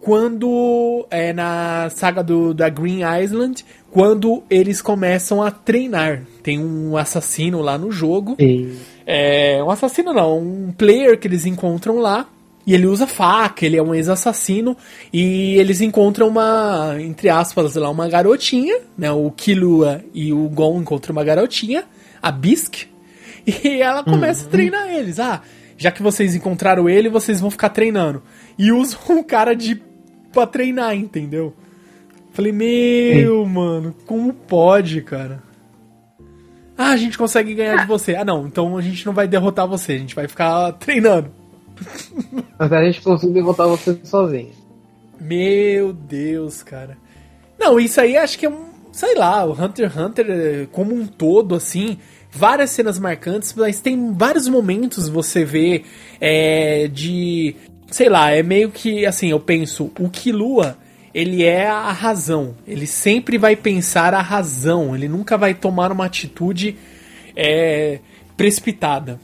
quando 0.00 1.06
é 1.10 1.32
na 1.32 1.88
saga 1.90 2.22
do, 2.22 2.54
da 2.54 2.68
Green 2.68 3.00
Island, 3.22 3.64
quando 3.90 4.42
eles 4.48 4.80
começam 4.80 5.42
a 5.42 5.50
treinar. 5.50 6.22
Tem 6.42 6.58
um 6.58 6.96
assassino 6.96 7.60
lá 7.60 7.76
no 7.76 7.90
jogo. 7.90 8.36
Sim. 8.38 8.76
É, 9.06 9.62
um 9.62 9.70
assassino 9.70 10.12
não, 10.12 10.38
um 10.38 10.72
player 10.72 11.18
que 11.18 11.26
eles 11.26 11.46
encontram 11.46 11.98
lá. 11.98 12.28
E 12.68 12.74
ele 12.74 12.84
usa 12.84 13.06
faca, 13.06 13.64
ele 13.64 13.78
é 13.78 13.82
um 13.82 13.94
ex-assassino. 13.94 14.76
E 15.10 15.54
eles 15.54 15.80
encontram 15.80 16.28
uma, 16.28 16.96
entre 17.00 17.30
aspas, 17.30 17.74
lá, 17.76 17.88
uma 17.88 18.06
garotinha. 18.10 18.80
Né, 18.98 19.10
o 19.10 19.30
Killua 19.30 20.02
e 20.12 20.34
o 20.34 20.46
Gon 20.50 20.82
encontram 20.82 21.14
uma 21.14 21.24
garotinha 21.24 21.84
a 22.22 22.30
Bisque, 22.30 22.88
e 23.46 23.80
ela 23.80 24.04
começa 24.04 24.42
uhum. 24.42 24.48
a 24.48 24.50
treinar 24.50 24.88
eles. 24.90 25.18
Ah, 25.18 25.40
já 25.78 25.90
que 25.90 26.02
vocês 26.02 26.34
encontraram 26.34 26.90
ele, 26.90 27.08
vocês 27.08 27.40
vão 27.40 27.50
ficar 27.50 27.70
treinando. 27.70 28.22
E 28.58 28.70
usa 28.70 28.98
um 29.08 29.22
cara 29.24 29.56
de 29.56 29.80
pra 30.30 30.46
treinar, 30.46 30.94
entendeu? 30.94 31.54
Falei, 32.34 32.52
meu, 32.52 33.46
Sim. 33.46 33.50
mano, 33.50 33.94
como 34.04 34.34
pode, 34.34 35.00
cara? 35.00 35.42
Ah, 36.76 36.90
a 36.90 36.96
gente 36.98 37.16
consegue 37.16 37.54
ganhar 37.54 37.78
de 37.78 37.86
você. 37.86 38.14
Ah, 38.14 38.26
não, 38.26 38.46
então 38.46 38.76
a 38.76 38.82
gente 38.82 39.06
não 39.06 39.14
vai 39.14 39.26
derrotar 39.26 39.66
você, 39.66 39.94
a 39.94 39.98
gente 39.98 40.14
vai 40.14 40.28
ficar 40.28 40.72
treinando. 40.72 41.32
Mas 42.58 42.72
a 42.72 42.84
gente 42.84 43.00
consegue 43.02 43.32
derrotar 43.32 43.68
você 43.68 43.98
sozinho. 44.04 44.50
Meu 45.20 45.92
Deus, 45.92 46.62
cara. 46.62 46.96
Não, 47.58 47.78
isso 47.78 48.00
aí 48.00 48.16
acho 48.16 48.38
que 48.38 48.46
é 48.46 48.50
um, 48.50 48.68
sei 48.92 49.14
lá, 49.14 49.44
o 49.44 49.52
Hunter 49.52 49.90
x 49.90 49.96
Hunter 49.96 50.26
eh, 50.28 50.66
como 50.70 50.94
um 50.94 51.06
todo, 51.06 51.54
assim, 51.54 51.98
várias 52.30 52.70
cenas 52.70 52.98
marcantes, 52.98 53.52
mas 53.54 53.80
tem 53.80 54.12
vários 54.12 54.48
momentos 54.48 55.08
você 55.08 55.44
vê 55.44 55.84
é, 56.20 56.88
de. 56.88 57.56
Sei 57.90 58.08
lá, 58.08 58.30
é 58.30 58.42
meio 58.42 58.70
que 58.70 59.06
assim, 59.06 59.30
eu 59.30 59.40
penso, 59.40 59.90
o 59.98 60.10
Kilua, 60.10 60.76
ele 61.14 61.42
é 61.42 61.66
a 61.66 61.90
razão. 61.90 62.54
Ele 62.66 62.86
sempre 62.86 63.38
vai 63.38 63.56
pensar 63.56 64.12
a 64.12 64.20
razão. 64.20 64.94
Ele 64.94 65.08
nunca 65.08 65.38
vai 65.38 65.54
tomar 65.54 65.90
uma 65.90 66.04
atitude 66.04 66.76
é, 67.34 67.98
precipitada. 68.36 69.18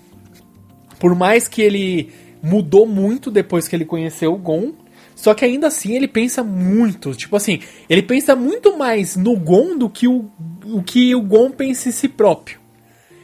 Por 0.99 1.15
mais 1.15 1.47
que 1.47 1.61
ele 1.61 2.11
mudou 2.45 2.87
muito 2.87 3.31
depois 3.31 3.67
que 3.67 3.75
ele 3.75 3.85
conheceu 3.85 4.35
o 4.35 4.39
Gon, 4.39 4.73
só 5.15 5.33
que 5.33 5.45
ainda 5.45 5.69
assim 5.69 5.95
ele 5.95 6.07
pensa 6.07 6.45
muito. 6.45 7.15
Tipo 7.15 7.37
assim, 7.37 7.61
ele 7.89 8.03
pensa 8.03 8.37
muito 8.37 8.77
mais 8.77 9.17
no 9.17 9.37
Gon 9.37 9.79
do 9.79 9.89
que 9.89 10.07
o, 10.07 10.31
o 10.67 10.83
que 10.83 11.15
o 11.15 11.23
Gon 11.23 11.51
pensa 11.51 11.89
em 11.89 11.93
si 11.93 12.09
próprio. 12.09 12.59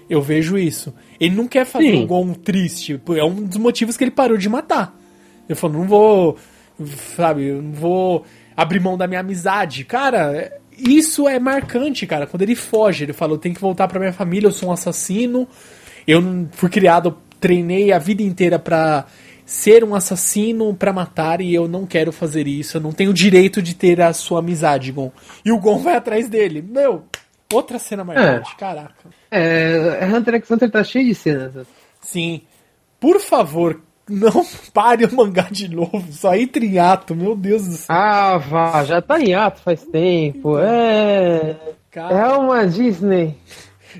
Eu 0.08 0.22
vejo 0.22 0.58
isso. 0.58 0.94
Ele 1.20 1.36
não 1.36 1.46
quer 1.46 1.64
fazer 1.66 1.92
Sim. 1.92 2.04
o 2.04 2.06
Gon 2.06 2.32
triste. 2.32 3.00
É 3.16 3.24
um 3.24 3.44
dos 3.44 3.58
motivos 3.58 3.96
que 3.96 4.04
ele 4.04 4.10
parou 4.10 4.36
de 4.36 4.48
matar. 4.48 4.96
Ele 5.48 5.54
falou, 5.54 5.78
não 5.78 5.86
vou. 5.86 6.36
Sabe, 7.14 7.52
não 7.52 7.72
vou 7.72 8.24
abrir 8.56 8.80
mão 8.80 8.96
da 8.96 9.06
minha 9.06 9.20
amizade. 9.20 9.84
Cara, 9.84 10.50
isso 10.76 11.28
é 11.28 11.38
marcante, 11.38 12.06
cara. 12.06 12.26
Quando 12.26 12.42
ele 12.42 12.54
foge, 12.54 13.04
ele 13.04 13.12
falou, 13.12 13.36
tem 13.36 13.52
que 13.52 13.60
voltar 13.60 13.86
pra 13.86 14.00
minha 14.00 14.12
família, 14.12 14.48
eu 14.48 14.52
sou 14.52 14.70
um 14.70 14.72
assassino. 14.72 15.46
Eu 16.06 16.48
fui 16.52 16.70
criado, 16.70 17.18
treinei 17.40 17.92
a 17.92 17.98
vida 17.98 18.22
inteira 18.22 18.58
pra 18.58 19.06
ser 19.44 19.82
um 19.82 19.96
assassino 19.96 20.72
para 20.72 20.92
matar 20.92 21.40
e 21.40 21.52
eu 21.52 21.66
não 21.66 21.84
quero 21.84 22.12
fazer 22.12 22.46
isso. 22.46 22.76
Eu 22.76 22.80
não 22.80 22.92
tenho 22.92 23.12
direito 23.12 23.60
de 23.60 23.74
ter 23.74 24.00
a 24.00 24.12
sua 24.12 24.38
amizade, 24.38 24.92
Gon. 24.92 25.10
E 25.44 25.50
o 25.50 25.58
Gon 25.58 25.78
vai 25.78 25.96
atrás 25.96 26.28
dele. 26.28 26.62
Meu, 26.62 27.04
outra 27.52 27.78
cena 27.78 28.04
marcante, 28.04 28.52
é. 28.52 28.56
caraca. 28.56 29.08
É, 29.30 30.06
Hunter 30.06 30.34
x 30.34 30.50
Hunter 30.50 30.70
tá 30.70 30.84
cheio 30.84 31.06
de 31.06 31.14
cenas. 31.16 31.66
Sim. 32.00 32.42
Por 33.00 33.20
favor, 33.20 33.80
não 34.08 34.44
pare 34.72 35.04
o 35.04 35.16
mangá 35.16 35.48
de 35.50 35.68
novo. 35.68 36.12
Só 36.12 36.34
entre 36.34 36.66
em 36.66 36.78
ato, 36.78 37.14
meu 37.14 37.34
Deus 37.34 37.66
do 37.66 37.74
céu. 37.74 37.96
Ah, 37.96 38.38
vá, 38.38 38.84
já 38.84 39.02
tá 39.02 39.18
em 39.20 39.34
ato 39.34 39.62
faz 39.62 39.82
tempo. 39.84 40.58
É. 40.58 41.56
Cara... 41.90 42.14
É 42.14 42.32
uma 42.34 42.66
Disney. 42.66 43.36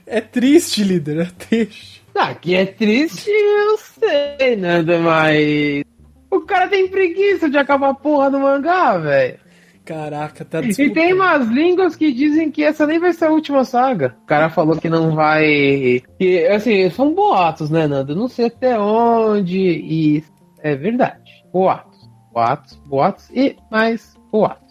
É 0.06 0.20
triste, 0.20 0.84
líder, 0.84 1.22
é 1.22 1.24
triste. 1.24 1.99
Ah, 2.22 2.34
que 2.34 2.54
é 2.54 2.66
triste, 2.66 3.30
eu 3.30 3.78
sei, 3.78 4.54
nada 4.54 4.98
mais. 4.98 5.82
O 6.30 6.42
cara 6.42 6.68
tem 6.68 6.86
preguiça 6.86 7.48
de 7.48 7.56
acabar 7.56 7.88
a 7.88 7.94
porra 7.94 8.30
do 8.30 8.38
mangá, 8.38 8.98
velho. 8.98 9.38
Caraca, 9.86 10.44
tá 10.44 10.60
E 10.60 10.90
tem 10.90 11.14
umas 11.14 11.48
línguas 11.48 11.96
que 11.96 12.12
dizem 12.12 12.50
que 12.50 12.62
essa 12.62 12.86
nem 12.86 12.98
vai 12.98 13.14
ser 13.14 13.24
a 13.24 13.30
última 13.30 13.64
saga. 13.64 14.14
O 14.22 14.26
cara 14.26 14.50
falou 14.50 14.76
que 14.76 14.90
não 14.90 15.14
vai. 15.14 16.02
Que, 16.18 16.46
assim, 16.48 16.90
são 16.90 17.14
boatos, 17.14 17.70
né, 17.70 17.86
Nando? 17.86 18.14
Não 18.14 18.28
sei 18.28 18.48
até 18.48 18.78
onde. 18.78 19.58
E 19.58 20.22
é 20.62 20.76
verdade. 20.76 21.42
Boatos. 21.50 21.98
Boatos, 22.34 22.76
boatos 22.84 23.30
e 23.30 23.56
mais 23.70 24.14
boatos. 24.30 24.70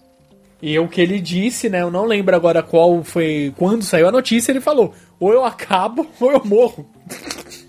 E 0.61 0.77
o 0.77 0.87
que 0.87 1.01
ele 1.01 1.19
disse, 1.19 1.67
né? 1.67 1.81
Eu 1.81 1.89
não 1.89 2.05
lembro 2.05 2.35
agora 2.35 2.61
qual 2.61 3.03
foi. 3.03 3.51
Quando 3.57 3.83
saiu 3.83 4.07
a 4.07 4.11
notícia, 4.11 4.51
ele 4.51 4.61
falou: 4.61 4.93
ou 5.19 5.33
eu 5.33 5.43
acabo 5.43 6.07
ou 6.19 6.31
eu 6.31 6.45
morro. 6.45 6.85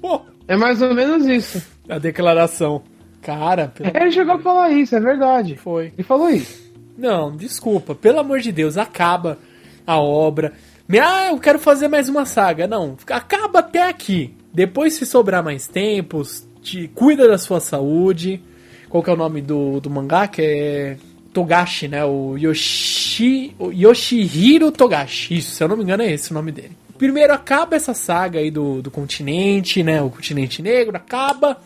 Pô, 0.00 0.22
é 0.46 0.56
mais 0.56 0.80
ou 0.82 0.94
menos 0.94 1.26
isso. 1.26 1.62
A 1.88 1.98
declaração. 1.98 2.82
Cara, 3.22 3.68
pelo... 3.68 3.96
Ele 3.96 4.10
chegou 4.10 4.34
a 4.34 4.38
falar 4.38 4.70
isso, 4.70 4.96
é 4.96 5.00
verdade. 5.00 5.56
Foi. 5.56 5.92
Ele 5.96 6.02
falou 6.02 6.30
isso. 6.30 6.70
Não, 6.96 7.34
desculpa. 7.34 7.94
Pelo 7.94 8.20
amor 8.20 8.40
de 8.40 8.52
Deus, 8.52 8.76
acaba 8.76 9.38
a 9.86 9.98
obra. 9.98 10.52
Ah, 11.00 11.28
eu 11.28 11.38
quero 11.38 11.58
fazer 11.58 11.88
mais 11.88 12.08
uma 12.08 12.26
saga. 12.26 12.66
Não, 12.66 12.96
acaba 13.08 13.60
até 13.60 13.88
aqui. 13.88 14.34
Depois, 14.52 14.94
se 14.94 15.06
sobrar 15.06 15.42
mais 15.42 15.68
tempo, 15.68 16.22
te, 16.60 16.88
cuida 16.88 17.28
da 17.28 17.38
sua 17.38 17.60
saúde. 17.60 18.42
Qual 18.88 19.02
que 19.02 19.10
é 19.10 19.12
o 19.12 19.16
nome 19.16 19.40
do, 19.40 19.80
do 19.80 19.88
mangá? 19.88 20.26
Que 20.26 20.42
é 20.42 20.96
Togashi, 21.32 21.86
né? 21.86 22.04
O 22.04 22.36
Yoshi, 22.36 23.54
o 23.58 23.70
Yoshihiro 23.70 24.72
Togashi. 24.72 25.36
Isso, 25.36 25.52
se 25.52 25.62
eu 25.62 25.68
não 25.68 25.76
me 25.76 25.84
engano, 25.84 26.02
é 26.02 26.12
esse 26.12 26.32
o 26.32 26.34
nome 26.34 26.50
dele. 26.50 26.76
Primeiro 27.00 27.32
acaba 27.32 27.76
essa 27.76 27.94
saga 27.94 28.40
aí 28.40 28.50
do, 28.50 28.82
do 28.82 28.90
continente, 28.90 29.82
né? 29.82 30.02
O 30.02 30.10
continente 30.10 30.60
negro 30.60 30.98
acaba. 30.98 31.56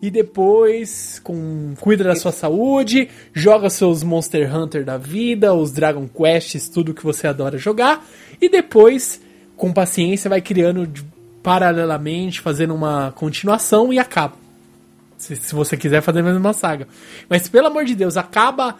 E 0.00 0.08
depois, 0.08 1.20
com 1.24 1.74
cuida 1.80 2.04
da 2.04 2.14
sua 2.14 2.30
saúde, 2.30 3.08
joga 3.32 3.68
seus 3.70 4.04
Monster 4.04 4.54
Hunter 4.54 4.84
da 4.84 4.96
vida, 4.96 5.52
os 5.52 5.72
Dragon 5.72 6.06
Quests, 6.06 6.68
tudo 6.68 6.94
que 6.94 7.02
você 7.02 7.26
adora 7.26 7.58
jogar. 7.58 8.06
E 8.40 8.48
depois, 8.48 9.20
com 9.56 9.72
paciência, 9.72 10.30
vai 10.30 10.40
criando 10.40 10.88
paralelamente, 11.42 12.40
fazendo 12.40 12.72
uma 12.72 13.10
continuação 13.16 13.92
e 13.92 13.98
acaba. 13.98 14.36
Se, 15.16 15.34
se 15.34 15.56
você 15.56 15.76
quiser 15.76 16.02
fazer 16.02 16.20
a 16.20 16.22
mesma 16.22 16.52
saga. 16.52 16.86
Mas 17.28 17.48
pelo 17.48 17.66
amor 17.66 17.84
de 17.84 17.96
Deus, 17.96 18.16
acaba. 18.16 18.76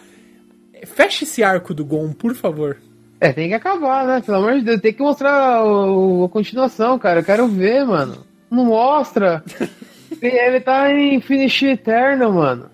Feche 0.95 1.25
esse 1.25 1.43
arco 1.43 1.73
do 1.73 1.83
Gon, 1.83 2.13
por 2.13 2.33
favor. 2.35 2.77
É, 3.21 3.33
tem 3.33 3.49
que 3.49 3.53
acabar, 3.53 4.05
né? 4.05 4.21
Pelo 4.21 4.37
amor 4.37 4.55
de 4.55 4.61
Deus, 4.61 4.81
tem 4.81 4.93
que 4.93 5.01
mostrar 5.01 5.63
o, 5.65 6.23
a 6.23 6.29
continuação, 6.29 6.97
cara. 6.97 7.19
Eu 7.19 7.25
quero 7.25 7.47
ver, 7.47 7.85
mano. 7.85 8.25
Não 8.49 8.65
mostra. 8.65 9.43
Ele 10.21 10.59
tá 10.61 10.91
em 10.91 11.19
Finish 11.19 11.63
Eterno, 11.63 12.33
mano. 12.33 12.69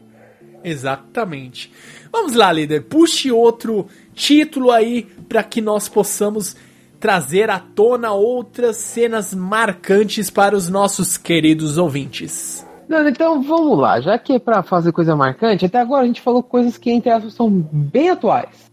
Exatamente. 0.64 1.72
Vamos 2.12 2.36
lá, 2.36 2.52
líder. 2.52 2.82
Puxe 2.84 3.32
outro 3.32 3.88
título 4.14 4.72
aí 4.72 5.04
para 5.28 5.44
que 5.44 5.62
nós 5.62 5.90
possamos 5.90 6.56
trazer 7.00 7.50
à 7.50 7.60
tona 7.60 8.14
outras 8.14 8.78
cenas 8.78 9.34
marcantes 9.34 10.30
para 10.30 10.56
os 10.56 10.70
nossos 10.70 11.18
queridos 11.18 11.78
ouvintes. 11.78 12.66
Não, 12.88 13.08
então 13.08 13.42
vamos 13.42 13.78
lá, 13.78 14.00
já 14.00 14.18
que 14.18 14.34
é 14.34 14.40
pra 14.40 14.64
fazer 14.64 14.92
coisa 14.92 15.16
marcante, 15.16 15.66
até 15.66 15.80
agora 15.80 16.04
a 16.04 16.08
gente 16.08 16.22
falou 16.22 16.42
coisas 16.42 16.78
que 16.78 16.92
entre 16.92 17.10
aspas 17.10 17.34
são 17.34 17.50
bem 17.50 18.10
atuais. 18.10 18.72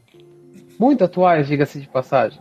Muito 0.83 1.05
atuais, 1.05 1.47
diga-se 1.47 1.79
de 1.79 1.87
passagem. 1.87 2.41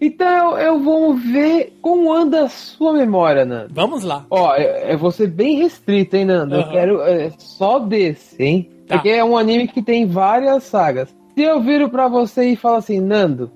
Então 0.00 0.58
eu 0.58 0.80
vou 0.80 1.14
ver 1.14 1.78
como 1.80 2.12
anda 2.12 2.42
a 2.42 2.48
sua 2.48 2.92
memória, 2.92 3.44
Nando. 3.44 3.72
Vamos 3.72 4.02
lá. 4.02 4.26
Ó, 4.28 4.56
eu, 4.56 4.68
eu 4.88 4.98
vou 4.98 5.12
ser 5.12 5.28
bem 5.28 5.58
restrito, 5.58 6.16
hein, 6.16 6.24
Nando? 6.24 6.56
Uhum. 6.56 6.60
Eu 6.62 6.68
quero 6.70 7.02
é, 7.02 7.30
só 7.38 7.78
desse, 7.78 8.42
hein? 8.42 8.68
Tá. 8.88 8.96
Porque 8.96 9.10
é 9.10 9.24
um 9.24 9.38
anime 9.38 9.68
que 9.68 9.80
tem 9.80 10.08
várias 10.08 10.64
sagas. 10.64 11.14
Se 11.36 11.42
eu 11.44 11.62
viro 11.62 11.88
pra 11.88 12.08
você 12.08 12.48
e 12.48 12.56
falo 12.56 12.78
assim, 12.78 13.00
Nando, 13.00 13.52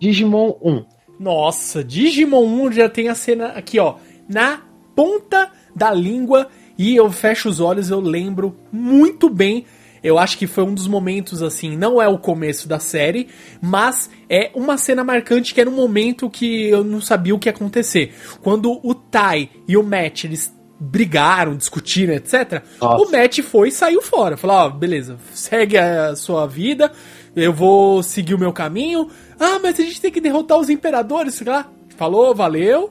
Digimon 0.00 0.54
1. 0.60 0.84
Nossa, 1.20 1.84
Digimon 1.84 2.44
1 2.64 2.72
já 2.72 2.88
tem 2.88 3.08
a 3.08 3.14
cena 3.14 3.50
aqui, 3.50 3.78
ó, 3.78 3.94
na 4.28 4.60
ponta 4.96 5.52
da 5.72 5.92
língua 5.92 6.48
e 6.76 6.96
eu 6.96 7.08
fecho 7.12 7.48
os 7.48 7.60
olhos, 7.60 7.90
eu 7.90 8.00
lembro 8.00 8.56
muito 8.72 9.30
bem. 9.30 9.66
Eu 10.02 10.18
acho 10.18 10.38
que 10.38 10.46
foi 10.46 10.64
um 10.64 10.74
dos 10.74 10.86
momentos 10.86 11.42
assim, 11.42 11.76
não 11.76 12.00
é 12.00 12.08
o 12.08 12.18
começo 12.18 12.68
da 12.68 12.78
série, 12.78 13.28
mas 13.60 14.10
é 14.28 14.50
uma 14.54 14.78
cena 14.78 15.04
marcante 15.04 15.52
que 15.52 15.60
era 15.60 15.68
um 15.68 15.74
momento 15.74 16.30
que 16.30 16.68
eu 16.68 16.82
não 16.82 17.00
sabia 17.00 17.34
o 17.34 17.38
que 17.38 17.48
ia 17.48 17.52
acontecer. 17.52 18.14
Quando 18.42 18.80
o 18.82 18.94
Tai 18.94 19.50
e 19.68 19.76
o 19.76 19.82
Matt, 19.82 20.24
eles 20.24 20.54
brigaram, 20.80 21.54
discutiram, 21.54 22.14
etc. 22.14 22.62
Nossa. 22.80 23.04
O 23.04 23.10
Matt 23.10 23.40
foi 23.40 23.68
e 23.68 23.72
saiu 23.72 24.00
fora. 24.00 24.36
Falou, 24.36 24.56
ó, 24.56 24.66
oh, 24.66 24.70
beleza, 24.70 25.18
segue 25.34 25.76
a 25.76 26.16
sua 26.16 26.46
vida, 26.46 26.90
eu 27.36 27.52
vou 27.52 28.02
seguir 28.02 28.34
o 28.34 28.38
meu 28.38 28.52
caminho. 28.52 29.08
Ah, 29.38 29.58
mas 29.62 29.78
a 29.78 29.82
gente 29.82 30.00
tem 30.00 30.10
que 30.10 30.20
derrotar 30.20 30.58
os 30.58 30.70
imperadores, 30.70 31.34
sei 31.34 31.46
lá. 31.46 31.70
Falou, 31.96 32.34
valeu. 32.34 32.90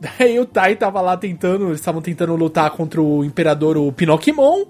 Daí 0.00 0.38
o 0.38 0.44
Tai 0.44 0.74
tava 0.76 1.00
lá 1.00 1.16
tentando, 1.16 1.66
eles 1.68 1.80
estavam 1.80 2.02
tentando 2.02 2.34
lutar 2.34 2.70
contra 2.70 3.00
o 3.00 3.24
imperador, 3.24 3.76
o 3.76 3.92
Pinocchimon. 3.92 4.66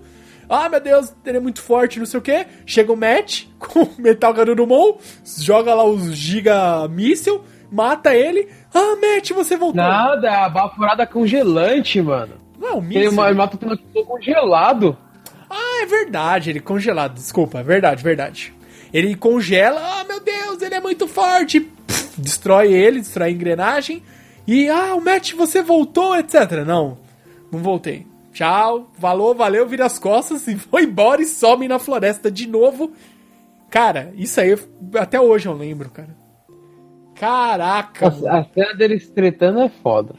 Ah, 0.48 0.68
meu 0.68 0.80
Deus, 0.80 1.14
ele 1.24 1.38
é 1.38 1.40
muito 1.40 1.62
forte, 1.62 1.98
não 1.98 2.06
sei 2.06 2.18
o 2.18 2.22
que. 2.22 2.46
Chega 2.64 2.92
o 2.92 2.96
Matt 2.96 3.44
com 3.58 3.82
o 3.82 3.94
Metal 3.98 4.32
Garurumon, 4.32 4.98
joga 5.24 5.74
lá 5.74 5.84
os 5.84 6.14
Giga 6.16 6.86
Míssil, 6.88 7.42
mata 7.70 8.14
ele. 8.14 8.48
Ah, 8.72 8.96
Matt, 8.96 9.30
você 9.32 9.56
voltou. 9.56 9.82
Nada, 9.82 10.44
a 10.44 10.48
baforada 10.48 11.06
congelante, 11.06 12.00
mano. 12.00 12.34
Não, 12.58 12.80
míssil. 12.80 13.24
Ele 13.24 13.34
mata 13.34 13.56
o 13.56 13.58
Pinocchimon 13.58 14.04
congelado. 14.04 14.96
Ah, 15.48 15.82
é 15.82 15.86
verdade, 15.86 16.50
ele 16.50 16.60
congelado, 16.60 17.14
desculpa, 17.14 17.60
é 17.60 17.62
verdade, 17.62 18.02
verdade. 18.02 18.52
Ele 18.92 19.14
congela, 19.14 19.80
ah, 19.80 20.04
meu 20.04 20.20
Deus, 20.20 20.62
ele 20.62 20.74
é 20.74 20.80
muito 20.80 21.06
forte. 21.06 21.60
Pff, 21.60 22.20
destrói 22.20 22.72
ele, 22.72 23.00
destrói 23.00 23.28
a 23.28 23.30
engrenagem. 23.30 24.02
E, 24.46 24.68
ah, 24.68 24.94
o 24.94 25.00
Matt, 25.00 25.34
você 25.34 25.62
voltou, 25.62 26.16
etc. 26.16 26.64
Não, 26.64 26.98
não 27.50 27.60
voltei. 27.60 28.06
Tchau, 28.36 28.90
valeu, 28.98 29.34
valeu, 29.34 29.66
vira 29.66 29.86
as 29.86 29.98
costas 29.98 30.46
e 30.46 30.56
foi 30.60 30.84
embora 30.84 31.22
e 31.22 31.24
some 31.24 31.66
na 31.66 31.78
floresta 31.78 32.30
de 32.30 32.46
novo. 32.46 32.92
Cara, 33.70 34.12
isso 34.14 34.38
aí 34.38 34.54
até 34.94 35.18
hoje 35.18 35.48
eu 35.48 35.54
lembro, 35.54 35.88
cara. 35.88 36.14
Caraca! 37.14 38.08
A, 38.28 38.40
a 38.40 38.44
cena 38.44 38.74
deles 38.74 39.08
tretando 39.08 39.60
é 39.60 39.70
foda. 39.82 40.14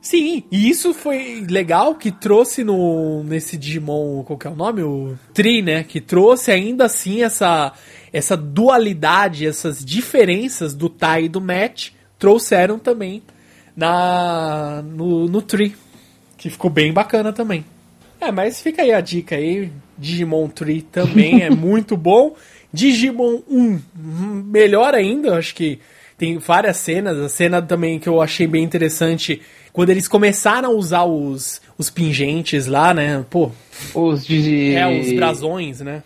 Sim, 0.00 0.42
e 0.50 0.68
isso 0.68 0.92
foi 0.92 1.46
legal 1.48 1.94
que 1.94 2.10
trouxe 2.10 2.64
no 2.64 3.22
nesse 3.22 3.56
Digimon, 3.56 4.24
qual 4.24 4.36
que 4.36 4.48
é 4.48 4.50
o 4.50 4.56
nome? 4.56 4.82
O 4.82 5.16
Tri, 5.32 5.62
né? 5.62 5.84
Que 5.84 6.00
trouxe 6.00 6.50
ainda 6.50 6.86
assim 6.86 7.22
essa 7.22 7.72
essa 8.12 8.36
dualidade, 8.36 9.46
essas 9.46 9.84
diferenças 9.84 10.74
do 10.74 10.88
Tai 10.88 11.26
e 11.26 11.28
do 11.28 11.40
Match 11.40 11.92
trouxeram 12.18 12.76
também 12.76 13.22
na 13.76 14.82
no, 14.82 15.28
no 15.28 15.40
Tree, 15.40 15.76
que 16.42 16.50
ficou 16.50 16.68
bem 16.68 16.92
bacana 16.92 17.32
também. 17.32 17.64
É, 18.20 18.32
mas 18.32 18.60
fica 18.60 18.82
aí 18.82 18.92
a 18.92 19.00
dica 19.00 19.36
aí, 19.36 19.70
Digimon 19.96 20.48
Tree 20.48 20.82
também 20.82 21.42
é 21.42 21.48
muito 21.54 21.96
bom. 21.96 22.34
Digimon 22.72 23.42
1, 23.48 23.80
melhor 24.44 24.92
ainda, 24.92 25.36
acho 25.38 25.54
que 25.54 25.78
tem 26.18 26.38
várias 26.38 26.78
cenas, 26.78 27.16
a 27.16 27.28
cena 27.28 27.62
também 27.62 28.00
que 28.00 28.08
eu 28.08 28.20
achei 28.20 28.48
bem 28.48 28.64
interessante, 28.64 29.40
quando 29.72 29.90
eles 29.90 30.08
começaram 30.08 30.70
a 30.70 30.72
usar 30.72 31.04
os, 31.04 31.60
os 31.78 31.90
pingentes 31.90 32.66
lá, 32.66 32.92
né, 32.92 33.24
pô... 33.30 33.52
Os 33.94 34.26
de... 34.26 34.74
É, 34.74 35.00
os 35.00 35.12
brasões, 35.12 35.80
né? 35.80 36.02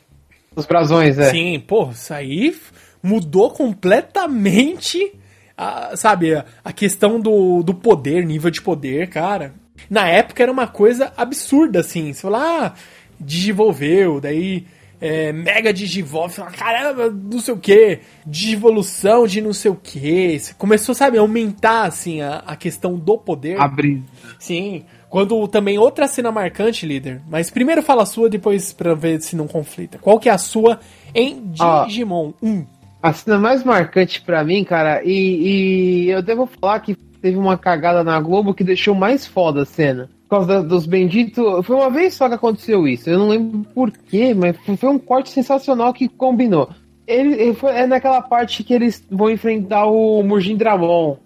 Os 0.55 0.67
brasões, 0.67 1.19
é. 1.19 1.31
Sim, 1.31 1.63
pô, 1.67 1.91
isso 1.91 2.13
aí 2.13 2.55
mudou 3.03 3.51
completamente, 3.51 5.15
a, 5.57 5.97
sabe, 5.97 6.35
a, 6.35 6.45
a 6.63 6.73
questão 6.75 7.19
do, 7.19 7.63
do 7.63 7.73
poder, 7.73 8.27
nível 8.27 8.51
de 8.51 8.61
poder, 8.61 9.09
cara. 9.09 9.55
Na 9.89 10.09
época 10.09 10.43
era 10.43 10.53
uma 10.53 10.67
coisa 10.67 11.13
absurda, 11.17 11.81
assim. 11.81 12.13
Você 12.13 12.23
fala, 12.23 12.67
ah, 12.67 12.73
digivolveu, 13.21 14.21
daí 14.21 14.67
é, 15.01 15.33
mega 15.33 15.73
digivolve, 15.73 16.35
fala, 16.35 16.51
caramba, 16.51 17.11
não 17.11 17.39
sei 17.39 17.55
o 17.55 17.59
que, 17.59 18.01
digivolução 18.27 19.27
de 19.27 19.41
não 19.41 19.53
sei 19.53 19.71
o 19.71 19.77
que. 19.77 20.41
Começou, 20.57 20.95
sabe, 20.95 21.19
a 21.19 21.21
aumentar, 21.21 21.85
assim, 21.85 22.23
a, 22.23 22.43
a 22.47 22.57
questão 22.57 22.97
do 22.97 23.19
poder. 23.19 23.61
Abrir. 23.61 24.03
Sim. 24.39 24.85
Quando 25.09 25.47
também 25.49 25.79
outra 25.79 26.09
cena 26.09 26.33
marcante, 26.33 26.85
líder. 26.85 27.23
Mas 27.29 27.51
primeiro 27.51 27.83
fala 27.83 28.03
a 28.03 28.07
sua, 28.07 28.29
depois 28.29 28.73
pra 28.73 28.95
ver 28.95 29.21
se 29.23 29.37
não 29.37 29.47
conflita. 29.47 29.99
Qual 29.99 30.19
que 30.19 30.29
é 30.29 30.33
a 30.33 30.39
sua 30.39 30.81
em 31.15 31.43
Digimon 31.87 32.33
1? 32.43 32.67
A 33.03 33.13
cena 33.13 33.39
mais 33.39 33.63
marcante 33.63 34.21
para 34.21 34.43
mim, 34.43 34.65
cara, 34.65 35.03
e, 35.05 36.07
e, 36.07 36.11
eu 36.11 36.23
devo 36.23 36.47
falar 36.47 36.81
que 36.81 36.97
teve 37.21 37.37
uma 37.37 37.57
cagada 37.57 38.05
na 38.05 38.21
Globo 38.21 38.55
que 38.55 38.65
deixou 38.65 38.95
mais 38.95 39.27
foda 39.27 39.63
a 39.63 39.67
cena. 39.67 40.09
Por 40.29 40.31
causa 40.31 40.63
dos 40.63 40.87
benditos. 40.87 41.65
Foi 41.65 41.77
uma 41.77 41.91
vez 41.91 42.15
só 42.15 42.29
que 42.29 42.35
aconteceu 42.35 42.87
isso. 42.87 43.09
Eu 43.09 43.19
não 43.19 43.29
lembro 43.29 43.67
porquê, 43.75 44.35
mas 44.35 44.57
foi 44.79 44.89
um 44.89 44.99
corte 44.99 45.31
sensacional 45.31 45.93
que 45.93 46.09
combinou. 46.09 46.69
Ele, 47.07 47.35
ele 47.35 47.55
foi, 47.55 47.73
é 47.73 47.87
naquela 47.87 48.21
parte 48.21 48.65
que 48.65 48.75
eles 48.75 49.07
vão 49.11 49.31
enfrentar 49.31 49.87
o 49.87 50.23
Murjin 50.23 50.57
Dramon. 50.57 51.17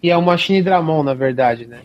Que 0.00 0.10
é 0.10 0.16
o 0.16 0.22
Machine 0.22 0.62
Dramon, 0.62 1.02
na 1.02 1.14
verdade, 1.14 1.66
né? 1.66 1.80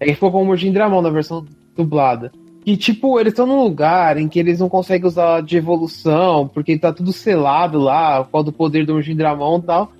Aí 0.00 0.14
ficou 0.14 0.30
com 0.30 0.42
o 0.42 0.44
Murjin 0.44 0.72
Dramon 0.72 1.00
na 1.00 1.10
versão 1.10 1.46
dublada. 1.76 2.30
E, 2.64 2.76
tipo, 2.76 3.18
eles 3.18 3.32
estão 3.32 3.46
num 3.46 3.62
lugar 3.62 4.16
em 4.16 4.28
que 4.28 4.38
eles 4.38 4.60
não 4.60 4.68
conseguem 4.68 5.06
usar 5.06 5.42
de 5.42 5.56
evolução, 5.56 6.46
porque 6.46 6.78
tá 6.78 6.92
tudo 6.92 7.12
selado 7.12 7.78
lá, 7.78 8.24
qual 8.30 8.42
do 8.42 8.52
poder 8.52 8.86
do 8.86 8.94
Murjin 8.94 9.16
Dramon 9.16 9.58
e 9.58 9.62
tal. 9.62 9.92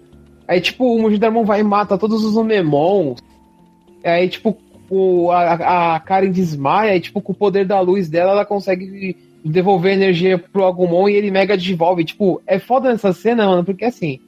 Aí, 0.53 0.61
tipo, 0.61 1.03
o 1.03 1.19
Dramon 1.19 1.47
vai 1.47 1.61
e 1.61 1.65
mata 1.65 1.97
todos 1.97 2.23
os 2.23 2.37
Omemons. 2.37 3.23
Aí, 4.05 4.29
tipo, 4.29 4.55
o, 4.91 5.31
a, 5.31 5.95
a 5.95 6.01
Karen 6.01 6.31
desmaia 6.31 6.95
e, 6.95 7.01
tipo, 7.01 7.23
com 7.23 7.33
o 7.33 7.35
poder 7.35 7.67
da 7.67 7.81
luz 7.81 8.07
dela, 8.11 8.33
ela 8.33 8.45
consegue 8.45 9.17
devolver 9.43 9.95
energia 9.95 10.37
pro 10.37 10.67
Agumon 10.67 11.09
e 11.09 11.15
ele 11.15 11.31
mega 11.31 11.57
devolve. 11.57 12.05
Tipo, 12.05 12.43
é 12.47 12.59
foda 12.59 12.91
nessa 12.91 13.15
cena, 13.15 13.47
mano, 13.47 13.65
porque 13.65 13.87
assim, 13.87 14.21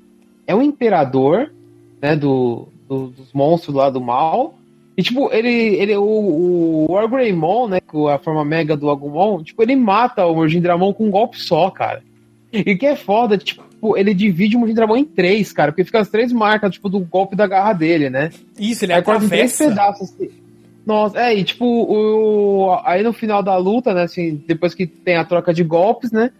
é 0.46 0.54
um 0.54 0.62
imperador, 0.62 1.52
né, 2.00 2.16
do, 2.16 2.68
do 2.88 3.08
dos 3.08 3.30
monstros 3.34 3.76
lá 3.76 3.90
do 3.90 4.00
mal. 4.00 4.54
E, 4.96 5.02
tipo, 5.02 5.30
ele, 5.30 5.50
ele 5.50 5.94
o, 5.94 6.04
o 6.04 6.86
Wargreymon, 6.90 7.68
né, 7.68 7.80
com 7.80 8.08
a 8.08 8.18
forma 8.18 8.46
mega 8.46 8.74
do 8.74 8.88
Agumon, 8.88 9.42
tipo, 9.42 9.62
ele 9.62 9.76
mata 9.76 10.24
o 10.24 10.34
Morgindramon 10.34 10.94
com 10.94 11.04
um 11.04 11.10
golpe 11.10 11.38
só, 11.38 11.68
cara. 11.70 12.02
E 12.54 12.76
que 12.76 12.86
é 12.86 12.96
foda, 12.96 13.36
tipo, 13.36 13.96
ele 13.96 14.14
divide 14.14 14.56
o 14.56 14.60
Morgindramon 14.60 14.96
em 14.96 15.04
três, 15.04 15.52
cara, 15.52 15.72
porque 15.72 15.84
fica 15.84 16.00
as 16.00 16.08
três 16.08 16.32
marcas, 16.32 16.72
tipo, 16.72 16.88
do 16.88 17.00
golpe 17.00 17.36
da 17.36 17.46
garra 17.46 17.72
dele, 17.72 18.08
né? 18.08 18.30
Isso, 18.58 18.84
ele 18.84 18.92
Aí 18.92 19.00
atravessa. 19.00 19.28
quase 19.28 19.56
três 19.56 19.58
pedaços. 19.58 20.14
Nossa, 20.86 21.18
é, 21.18 21.34
e 21.34 21.44
tipo, 21.44 21.64
o, 21.64 22.78
aí 22.84 23.02
no 23.02 23.12
final 23.12 23.42
da 23.42 23.56
luta, 23.56 23.94
né, 23.94 24.02
assim, 24.02 24.42
depois 24.46 24.74
que 24.74 24.86
tem 24.86 25.16
a 25.16 25.24
troca 25.24 25.52
de 25.52 25.64
golpes, 25.64 26.12
né, 26.12 26.30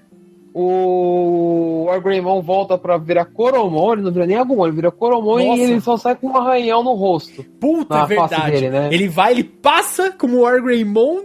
o 0.55 1.87
Wargreymon 1.87 2.41
volta 2.41 2.79
pra 2.79 2.97
virar 2.97 3.25
Coromon, 3.25 3.95
ele 3.95 4.03
não 4.03 4.13
vira 4.13 4.25
nem 4.25 4.37
Agumon, 4.37 4.67
ele 4.67 4.77
vira 4.77 4.91
Coromon 4.93 5.45
Nossa. 5.45 5.61
e 5.61 5.65
ele 5.65 5.81
só 5.81 5.97
sai 5.97 6.15
com 6.15 6.29
um 6.29 6.37
arranhão 6.37 6.85
no 6.85 6.93
rosto. 6.93 7.45
Puta, 7.59 7.97
na 7.97 8.05
é 8.05 8.07
verdade. 8.07 8.35
face 8.37 8.51
dele, 8.53 8.71
né? 8.71 8.89
Ele 8.93 9.09
vai, 9.09 9.33
ele 9.33 9.43
passa 9.43 10.13
como 10.13 10.43
o 10.43 10.47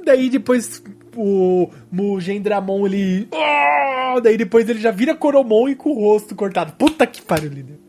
daí 0.03 0.31
depois 0.31 0.83
o 1.15 1.69
Mugendramon, 1.91 2.85
ele... 2.85 3.27
Ah! 3.33 4.19
Daí 4.21 4.37
depois 4.37 4.67
ele 4.67 4.79
já 4.79 4.91
vira 4.91 5.15
Coromon 5.15 5.69
e 5.69 5.75
com 5.75 5.91
o 5.91 5.99
rosto 5.99 6.35
cortado. 6.35 6.73
Puta 6.73 7.05
que 7.05 7.21
pariu, 7.21 7.49
líder. 7.49 7.79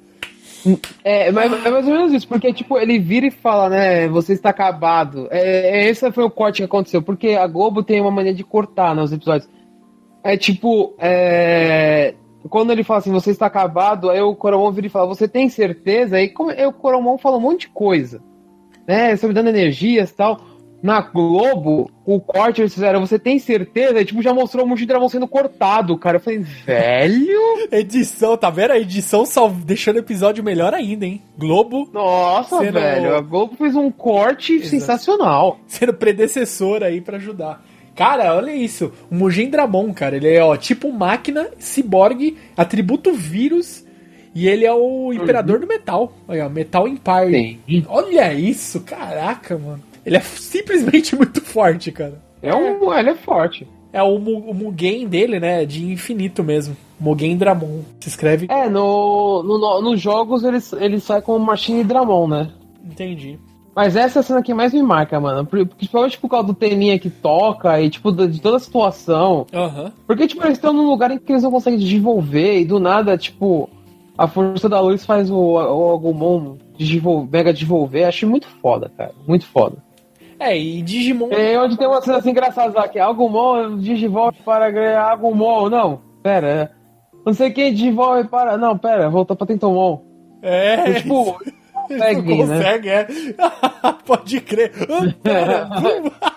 É, 1.03 1.33
mas 1.33 1.53
é 1.65 1.71
mais 1.71 1.87
ou 1.87 1.95
menos 1.95 2.13
isso, 2.13 2.29
porque, 2.29 2.53
tipo, 2.53 2.79
ele 2.79 2.99
vira 2.99 3.27
e 3.27 3.31
fala, 3.31 3.69
né, 3.69 4.09
você 4.09 4.35
está 4.35 4.51
acabado. 4.51 5.27
É, 5.31 5.85
é, 5.85 5.89
esse 5.89 6.11
foi 6.13 6.25
o 6.25 6.31
corte 6.31 6.59
que 6.59 6.65
aconteceu, 6.65 7.03
porque 7.03 7.31
a 7.31 7.47
Globo 7.47 7.83
tem 7.83 8.01
uma 8.01 8.11
maneira 8.11 8.37
de 8.37 8.45
cortar 8.45 8.95
nos 8.95 9.13
episódios. 9.13 9.49
É 10.23 10.37
tipo, 10.37 10.95
é, 10.99 12.15
quando 12.51 12.73
ele 12.73 12.85
fala 12.85 12.99
assim, 12.99 13.11
você 13.11 13.31
está 13.31 13.47
acabado, 13.47 14.11
aí 14.11 14.21
o 14.21 14.35
Coromon 14.35 14.71
vira 14.71 14.87
e 14.87 14.91
fala, 14.91 15.07
você 15.07 15.27
tem 15.27 15.49
certeza? 15.49 16.17
Aí, 16.17 16.29
como, 16.29 16.51
aí 16.51 16.67
o 16.67 16.73
Coromon 16.73 17.17
fala 17.17 17.39
um 17.39 17.41
monte 17.41 17.61
de 17.61 17.69
coisa, 17.69 18.23
né, 18.87 19.17
sobre 19.17 19.35
dando 19.35 19.49
energias 19.49 20.11
e 20.11 20.15
tal. 20.15 20.41
Na 20.83 21.01
Globo, 21.03 21.91
o 22.07 22.19
corte 22.19 22.63
eles 22.63 22.73
fizeram, 22.73 23.01
você 23.01 23.19
tem 23.19 23.39
certeza? 23.39 24.01
E, 24.01 24.05
tipo, 24.05 24.23
já 24.23 24.33
mostrou 24.33 24.65
o 24.65 24.69
Multidramon 24.69 25.09
sendo 25.09 25.29
cortado, 25.29 25.97
cara. 25.99 26.17
Eu 26.17 26.21
falei, 26.21 26.39
velho? 26.39 27.39
Edição, 27.71 28.37
tá 28.37 28.49
vendo? 28.49 28.71
A 28.73 28.79
edição 28.79 29.27
sal... 29.27 29.51
deixando 29.51 29.97
o 29.97 30.01
episódio 30.01 30.43
melhor 30.43 30.73
ainda, 30.73 31.05
hein? 31.05 31.21
Globo 31.37 31.89
Nossa, 31.93 32.59
Sendo- 32.59 32.73
velho, 32.73 33.15
a 33.15 33.21
Globo 33.21 33.55
fez 33.57 33.77
um 33.77 33.91
corte 33.91 34.55
Exato. 34.55 34.71
sensacional. 34.71 35.59
sendo 35.67 35.93
predecessor 35.93 36.83
aí 36.83 37.01
pra 37.01 37.19
ajudar. 37.19 37.63
Cara, 37.95 38.35
olha 38.35 38.55
isso. 38.55 38.91
O 39.11 39.15
Mugen 39.15 39.51
Dramon, 39.51 39.93
cara, 39.93 40.17
ele 40.17 40.33
é 40.33 40.43
ó, 40.43 40.57
tipo 40.57 40.91
máquina, 40.91 41.49
ciborgue, 41.59 42.39
atributo 42.57 43.13
vírus 43.13 43.85
e 44.35 44.49
ele 44.49 44.65
é 44.65 44.73
o 44.73 45.13
imperador 45.13 45.59
do 45.59 45.67
metal. 45.67 46.13
Olha, 46.27 46.49
Metal 46.49 46.89
Empire. 46.89 47.61
Sim. 47.69 47.85
Olha 47.89 48.33
isso, 48.33 48.81
caraca, 48.81 49.59
mano. 49.59 49.90
Ele 50.05 50.17
é 50.17 50.21
simplesmente 50.21 51.15
muito 51.17 51.41
forte, 51.41 51.91
cara. 51.93 52.21
É 52.43 52.55
um, 52.55 52.93
ele 52.95 53.11
é 53.11 53.15
forte. 53.15 53.67
É 53.93 54.03
o, 54.03 54.15
o 54.17 54.55
Mugen 54.55 55.07
dele, 55.09 55.41
né? 55.41 55.65
De 55.65 55.85
infinito 55.85 56.43
mesmo. 56.45 56.77
Mugen 56.99 57.37
Dramon. 57.37 57.81
Se 58.01 58.09
escreve. 58.09 58.47
É, 58.49 58.69
no, 58.69 59.43
no, 59.43 59.59
no- 59.59 59.83
nos 59.83 60.01
jogos 60.01 60.45
ele, 60.45 60.59
ele 60.79 61.01
sai 61.01 61.21
com 61.21 61.39
Machine 61.39 61.83
Dramon, 61.85 62.29
né? 62.29 62.51
Entendi. 62.85 63.39
Mas 63.75 63.97
essa 63.97 64.19
é 64.19 64.21
a 64.21 64.23
cena 64.23 64.43
que 64.43 64.53
mais 64.55 64.73
me 64.73 64.83
marca, 64.83 65.19
mano. 65.21 65.45
Pri- 65.47 65.65
Principalmente 65.65 66.19
por 66.19 66.29
causa 66.29 66.47
do 66.47 66.55
teminha 66.55 66.99
que 66.99 67.09
toca 67.11 67.81
e, 67.81 67.89
tipo, 67.91 68.11
de 68.13 68.41
toda 68.41 68.57
a 68.57 68.61
situação. 68.61 69.47
Aham. 69.53 69.93
Porque, 70.07 70.27
tipo, 70.27 70.43
eles 70.45 70.59
estão 70.59 70.73
num 70.73 70.89
lugar 70.89 71.11
em 71.11 71.19
que 71.19 71.31
eles 71.33 71.43
não 71.43 71.51
conseguem 71.51 71.79
desenvolver 71.79 72.61
e 72.61 72.65
do 72.65 72.79
nada, 72.81 73.17
tipo, 73.19 73.69
a 74.19 74.27
força 74.29 74.69
da 74.69 74.81
luz 74.81 75.05
faz 75.05 75.31
o, 75.31 75.37
o 75.37 75.95
Agumon 75.95 76.57
desenvol- 76.79 77.29
mega 77.31 77.53
desenvolver. 77.53 78.05
Achei 78.05 78.29
muito 78.29 78.47
foda, 78.61 78.91
cara. 78.97 79.13
Muito 79.27 79.47
foda. 79.47 79.77
É, 80.41 80.59
e 80.59 80.81
Digimon. 80.81 81.29
É 81.31 81.61
onde 81.61 81.77
tem 81.77 81.87
uma 81.87 82.01
cena 82.01 82.17
assim 82.17 82.33
que 82.33 82.99
é 82.99 83.03
Agumon 83.03 83.77
digivolve 83.77 84.39
para 84.43 84.71
ganhar 84.71 85.05
Agumon. 85.05 85.69
Não, 85.69 86.01
pera. 86.23 86.49
é. 86.75 86.81
Não 87.27 87.35
sei 87.35 87.51
quem 87.51 87.75
desenvolve 87.75 88.27
para. 88.27 88.57
Não, 88.57 88.79
pera, 88.79 89.11
voltou 89.11 89.37
pra 89.37 89.47
Tentomon. 89.47 90.03
É. 90.43 90.95
Tipo, 91.01 91.39
Ele 91.91 91.99
não 91.99 92.23
consegue, 92.23 92.35
né? 92.35 92.55
consegue, 92.55 92.89
é. 92.89 93.07
pode 94.07 94.41
crer. 94.41 94.73
Pera. 95.23 95.69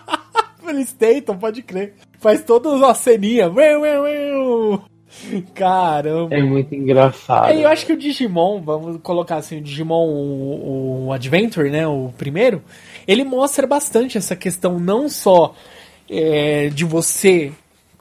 Eles 0.67 0.91
tentam, 0.93 1.37
pode 1.37 1.61
crer. 1.61 1.93
Faz 2.19 2.43
toda 2.43 2.69
uma 2.69 2.93
ceninha. 2.93 3.49
Caramba. 5.53 6.35
É 6.35 6.41
muito 6.41 6.73
engraçado. 6.73 7.51
É, 7.51 7.63
eu 7.63 7.69
acho 7.69 7.85
que 7.85 7.93
o 7.93 7.97
Digimon, 7.97 8.61
vamos 8.61 8.97
colocar 9.01 9.37
assim, 9.37 9.59
o 9.59 9.61
Digimon, 9.61 10.07
o, 10.07 11.05
o 11.07 11.13
Adventure, 11.13 11.69
né, 11.69 11.87
o 11.87 12.11
primeiro, 12.17 12.63
ele 13.07 13.23
mostra 13.23 13.65
bastante 13.67 14.17
essa 14.17 14.35
questão 14.35 14.79
não 14.79 15.09
só 15.09 15.55
é, 16.09 16.69
de 16.69 16.83
você 16.85 17.51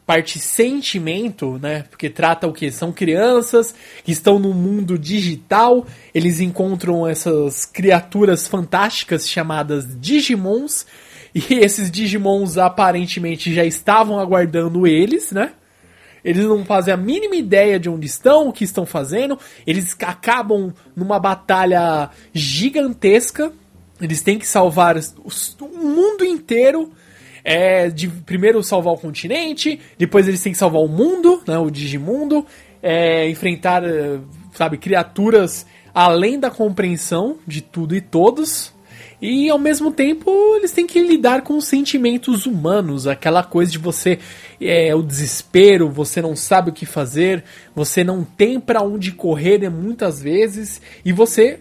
parte 0.06 0.38
sentimento, 0.38 1.58
né, 1.62 1.84
porque 1.88 2.10
trata 2.10 2.46
o 2.46 2.52
que? 2.52 2.70
São 2.70 2.92
crianças 2.92 3.74
que 4.04 4.10
estão 4.10 4.38
no 4.38 4.52
mundo 4.52 4.98
digital, 4.98 5.86
eles 6.12 6.40
encontram 6.40 7.06
essas 7.06 7.64
criaturas 7.64 8.48
fantásticas 8.48 9.28
chamadas 9.28 9.86
Digimons, 10.00 10.86
e 11.34 11.54
esses 11.54 11.90
Digimons 11.90 12.58
aparentemente 12.58 13.54
já 13.54 13.64
estavam 13.64 14.18
aguardando 14.18 14.86
eles, 14.86 15.30
né, 15.30 15.52
eles 16.24 16.44
não 16.44 16.64
fazem 16.64 16.94
a 16.94 16.96
mínima 16.96 17.34
ideia 17.34 17.78
de 17.78 17.88
onde 17.88 18.06
estão, 18.06 18.48
o 18.48 18.52
que 18.52 18.64
estão 18.64 18.86
fazendo. 18.86 19.38
Eles 19.66 19.96
acabam 20.00 20.72
numa 20.94 21.18
batalha 21.18 22.10
gigantesca. 22.32 23.52
Eles 24.02 24.20
têm 24.20 24.38
que 24.38 24.46
salvar 24.46 24.96
os- 24.96 25.56
o 25.60 25.68
mundo 25.68 26.24
inteiro. 26.24 26.90
É, 27.44 27.88
de 27.88 28.06
primeiro 28.06 28.62
salvar 28.62 28.94
o 28.94 28.96
continente, 28.96 29.80
depois 29.98 30.28
eles 30.28 30.40
têm 30.40 30.52
que 30.52 30.58
salvar 30.58 30.80
o 30.80 30.86
mundo, 30.86 31.42
né, 31.44 31.58
o 31.58 31.70
Digimundo, 31.70 32.46
é, 32.80 33.28
enfrentar, 33.28 33.82
eh, 33.82 34.20
sabe, 34.52 34.78
criaturas 34.78 35.66
além 35.92 36.38
da 36.38 36.52
compreensão 36.52 37.38
de 37.44 37.60
tudo 37.60 37.96
e 37.96 38.00
todos. 38.00 38.72
E 39.20 39.50
ao 39.50 39.58
mesmo 39.58 39.90
tempo 39.90 40.30
eles 40.54 40.70
têm 40.70 40.86
que 40.86 41.00
lidar 41.02 41.42
com 41.42 41.56
os 41.56 41.64
sentimentos 41.64 42.46
humanos, 42.46 43.08
aquela 43.08 43.42
coisa 43.42 43.72
de 43.72 43.78
você 43.78 44.20
é 44.60 44.94
o 44.94 45.02
desespero, 45.02 45.88
você 45.90 46.22
não 46.22 46.36
sabe 46.36 46.70
o 46.70 46.72
que 46.72 46.86
fazer, 46.86 47.42
você 47.74 48.04
não 48.04 48.22
tem 48.22 48.60
pra 48.60 48.82
onde 48.82 49.10
correr 49.10 49.58
né, 49.58 49.68
muitas 49.68 50.22
vezes 50.22 50.80
e 51.04 51.12
você 51.12 51.58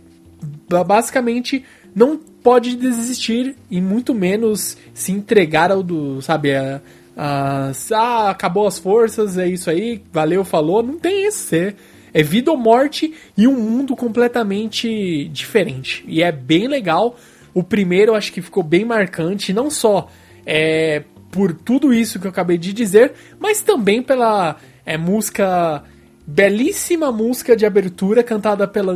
ba- 0.69 0.83
basicamente 0.83 1.65
não 1.95 2.19
pode 2.43 2.75
desistir 2.75 3.55
e 3.69 3.79
muito 3.79 4.13
menos 4.13 4.77
se 4.93 5.11
entregar 5.11 5.71
ao 5.71 5.83
do, 5.83 6.21
sabe, 6.21 6.53
a, 6.55 6.81
a- 7.15 7.71
ah, 7.93 8.29
acabou 8.29 8.67
as 8.67 8.77
forças, 8.79 9.37
é 9.37 9.47
isso 9.47 9.69
aí, 9.69 10.01
valeu, 10.11 10.43
falou, 10.43 10.81
não 10.83 10.97
tem 10.97 11.25
esse. 11.25 11.55
É, 11.55 11.73
é 12.13 12.23
vida 12.23 12.51
ou 12.51 12.57
morte 12.57 13.13
e 13.37 13.47
um 13.47 13.55
mundo 13.55 13.95
completamente 13.95 15.29
diferente. 15.29 16.03
E 16.07 16.21
é 16.21 16.31
bem 16.31 16.67
legal. 16.67 17.15
O 17.53 17.63
primeiro 17.63 18.11
eu 18.11 18.15
acho 18.15 18.31
que 18.33 18.41
ficou 18.41 18.63
bem 18.63 18.83
marcante, 18.83 19.53
não 19.53 19.69
só 19.69 20.09
é, 20.45 21.03
por 21.31 21.53
tudo 21.53 21.93
isso 21.93 22.19
que 22.19 22.27
eu 22.27 22.31
acabei 22.31 22.57
de 22.57 22.73
dizer, 22.73 23.13
mas 23.39 23.61
também 23.61 24.01
pela 24.01 24.57
é, 24.85 24.97
música 24.97 25.83
belíssima 26.25 27.11
música 27.11 27.55
de 27.55 27.65
abertura 27.65 28.23
cantada 28.23 28.67
pela 28.67 28.93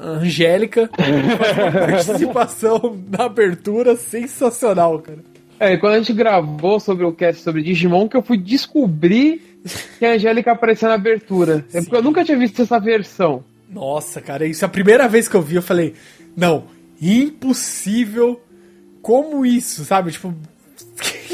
Angélica, 0.00 0.88
participação 1.90 2.98
na 3.10 3.26
abertura 3.26 3.96
sensacional, 3.96 4.98
cara. 5.00 5.18
É, 5.60 5.76
quando 5.76 5.94
a 5.94 5.98
gente 5.98 6.12
gravou 6.12 6.80
sobre 6.80 7.04
o 7.04 7.12
cast 7.12 7.42
sobre 7.42 7.62
Digimon, 7.62 8.08
que 8.08 8.16
eu 8.16 8.22
fui 8.22 8.36
descobrir 8.36 9.60
que 9.98 10.04
a 10.04 10.14
Angélica 10.14 10.52
apareceu 10.52 10.88
na 10.88 10.96
abertura. 10.96 11.64
É 11.72 11.80
porque 11.80 11.94
eu 11.94 12.02
nunca 12.02 12.24
tinha 12.24 12.36
visto 12.36 12.62
essa 12.62 12.80
versão. 12.80 13.44
Nossa, 13.70 14.20
cara, 14.20 14.44
isso 14.44 14.64
é 14.64 14.66
a 14.66 14.68
primeira 14.68 15.08
vez 15.08 15.28
que 15.28 15.36
eu 15.36 15.40
vi, 15.40 15.54
eu 15.54 15.62
falei, 15.62 15.94
não, 16.36 16.64
impossível, 17.00 18.40
como 19.00 19.46
isso, 19.46 19.84
sabe? 19.84 20.10
Tipo, 20.10 20.34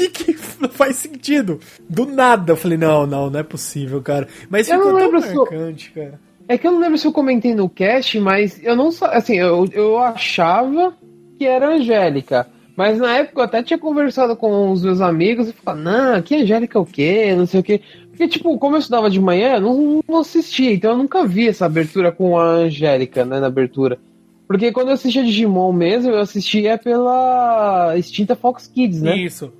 que, 0.07 0.33
que 0.33 0.61
não 0.61 0.69
faz 0.71 0.95
sentido. 0.95 1.59
Do 1.89 2.05
nada, 2.05 2.53
eu 2.53 2.55
falei, 2.57 2.77
não, 2.77 3.05
não, 3.05 3.29
não 3.29 3.39
é 3.39 3.43
possível, 3.43 4.01
cara. 4.01 4.27
Mas 4.49 4.69
Eu 4.69 4.77
ficou 4.77 4.91
não 4.93 4.99
tão 4.99 5.05
lembro 5.07 5.21
se 5.21 5.33
eu- 5.35 5.41
marcante, 5.41 5.91
cara. 5.91 6.19
É 6.47 6.57
que 6.57 6.65
eu 6.65 6.71
não 6.71 6.79
lembro 6.79 6.97
se 6.97 7.05
eu 7.05 7.11
comentei 7.11 7.53
no 7.53 7.69
cast, 7.69 8.19
mas 8.19 8.59
eu 8.63 8.75
não 8.75 8.89
assim, 9.03 9.35
eu, 9.35 9.67
eu 9.71 9.99
achava 9.99 10.93
que 11.37 11.45
era 11.45 11.75
Angélica. 11.75 12.47
Mas 12.75 12.97
na 12.97 13.17
época 13.17 13.41
eu 13.41 13.43
até 13.43 13.61
tinha 13.61 13.77
conversado 13.77 14.35
com 14.35 14.71
os 14.71 14.83
meus 14.83 15.01
amigos 15.01 15.49
e 15.49 15.53
falava, 15.53 15.81
não, 16.13 16.21
que 16.21 16.35
Angélica 16.35 16.77
é 16.77 16.81
o 16.81 16.85
quê? 16.85 17.35
Não 17.35 17.45
sei 17.45 17.59
o 17.59 17.63
quê. 17.63 17.81
Porque, 18.09 18.27
tipo, 18.27 18.57
como 18.57 18.75
eu 18.75 18.79
estudava 18.79 19.09
de 19.09 19.19
manhã, 19.19 19.55
eu 19.55 19.61
não, 19.61 19.99
não 20.07 20.19
assistia, 20.19 20.73
então 20.73 20.91
eu 20.91 20.97
nunca 20.97 21.25
vi 21.25 21.47
essa 21.47 21.65
abertura 21.65 22.11
com 22.11 22.37
a 22.39 22.43
Angélica, 22.45 23.23
né, 23.25 23.39
na 23.39 23.47
abertura. 23.47 23.99
Porque 24.47 24.71
quando 24.71 24.87
eu 24.87 24.93
assistia 24.95 25.23
Digimon 25.23 25.71
mesmo, 25.71 26.09
eu 26.11 26.19
assistia 26.19 26.77
pela 26.77 27.95
extinta 27.95 28.35
Fox 28.35 28.65
Kids, 28.67 29.01
né? 29.01 29.15
Isso. 29.17 29.53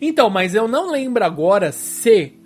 Então, 0.00 0.28
mas 0.30 0.54
eu 0.54 0.68
não 0.68 0.90
lembro 0.90 1.24
agora 1.24 1.72
se 1.72 2.38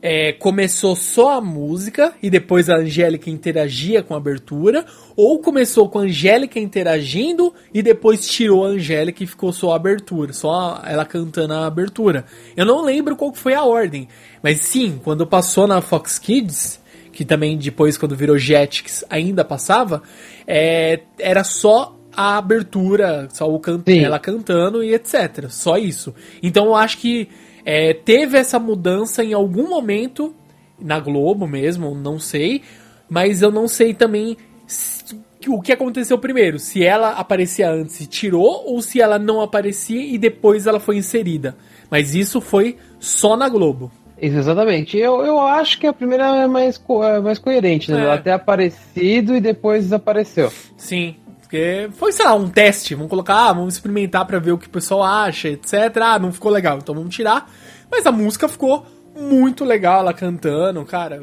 é, 0.00 0.32
começou 0.32 0.94
só 0.94 1.38
a 1.38 1.40
música 1.40 2.14
e 2.22 2.30
depois 2.30 2.70
a 2.70 2.76
Angélica 2.76 3.30
interagia 3.30 4.02
com 4.02 4.14
a 4.14 4.16
abertura, 4.16 4.84
ou 5.16 5.40
começou 5.40 5.88
com 5.88 5.98
a 5.98 6.02
Angélica 6.02 6.58
interagindo 6.58 7.52
e 7.74 7.82
depois 7.82 8.28
tirou 8.28 8.64
a 8.64 8.68
Angélica 8.68 9.24
e 9.24 9.26
ficou 9.26 9.52
só 9.52 9.72
a 9.72 9.76
abertura, 9.76 10.32
só 10.32 10.80
ela 10.84 11.04
cantando 11.04 11.54
a 11.54 11.66
abertura. 11.66 12.24
Eu 12.56 12.64
não 12.64 12.84
lembro 12.84 13.16
qual 13.16 13.34
foi 13.34 13.54
a 13.54 13.64
ordem, 13.64 14.08
mas 14.42 14.60
sim, 14.60 15.00
quando 15.02 15.26
passou 15.26 15.66
na 15.66 15.80
Fox 15.80 16.18
Kids, 16.18 16.80
que 17.12 17.24
também 17.24 17.58
depois 17.58 17.98
quando 17.98 18.14
virou 18.14 18.38
Jetix 18.38 19.04
ainda 19.10 19.44
passava, 19.44 20.02
é, 20.46 21.00
era 21.18 21.42
só 21.42 21.97
a 22.14 22.36
abertura, 22.38 23.28
só 23.32 23.48
o 23.52 23.58
can 23.60 23.82
Sim. 23.86 24.00
ela 24.04 24.18
cantando 24.18 24.82
e 24.82 24.94
etc. 24.94 25.46
Só 25.50 25.76
isso. 25.76 26.14
Então 26.42 26.66
eu 26.66 26.74
acho 26.74 26.98
que 26.98 27.28
é, 27.64 27.92
teve 27.92 28.36
essa 28.38 28.58
mudança 28.58 29.22
em 29.22 29.32
algum 29.32 29.68
momento 29.68 30.34
na 30.80 30.98
Globo 31.00 31.46
mesmo, 31.46 31.94
não 31.94 32.18
sei, 32.18 32.62
mas 33.08 33.42
eu 33.42 33.50
não 33.50 33.66
sei 33.68 33.92
também 33.94 34.36
se- 34.66 35.16
o 35.46 35.60
que 35.62 35.72
aconteceu 35.72 36.18
primeiro, 36.18 36.58
se 36.58 36.84
ela 36.84 37.10
aparecia 37.12 37.70
antes 37.70 38.00
e 38.00 38.06
tirou 38.06 38.64
ou 38.66 38.82
se 38.82 39.00
ela 39.00 39.18
não 39.18 39.40
aparecia 39.40 40.00
e 40.02 40.18
depois 40.18 40.66
ela 40.66 40.78
foi 40.80 40.96
inserida. 40.96 41.56
Mas 41.90 42.14
isso 42.14 42.40
foi 42.40 42.76
só 43.00 43.36
na 43.36 43.48
Globo. 43.48 43.90
Exatamente. 44.20 44.98
Eu, 44.98 45.24
eu 45.24 45.38
acho 45.40 45.78
que 45.78 45.86
a 45.86 45.92
primeira 45.92 46.24
é 46.36 46.46
mais, 46.46 46.76
co- 46.76 47.04
é 47.04 47.20
mais 47.20 47.38
coerente, 47.38 47.90
né? 47.90 48.00
É. 48.00 48.02
Ela 48.04 48.18
ter 48.18 48.32
aparecido 48.32 49.34
e 49.36 49.40
depois 49.40 49.84
desapareceu. 49.84 50.50
Sim, 50.76 51.14
porque 51.48 51.88
foi, 51.94 52.12
sei 52.12 52.26
lá, 52.26 52.34
um 52.34 52.46
teste. 52.46 52.94
Vamos 52.94 53.08
colocar, 53.08 53.48
ah, 53.48 53.52
vamos 53.54 53.74
experimentar 53.74 54.26
pra 54.26 54.38
ver 54.38 54.52
o 54.52 54.58
que 54.58 54.66
o 54.66 54.70
pessoal 54.70 55.02
acha, 55.02 55.48
etc. 55.48 55.96
Ah, 56.02 56.18
não 56.18 56.30
ficou 56.30 56.52
legal, 56.52 56.76
então 56.76 56.94
vamos 56.94 57.14
tirar. 57.14 57.50
Mas 57.90 58.04
a 58.04 58.12
música 58.12 58.46
ficou 58.46 58.84
muito 59.18 59.64
legal, 59.64 60.00
ela 60.00 60.12
cantando, 60.12 60.84
cara. 60.84 61.22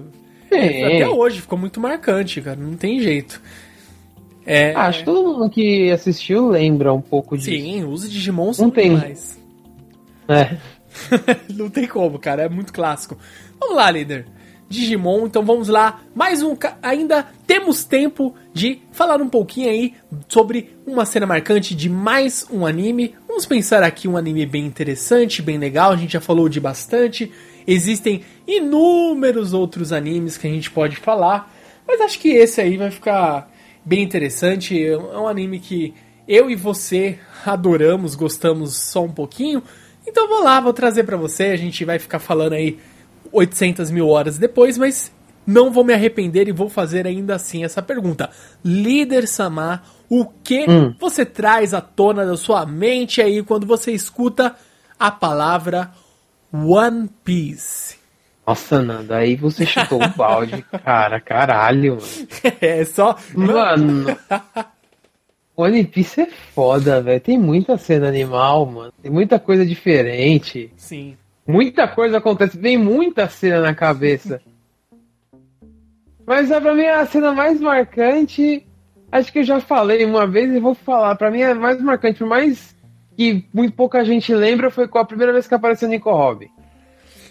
Sim. 0.51 0.83
Até 0.83 1.07
hoje 1.07 1.41
ficou 1.41 1.59
muito 1.59 1.79
marcante, 1.79 2.41
cara. 2.41 2.57
Não 2.59 2.75
tem 2.75 2.99
jeito. 2.99 3.39
É, 4.43 4.73
Acho 4.73 4.99
que 4.99 5.05
todo 5.05 5.23
mundo 5.23 5.49
que 5.49 5.91
assistiu 5.91 6.47
lembra 6.47 6.91
um 6.91 7.01
pouco 7.01 7.37
disso. 7.37 7.51
Sim, 7.51 7.83
os 7.83 8.09
Digimon 8.09 8.51
são 8.51 8.65
Não 8.65 8.71
tem. 8.71 8.95
demais. 8.95 9.39
É. 10.27 10.57
não 11.53 11.69
tem 11.69 11.87
como, 11.87 12.17
cara. 12.17 12.43
É 12.43 12.49
muito 12.49 12.73
clássico. 12.73 13.15
Vamos 13.59 13.75
lá, 13.75 13.91
líder. 13.91 14.25
Digimon, 14.67 15.27
então 15.27 15.43
vamos 15.43 15.67
lá. 15.67 16.01
Mais 16.13 16.41
um. 16.41 16.55
Ainda 16.81 17.27
temos 17.45 17.83
tempo 17.83 18.35
de 18.53 18.81
falar 18.91 19.21
um 19.21 19.29
pouquinho 19.29 19.69
aí 19.69 19.93
sobre 20.27 20.75
uma 20.85 21.05
cena 21.05 21.25
marcante 21.25 21.75
de 21.75 21.89
mais 21.89 22.47
um 22.51 22.65
anime. 22.65 23.15
Vamos 23.27 23.45
pensar 23.45 23.83
aqui 23.83 24.07
um 24.07 24.17
anime 24.17 24.45
bem 24.45 24.65
interessante, 24.65 25.41
bem 25.41 25.57
legal. 25.57 25.91
A 25.91 25.95
gente 25.95 26.13
já 26.13 26.21
falou 26.21 26.49
de 26.49 26.59
bastante. 26.59 27.31
Existem 27.67 28.21
inúmeros 28.47 29.53
outros 29.53 29.91
animes 29.91 30.37
que 30.37 30.47
a 30.47 30.49
gente 30.49 30.71
pode 30.71 30.95
falar. 30.95 31.53
Mas 31.87 32.01
acho 32.01 32.19
que 32.19 32.29
esse 32.29 32.59
aí 32.59 32.77
vai 32.77 32.89
ficar 32.89 33.51
bem 33.83 34.01
interessante. 34.01 34.83
É 34.83 34.97
um 34.97 35.27
anime 35.27 35.59
que 35.59 35.93
eu 36.27 36.49
e 36.49 36.55
você 36.55 37.19
adoramos, 37.45 38.15
gostamos 38.15 38.75
só 38.75 39.03
um 39.03 39.11
pouquinho. 39.11 39.61
Então 40.07 40.27
vou 40.27 40.43
lá, 40.43 40.59
vou 40.59 40.73
trazer 40.73 41.03
pra 41.03 41.17
você. 41.17 41.45
A 41.45 41.55
gente 41.55 41.85
vai 41.85 41.99
ficar 41.99 42.19
falando 42.19 42.53
aí 42.53 42.79
800 43.31 43.91
mil 43.91 44.07
horas 44.09 44.37
depois, 44.37 44.77
mas 44.77 45.11
não 45.45 45.71
vou 45.71 45.83
me 45.83 45.93
arrepender 45.93 46.47
e 46.47 46.51
vou 46.51 46.69
fazer 46.69 47.05
ainda 47.05 47.35
assim 47.35 47.63
essa 47.63 47.81
pergunta. 47.81 48.29
Líder 48.63 49.27
Samar, 49.27 49.83
o 50.09 50.25
que 50.25 50.65
Hum. 50.69 50.95
você 50.99 51.25
traz 51.25 51.73
à 51.73 51.81
tona 51.81 52.25
da 52.25 52.37
sua 52.37 52.65
mente 52.65 53.21
aí 53.21 53.43
quando 53.43 53.65
você 53.67 53.91
escuta 53.91 54.55
a 54.99 55.11
palavra 55.11 55.91
One 56.53 57.09
Piece? 57.23 57.97
Nossa, 58.47 58.79
Nando, 58.81 59.11
aí 59.13 59.35
você 59.35 59.65
chutou 59.65 60.01
o 60.03 60.07
balde. 60.09 60.63
Cara, 60.85 61.19
caralho, 61.19 61.97
mano. 61.97 62.27
é 62.61 62.85
só. 62.85 63.17
Mano. 63.35 64.05
One 65.57 65.83
Piece 65.85 66.21
é 66.21 66.27
foda, 66.53 67.01
velho. 67.01 67.19
Tem 67.21 67.37
muita 67.39 67.77
cena 67.77 68.07
animal, 68.07 68.65
mano. 68.65 68.93
Tem 69.01 69.11
muita 69.11 69.39
coisa 69.39 69.65
diferente. 69.65 70.71
Sim. 70.75 71.17
Muita 71.47 71.87
coisa 71.87 72.17
acontece. 72.17 72.57
Vem 72.57 72.77
muita 72.77 73.27
cena 73.29 73.61
na 73.61 73.75
cabeça. 73.75 74.41
Mas 76.25 76.49
é 76.49 76.59
pra 76.59 76.73
mim 76.73 76.85
a 76.85 77.05
cena 77.05 77.31
mais 77.33 77.61
marcante. 77.61 78.65
Acho 79.11 79.31
que 79.31 79.39
eu 79.39 79.43
já 79.43 79.59
falei 79.59 80.03
uma 80.03 80.25
vez 80.25 80.53
e 80.53 80.59
vou 80.59 80.73
falar. 80.73 81.15
Pra 81.15 81.29
mim 81.29 81.41
é 81.41 81.53
mais 81.53 81.81
marcante, 81.81 82.19
por 82.19 82.27
mais 82.27 82.75
que 83.15 83.45
muito 83.53 83.73
pouca 83.73 84.03
gente 84.03 84.33
lembra, 84.33 84.69
foi 84.69 84.87
com 84.87 84.97
a 84.97 85.05
primeira 85.05 85.31
vez 85.31 85.47
que 85.47 85.53
apareceu 85.53 85.87
Nico 85.87 86.11
Robin. 86.11 86.49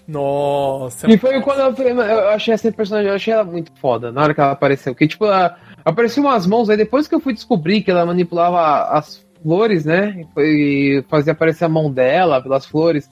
Nossa. 0.06 1.10
E 1.10 1.16
foi 1.16 1.40
quando 1.40 1.80
eu, 1.80 2.00
eu 2.00 2.28
achei 2.28 2.54
essa 2.54 2.70
personagem, 2.70 3.08
eu 3.08 3.16
achei 3.16 3.32
ela 3.32 3.44
muito 3.44 3.72
foda 3.80 4.12
na 4.12 4.22
hora 4.22 4.34
que 4.34 4.40
ela 4.40 4.52
apareceu. 4.52 4.94
Que 4.94 5.08
tipo, 5.08 5.24
ela, 5.24 5.56
apareceu 5.84 6.22
umas 6.22 6.46
mãos 6.46 6.70
aí 6.70 6.76
depois 6.76 7.08
que 7.08 7.14
eu 7.14 7.20
fui 7.20 7.32
descobrir 7.32 7.82
que 7.82 7.90
ela 7.90 8.06
manipulava 8.06 8.96
as 8.96 9.24
flores, 9.42 9.84
né? 9.84 10.24
E 10.38 11.04
fazia 11.08 11.32
aparecer 11.32 11.64
a 11.64 11.68
mão 11.68 11.90
dela 11.90 12.40
pelas 12.40 12.64
flores. 12.64 13.08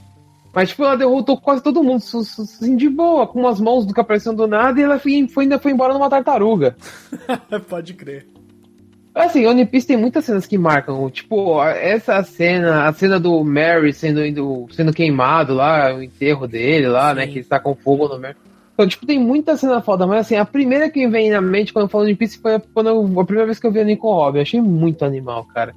Mas 0.55 0.69
tipo, 0.69 0.85
ela 0.85 0.97
derrotou 0.97 1.37
quase 1.41 1.63
todo 1.63 1.83
mundo, 1.83 2.03
assim, 2.03 2.77
de 2.77 2.89
boa, 2.89 3.27
com 3.27 3.41
umas 3.41 3.59
mãos 3.59 3.87
do 3.87 3.95
que 3.95 4.01
aparecendo 4.01 4.37
do 4.37 4.47
nada 4.47 4.79
e 4.79 4.83
ela 4.83 4.99
foi, 4.99 5.27
foi- 5.29 5.45
ainda 5.45 5.59
foi 5.59 5.73
embora 5.73 5.95
numa 5.95 6.11
tartaruga. 6.11 6.77
Pode 7.69 7.95
crer. 7.95 8.27
Assim, 9.15 9.47
One 9.47 9.67
Piece 9.67 9.87
tem 9.87 9.97
muitas 9.97 10.25
cenas 10.25 10.47
que 10.47 10.57
marcam. 10.57 11.09
Tipo, 11.11 11.63
essa 11.65 12.23
cena, 12.23 12.89
a 12.89 12.93
cena 12.95 13.21
do 13.21 13.45
Mary 13.45 13.93
sendo, 13.93 14.25
indo, 14.25 14.67
sendo 14.73 14.93
queimado 14.93 15.53
lá, 15.55 15.95
o 15.95 16.03
enterro 16.03 16.47
dele 16.49 16.89
lá, 16.89 17.13
né? 17.15 17.27
Sim. 17.27 17.33
Que 17.33 17.39
está 17.41 17.61
com 17.61 17.75
fogo 17.75 18.09
no 18.09 18.19
Mary. 18.19 18.37
Então, 18.73 18.89
tipo, 18.89 19.05
tem 19.05 19.19
muita 19.19 19.55
cena 19.55 19.83
foda, 19.83 20.07
mas 20.07 20.21
assim, 20.21 20.37
a 20.37 20.47
primeira 20.47 20.89
que 20.91 21.07
vem 21.07 21.31
na 21.31 21.43
mente 21.43 21.75
quando 21.75 21.85
eu 21.85 21.89
falo 21.91 22.05
de 22.05 22.11
One 22.13 22.17
Piece 22.17 22.39
foi 22.39 22.59
quando 22.73 22.89
eu- 22.89 23.21
a 23.21 23.25
primeira 23.25 23.45
vez 23.47 23.59
que 23.59 23.67
eu 23.67 23.71
vi 23.73 23.81
a 23.81 23.85
Nico 23.85 24.11
Robin. 24.11 24.39
Eu 24.39 24.43
achei 24.43 24.61
muito 24.63 25.05
animal, 25.05 25.45
cara. 25.45 25.75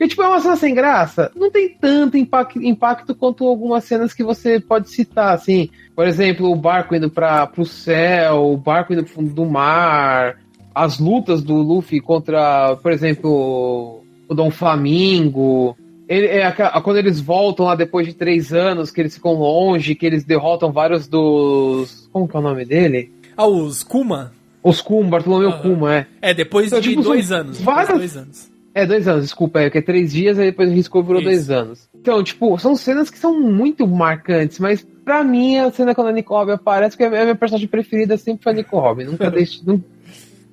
E, 0.00 0.08
tipo, 0.08 0.22
é 0.22 0.28
uma 0.28 0.40
cena 0.40 0.56
sem 0.56 0.74
graça. 0.74 1.30
Não 1.36 1.50
tem 1.50 1.68
tanto 1.68 2.16
impacto, 2.16 2.60
impacto 2.62 3.14
quanto 3.14 3.46
algumas 3.46 3.84
cenas 3.84 4.14
que 4.14 4.24
você 4.24 4.58
pode 4.58 4.88
citar, 4.88 5.34
assim. 5.34 5.68
Por 5.94 6.06
exemplo, 6.06 6.50
o 6.50 6.56
barco 6.56 6.94
indo 6.96 7.10
para 7.10 7.46
pro 7.46 7.66
céu, 7.66 8.50
o 8.52 8.56
barco 8.56 8.94
indo 8.94 9.04
pro 9.04 9.12
fundo 9.12 9.34
do 9.34 9.44
mar, 9.44 10.38
as 10.74 10.98
lutas 10.98 11.42
do 11.42 11.54
Luffy 11.54 12.00
contra, 12.00 12.76
por 12.82 12.90
exemplo, 12.92 14.02
o 14.26 14.34
Dom 14.34 14.50
Flamingo. 14.50 15.76
Ele, 16.08 16.26
é, 16.26 16.50
quando 16.82 16.96
eles 16.96 17.20
voltam 17.20 17.66
lá 17.66 17.74
depois 17.74 18.06
de 18.06 18.14
três 18.14 18.52
anos, 18.52 18.90
que 18.90 19.00
eles 19.00 19.14
ficam 19.14 19.34
longe, 19.34 19.94
que 19.94 20.06
eles 20.06 20.24
derrotam 20.24 20.72
vários 20.72 21.06
dos. 21.06 22.08
Como 22.12 22.26
que 22.26 22.34
é 22.36 22.38
o 22.40 22.42
nome 22.42 22.64
dele? 22.64 23.12
Ah, 23.36 23.46
os 23.46 23.82
Kuma? 23.82 24.32
Os 24.62 24.80
Kuma, 24.80 25.08
Bartolomeu 25.10 25.50
Aham. 25.50 25.62
Kuma, 25.62 25.94
é. 25.94 26.06
É, 26.20 26.34
depois 26.34 26.66
Então, 26.68 26.80
de 26.80 26.88
tipo, 26.90 27.02
dois 27.02 27.30
anos. 27.30 27.60
Várias- 27.60 27.96
dois 27.98 28.16
anos. 28.16 28.49
É, 28.74 28.86
dois 28.86 29.08
anos, 29.08 29.24
desculpa, 29.24 29.60
é, 29.60 29.68
que 29.70 29.78
é 29.78 29.82
três 29.82 30.12
dias, 30.12 30.38
aí 30.38 30.46
depois 30.46 30.70
riscou 30.72 31.02
e 31.02 31.04
virou 31.06 31.20
Isso. 31.20 31.28
dois 31.30 31.50
anos. 31.50 31.88
Então, 31.94 32.22
tipo, 32.22 32.56
são 32.58 32.76
cenas 32.76 33.10
que 33.10 33.18
são 33.18 33.38
muito 33.40 33.86
marcantes, 33.86 34.58
mas 34.60 34.86
pra 35.04 35.24
mim 35.24 35.58
a 35.58 35.70
cena 35.72 35.94
quando 35.94 36.08
a 36.08 36.12
Nico 36.12 36.32
Robin 36.34 36.52
aparece, 36.52 36.96
que 36.96 37.02
é 37.02 37.06
a 37.06 37.10
minha 37.24 37.34
personagem 37.34 37.66
preferida 37.68 38.16
sempre 38.16 38.44
foi 38.44 38.52
a 38.52 38.54
Nico 38.54 38.78
Robin. 38.78 39.04
Nunca 39.04 39.28
deixe. 39.30 39.60
não- 39.66 39.82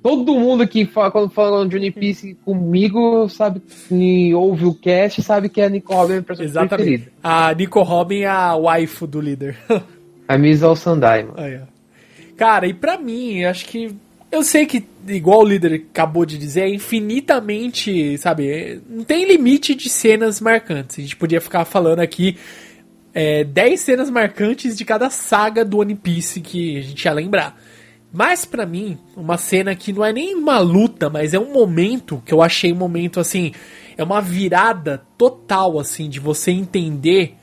Todo 0.00 0.34
mundo 0.38 0.66
que 0.66 0.84
fala, 0.86 1.10
quando 1.10 1.28
fala 1.30 1.66
de 1.68 1.76
One 1.76 1.90
Piece 1.90 2.34
comigo, 2.44 3.28
sabe, 3.28 3.60
e 3.90 4.32
ouve 4.32 4.64
o 4.64 4.72
cast, 4.74 5.20
sabe 5.22 5.48
que 5.48 5.60
a 5.60 5.68
Nico 5.68 5.92
Robin 5.92 6.12
é 6.12 6.12
a 6.12 6.16
minha 6.18 6.22
personagem 6.22 6.50
Exatamente. 6.50 6.84
preferida. 6.86 7.12
A 7.22 7.52
Nico 7.54 7.82
Robin 7.82 8.20
é 8.20 8.26
a 8.28 8.54
waifu 8.54 9.06
do 9.08 9.20
líder. 9.20 9.56
A 10.28 10.38
Miss 10.38 10.62
Al-Sandai, 10.62 11.24
mano. 11.24 11.34
Aí, 11.36 11.56
ó. 11.56 11.66
Cara, 12.36 12.66
e 12.68 12.74
pra 12.74 12.96
mim, 12.98 13.42
acho 13.44 13.66
que. 13.66 13.92
Eu 14.30 14.42
sei 14.42 14.66
que, 14.66 14.84
igual 15.06 15.40
o 15.40 15.44
líder 15.44 15.86
acabou 15.90 16.26
de 16.26 16.36
dizer, 16.36 16.62
é 16.62 16.68
infinitamente, 16.68 18.16
sabe? 18.18 18.48
é- 18.48 18.78
Não 18.88 19.02
tem 19.02 19.24
limite 19.26 19.74
de 19.74 19.88
cenas 19.88 20.40
marcantes. 20.40 20.98
A 20.98 21.02
gente 21.02 21.16
podia 21.16 21.40
ficar 21.40 21.64
falando 21.64 22.00
aqui 22.00 22.36
é, 23.14 23.42
10 23.42 23.80
cenas 23.80 24.10
marcantes 24.10 24.76
de 24.76 24.84
cada 24.84 25.08
saga 25.10 25.64
do 25.64 25.78
One 25.78 25.94
Piece 25.94 26.40
que 26.40 26.76
a 26.78 26.82
gente 26.82 27.04
ia 27.04 27.12
lembrar. 27.12 27.58
Mas 28.12 28.44
pra 28.44 28.64
mim, 28.64 28.98
uma 29.16 29.36
cena 29.36 29.74
que 29.74 29.92
não 29.92 30.04
é 30.04 30.12
nem 30.12 30.34
uma 30.34 30.58
luta, 30.58 31.10
mas 31.10 31.34
é 31.34 31.38
um 31.38 31.52
momento 31.52 32.22
que 32.24 32.32
eu 32.32 32.42
achei 32.42 32.72
um 32.72 32.76
momento 32.76 33.18
assim, 33.18 33.52
é 33.96 34.04
uma 34.04 34.20
virada 34.20 35.02
total 35.16 35.78
assim 35.78 36.08
de 36.08 36.20
você 36.20 36.50
entender 36.50 37.34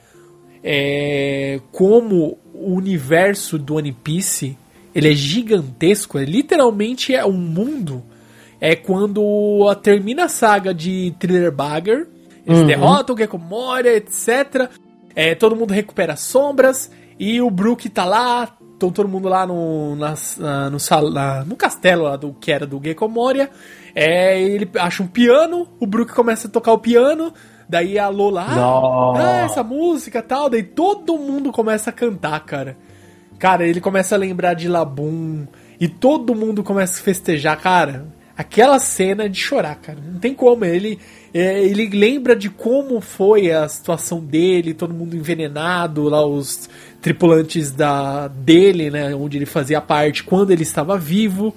é, 0.63 1.59
como 1.71 2.37
o 2.53 2.73
universo 2.73 3.59
do 3.59 3.75
One 3.75 3.91
Piece 3.91 4.57
ele 4.95 5.11
é 5.11 5.13
gigantesco, 5.13 6.17
é, 6.17 6.23
literalmente 6.23 7.13
é 7.13 7.25
um 7.25 7.33
mundo. 7.33 8.01
É 8.61 8.75
quando 8.75 9.21
termina 9.83 10.25
a 10.25 10.29
saga 10.29 10.73
de 10.73 11.13
Thriller 11.19 11.51
Bagger, 11.51 12.07
eles 12.47 12.61
Uhum. 12.61 12.65
derrotam 12.65 13.13
o 13.13 13.17
Gecko 13.17 13.37
Moria, 13.37 13.93
etc. 13.95 14.69
É, 15.13 15.35
todo 15.35 15.55
mundo 15.55 15.73
recupera 15.73 16.13
as 16.13 16.21
sombras 16.21 16.89
e 17.19 17.41
o 17.41 17.49
Brook 17.51 17.89
tá 17.89 18.05
lá 18.05 18.55
estão 18.75 18.91
todo 18.91 19.07
mundo 19.07 19.29
lá 19.29 19.47
no, 19.47 19.95
na, 19.95 20.13
no, 20.69 21.09
na, 21.11 21.45
no 21.45 21.55
castelo 21.55 22.03
lá 22.03 22.15
do 22.17 22.33
que 22.33 22.51
era 22.51 22.65
do 22.65 22.81
Gecko 22.83 23.07
Moria. 23.07 23.49
É, 23.93 24.39
ele 24.41 24.69
acha 24.75 25.01
um 25.01 25.07
piano, 25.07 25.67
o 25.79 25.87
Brook 25.87 26.13
começa 26.13 26.47
a 26.47 26.51
tocar 26.51 26.73
o 26.73 26.77
piano, 26.77 27.33
daí 27.67 27.97
a 27.97 28.09
Lola, 28.09 28.45
ah, 29.17 29.45
essa 29.45 29.63
música 29.63 30.21
tal, 30.21 30.49
daí 30.49 30.63
todo 30.63 31.17
mundo 31.17 31.51
começa 31.51 31.89
a 31.89 31.93
cantar, 31.93 32.39
cara. 32.41 32.77
Cara, 33.37 33.67
ele 33.67 33.81
começa 33.81 34.15
a 34.15 34.17
lembrar 34.17 34.53
de 34.53 34.67
Labum 34.67 35.45
e 35.79 35.87
todo 35.87 36.35
mundo 36.35 36.63
começa 36.63 36.99
a 36.99 37.03
festejar, 37.03 37.59
cara. 37.59 38.07
Aquela 38.37 38.79
cena 38.79 39.29
de 39.29 39.39
chorar, 39.39 39.75
cara. 39.75 39.99
Não 40.05 40.19
tem 40.19 40.33
como. 40.33 40.65
Ele, 40.65 40.99
é, 41.33 41.63
ele 41.63 41.87
lembra 41.87 42.35
de 42.35 42.49
como 42.49 42.99
foi 42.99 43.51
a 43.51 43.67
situação 43.67 44.19
dele, 44.19 44.73
todo 44.73 44.93
mundo 44.93 45.15
envenenado, 45.15 46.03
lá 46.09 46.25
os 46.25 46.69
tripulantes 47.01 47.71
da 47.71 48.27
dele, 48.27 48.89
né, 48.89 49.13
onde 49.15 49.37
ele 49.37 49.45
fazia 49.45 49.79
parte 49.79 50.23
quando 50.23 50.51
ele 50.51 50.63
estava 50.63 50.97
vivo. 50.97 51.55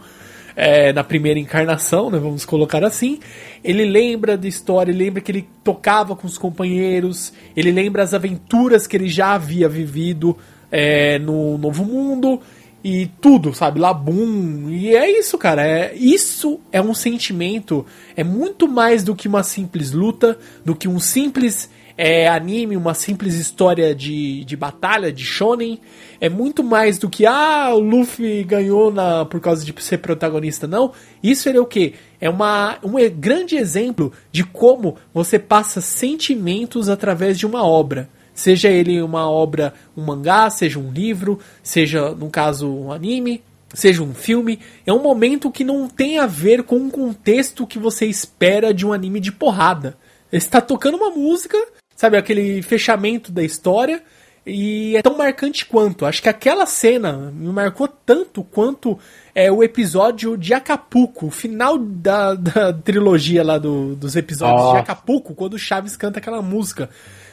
É, 0.60 0.92
na 0.92 1.04
primeira 1.04 1.38
encarnação, 1.38 2.10
né, 2.10 2.18
vamos 2.18 2.44
colocar 2.44 2.82
assim. 2.82 3.20
Ele 3.62 3.84
lembra 3.84 4.36
da 4.36 4.48
história, 4.48 4.90
ele 4.90 5.04
lembra 5.04 5.20
que 5.20 5.30
ele 5.30 5.48
tocava 5.62 6.16
com 6.16 6.26
os 6.26 6.36
companheiros, 6.36 7.32
ele 7.56 7.70
lembra 7.70 8.02
as 8.02 8.12
aventuras 8.12 8.84
que 8.84 8.96
ele 8.96 9.08
já 9.08 9.34
havia 9.34 9.68
vivido 9.68 10.36
é, 10.70 11.18
no 11.18 11.58
Novo 11.58 11.84
Mundo, 11.84 12.40
e 12.82 13.06
tudo, 13.20 13.52
sabe? 13.52 13.80
Labum. 13.80 14.68
E 14.70 14.94
é 14.94 15.18
isso, 15.18 15.36
cara. 15.36 15.66
É, 15.66 15.94
isso 15.94 16.60
é 16.70 16.80
um 16.80 16.94
sentimento. 16.94 17.84
É 18.16 18.22
muito 18.22 18.68
mais 18.68 19.02
do 19.02 19.14
que 19.14 19.28
uma 19.28 19.42
simples 19.42 19.92
luta, 19.92 20.38
do 20.64 20.74
que 20.74 20.88
um 20.88 21.00
simples 21.00 21.68
é, 21.96 22.28
anime, 22.28 22.76
uma 22.76 22.94
simples 22.94 23.34
história 23.34 23.92
de, 23.94 24.44
de 24.44 24.56
batalha, 24.56 25.12
de 25.12 25.24
shonen. 25.24 25.80
É 26.20 26.28
muito 26.28 26.62
mais 26.62 26.98
do 26.98 27.10
que, 27.10 27.26
ah, 27.26 27.70
o 27.74 27.80
Luffy 27.80 28.44
ganhou 28.44 28.92
na, 28.92 29.24
por 29.24 29.40
causa 29.40 29.64
de 29.64 29.74
ser 29.82 29.98
protagonista. 29.98 30.66
Não. 30.66 30.92
Isso 31.22 31.48
é 31.48 31.60
o 31.60 31.66
que? 31.66 31.94
É 32.20 32.30
uma, 32.30 32.78
um 32.82 32.94
grande 33.18 33.56
exemplo 33.56 34.12
de 34.30 34.44
como 34.44 34.96
você 35.12 35.38
passa 35.38 35.80
sentimentos 35.80 36.88
através 36.88 37.36
de 37.36 37.44
uma 37.44 37.64
obra. 37.64 38.08
Seja 38.38 38.68
ele 38.68 39.02
uma 39.02 39.28
obra, 39.28 39.74
um 39.96 40.04
mangá, 40.04 40.48
seja 40.48 40.78
um 40.78 40.92
livro, 40.92 41.40
seja, 41.60 42.10
no 42.14 42.30
caso, 42.30 42.72
um 42.72 42.92
anime, 42.92 43.42
seja 43.74 44.00
um 44.00 44.14
filme, 44.14 44.60
é 44.86 44.92
um 44.92 45.02
momento 45.02 45.50
que 45.50 45.64
não 45.64 45.88
tem 45.88 46.20
a 46.20 46.26
ver 46.26 46.62
com 46.62 46.76
o 46.76 46.88
contexto 46.88 47.66
que 47.66 47.80
você 47.80 48.06
espera 48.06 48.72
de 48.72 48.86
um 48.86 48.92
anime 48.92 49.18
de 49.18 49.32
porrada. 49.32 49.98
Ele 50.30 50.40
está 50.40 50.60
tocando 50.60 50.96
uma 50.96 51.10
música, 51.10 51.58
sabe, 51.96 52.16
aquele 52.16 52.62
fechamento 52.62 53.32
da 53.32 53.42
história, 53.42 54.04
e 54.46 54.96
é 54.96 55.02
tão 55.02 55.16
marcante 55.16 55.66
quanto. 55.66 56.06
Acho 56.06 56.22
que 56.22 56.28
aquela 56.28 56.64
cena 56.64 57.32
me 57.34 57.52
marcou 57.52 57.88
tanto 57.88 58.44
quanto 58.44 58.96
é 59.34 59.50
o 59.50 59.64
episódio 59.64 60.38
de 60.38 60.54
Acapulco, 60.54 61.26
o 61.26 61.30
final 61.32 61.76
da, 61.76 62.34
da 62.36 62.72
trilogia 62.72 63.42
lá 63.42 63.58
do, 63.58 63.96
dos 63.96 64.14
episódios 64.14 64.62
oh. 64.64 64.72
de 64.74 64.78
Acapulco, 64.78 65.34
quando 65.34 65.54
o 65.54 65.58
Chaves 65.58 65.96
canta 65.96 66.20
aquela 66.20 66.40
música. 66.40 66.88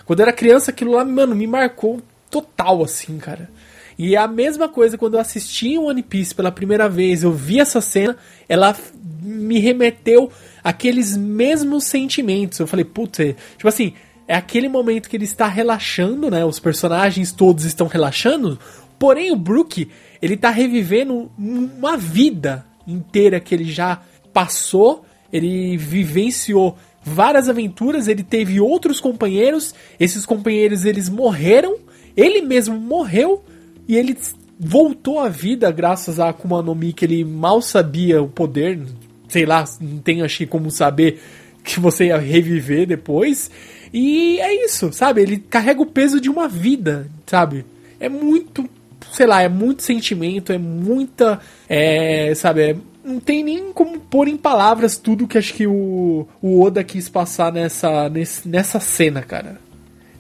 Quando 0.06 0.20
eu 0.20 0.24
era 0.24 0.34
criança, 0.34 0.72
aquilo 0.72 0.92
lá, 0.92 1.04
mano, 1.04 1.36
me 1.36 1.48
marcou 1.48 2.02
total, 2.30 2.84
assim, 2.84 3.18
cara. 3.18 3.50
E 3.98 4.16
é 4.16 4.18
a 4.18 4.28
mesma 4.28 4.68
coisa 4.68 4.98
quando 4.98 5.14
eu 5.14 5.20
assisti 5.20 5.78
One 5.78 6.04
Piece 6.04 6.36
pela 6.36 6.52
primeira 6.52 6.90
vez, 6.90 7.24
eu 7.24 7.32
vi 7.32 7.60
essa 7.60 7.80
cena, 7.80 8.18
ela 8.48 8.76
me 9.22 9.58
remeteu 9.60 10.32
aqueles 10.64 11.16
mesmos 11.16 11.86
sentimentos. 11.86 12.60
Eu 12.60 12.68
falei, 12.68 12.84
putz, 12.84 13.20
é, 13.20 13.36
tipo 13.58 13.68
assim, 13.68 13.94
é 14.28 14.36
aquele 14.36 14.68
momento 14.68 15.10
que 15.10 15.16
ele 15.16 15.26
está 15.26 15.48
relaxando, 15.48 16.30
né? 16.30 16.44
Os 16.44 16.60
personagens 16.60 17.32
todos 17.32 17.64
estão 17.64 17.88
relaxando, 17.88 18.60
porém 19.00 19.32
o 19.32 19.36
Brook, 19.36 19.90
ele 20.22 20.36
tá 20.36 20.50
revivendo 20.50 21.32
uma 21.38 21.96
vida 21.96 22.66
inteira 22.88 23.40
que 23.40 23.56
ele 23.56 23.66
já 23.66 24.02
passou, 24.34 25.06
ele 25.32 25.78
vivenciou 25.78 26.78
várias 27.06 27.48
aventuras, 27.48 28.08
ele 28.08 28.24
teve 28.24 28.60
outros 28.60 29.00
companheiros, 29.00 29.76
esses 30.00 30.26
companheiros 30.26 30.84
eles 30.84 31.08
morreram, 31.08 31.78
ele 32.18 32.42
mesmo 32.42 32.80
morreu 32.80 33.44
e 33.88 33.96
ele 33.96 34.18
voltou 34.60 35.20
à 35.20 35.30
vida 35.30 35.70
graças 35.72 36.20
a 36.20 36.30
Akuma 36.30 36.64
no 36.64 36.74
Mi 36.74 36.92
que 36.92 37.06
ele 37.06 37.24
mal 37.24 37.62
sabia 37.62 38.22
o 38.24 38.28
poder, 38.28 38.80
sei 39.28 39.46
lá, 39.46 39.64
não 39.80 40.00
tem 40.00 40.24
acho 40.24 40.40
que 40.40 40.48
como 40.48 40.72
saber 40.72 41.22
que 41.64 41.80
você 41.80 42.06
ia 42.06 42.18
reviver 42.18 42.88
depois. 42.88 43.52
E 43.94 44.40
é 44.40 44.66
isso, 44.66 44.92
sabe? 44.92 45.22
Ele 45.22 45.38
carrega 45.38 45.82
o 45.82 45.86
peso 45.86 46.20
de 46.20 46.30
uma 46.30 46.48
vida, 46.48 47.08
sabe? 47.26 47.66
É 48.00 48.10
muito, 48.10 48.68
sei 49.12 49.28
lá, 49.28 49.42
é 49.42 49.50
muito 49.50 49.84
sentimento, 49.84 50.52
é 50.52 50.58
muita, 50.58 51.40
é, 51.70 52.34
sabe, 52.36 52.62
é 52.62 52.76
não 53.06 53.20
tem 53.20 53.44
nem 53.44 53.72
como 53.72 54.00
pôr 54.00 54.28
em 54.28 54.36
palavras 54.36 54.98
tudo 54.98 55.28
que 55.28 55.38
acho 55.38 55.54
que 55.54 55.68
o, 55.68 56.28
o 56.42 56.62
Oda 56.62 56.84
quis 56.84 57.08
passar 57.08 57.54
nessa, 57.54 58.10
nesse, 58.10 58.48
nessa 58.48 58.80
cena, 58.80 59.22
cara. 59.22 59.60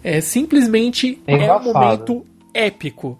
É 0.03 0.21
simplesmente 0.21 1.19
é, 1.25 1.45
é 1.45 1.55
um 1.55 1.63
momento 1.63 2.23
épico. 2.53 3.17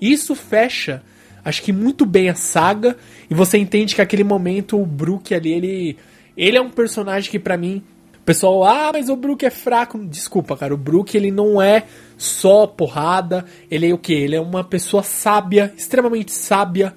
Isso 0.00 0.34
fecha, 0.34 1.02
acho 1.44 1.62
que 1.62 1.72
muito 1.72 2.04
bem 2.04 2.28
a 2.28 2.34
saga 2.34 2.96
e 3.30 3.34
você 3.34 3.56
entende 3.56 3.94
que 3.94 4.02
aquele 4.02 4.24
momento 4.24 4.80
o 4.80 4.84
Brook 4.84 5.32
ali 5.32 5.52
ele 5.52 5.96
ele 6.36 6.58
é 6.58 6.60
um 6.60 6.70
personagem 6.70 7.30
que 7.30 7.38
para 7.38 7.56
mim 7.56 7.84
o 8.20 8.24
pessoal, 8.24 8.64
ah, 8.64 8.90
mas 8.92 9.08
o 9.08 9.16
Brook 9.16 9.44
é 9.44 9.50
fraco. 9.50 9.98
Desculpa, 9.98 10.56
cara, 10.56 10.74
o 10.74 10.78
Brook 10.78 11.14
ele 11.14 11.30
não 11.30 11.62
é 11.62 11.84
só 12.16 12.66
porrada, 12.66 13.44
ele 13.70 13.88
é 13.88 13.94
o 13.94 13.98
que? 13.98 14.14
Ele 14.14 14.34
é 14.34 14.40
uma 14.40 14.64
pessoa 14.64 15.02
sábia, 15.02 15.72
extremamente 15.76 16.32
sábia. 16.32 16.94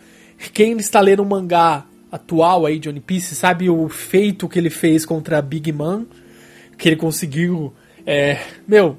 Quem 0.54 0.78
está 0.78 1.00
lendo 1.00 1.22
o 1.22 1.26
mangá 1.26 1.86
atual 2.12 2.66
aí 2.66 2.80
de 2.80 2.90
One 2.90 3.00
Piece, 3.00 3.36
sabe 3.36 3.70
o 3.70 3.90
feito 3.90 4.48
que 4.48 4.58
ele 4.58 4.70
fez 4.70 5.06
contra 5.06 5.42
Big 5.42 5.72
Man, 5.72 6.06
que 6.78 6.90
ele 6.90 6.96
conseguiu, 6.96 7.74
é, 8.06 8.40
meu, 8.68 8.98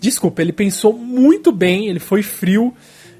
desculpa, 0.00 0.42
ele 0.42 0.52
pensou 0.52 0.92
muito 0.92 1.52
bem, 1.52 1.88
ele 1.88 2.00
foi 2.00 2.22
frio, 2.22 2.74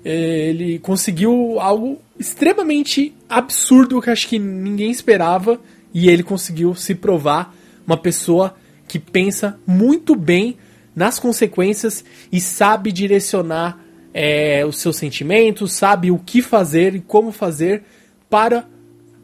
é, 0.05 0.49
ele 0.49 0.79
conseguiu 0.79 1.59
algo 1.61 2.01
extremamente 2.19 3.15
absurdo 3.29 4.01
que 4.03 4.11
acho 4.11 4.29
que 4.29 4.39
ninguém 4.39 4.91
esperava 4.91 5.61
e 5.95 6.09
ele 6.09 6.23
conseguiu 6.23 6.75
se 6.75 6.95
provar 6.95 7.55
uma 7.87 7.97
pessoa 7.97 8.55
que 8.87 8.99
pensa 8.99 9.59
muito 9.67 10.15
bem 10.15 10.57
nas 10.95 11.19
consequências 11.19 12.05
e 12.31 12.41
sabe 12.41 12.93
direcionar 12.93 13.79
é, 14.13 14.65
os 14.67 14.79
seus 14.79 14.97
sentimentos, 14.97 15.73
sabe 15.73 16.11
o 16.11 16.19
que 16.19 16.43
fazer 16.43 16.95
e 16.95 17.01
como 17.01 17.33
fazer 17.33 17.83
para 18.29 18.67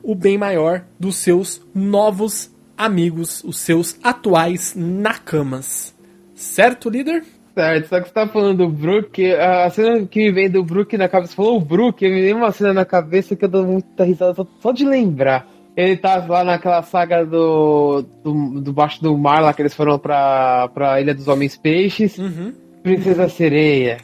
o 0.02 0.14
bem 0.14 0.38
maior 0.38 0.84
dos 0.98 1.16
seus 1.16 1.60
novos 1.74 2.50
amigos, 2.76 3.42
os 3.44 3.58
seus 3.58 3.98
atuais 4.02 4.74
nakamas. 4.76 5.94
Certo, 6.34 6.88
líder? 6.88 7.24
Certo, 7.54 7.88
só 7.88 8.00
que 8.00 8.06
você 8.06 8.14
tá 8.14 8.28
falando 8.28 8.58
do 8.58 8.68
Brook, 8.68 9.32
a 9.34 9.68
cena 9.70 10.06
que 10.06 10.20
me 10.20 10.30
vem 10.30 10.48
do 10.48 10.62
Brook 10.62 10.96
na 10.96 11.08
cabeça, 11.08 11.32
você 11.32 11.36
falou 11.36 11.56
o 11.56 11.60
Brook, 11.60 12.08
me 12.08 12.22
vem 12.22 12.32
uma 12.32 12.52
cena 12.52 12.72
na 12.72 12.84
cabeça 12.84 13.34
que 13.34 13.44
eu 13.44 13.48
dou 13.48 13.66
muita 13.66 14.04
risada 14.04 14.32
só, 14.32 14.46
só 14.60 14.70
de 14.70 14.84
lembrar. 14.84 15.44
Ele 15.76 15.96
tá 15.96 16.24
lá 16.26 16.44
naquela 16.44 16.82
saga 16.82 17.24
do, 17.24 18.04
do, 18.22 18.60
do 18.60 18.72
baixo 18.72 19.02
do 19.02 19.16
mar, 19.18 19.40
lá 19.40 19.52
que 19.52 19.62
eles 19.62 19.74
foram 19.74 19.98
pra, 19.98 20.68
pra 20.74 21.00
Ilha 21.00 21.14
dos 21.14 21.26
Homens 21.26 21.56
Peixes. 21.56 22.16
Uhum. 22.18 22.52
Princesa 22.82 23.28
Sereia, 23.28 23.98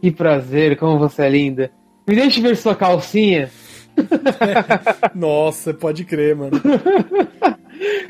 que 0.00 0.10
prazer, 0.10 0.76
como 0.76 0.98
você 0.98 1.22
é 1.22 1.28
linda. 1.28 1.70
Me 2.06 2.14
deixe 2.16 2.40
ver 2.40 2.56
sua 2.56 2.74
calcinha. 2.74 3.48
Nossa, 5.14 5.74
pode 5.74 6.04
crer, 6.04 6.36
mano. 6.36 6.60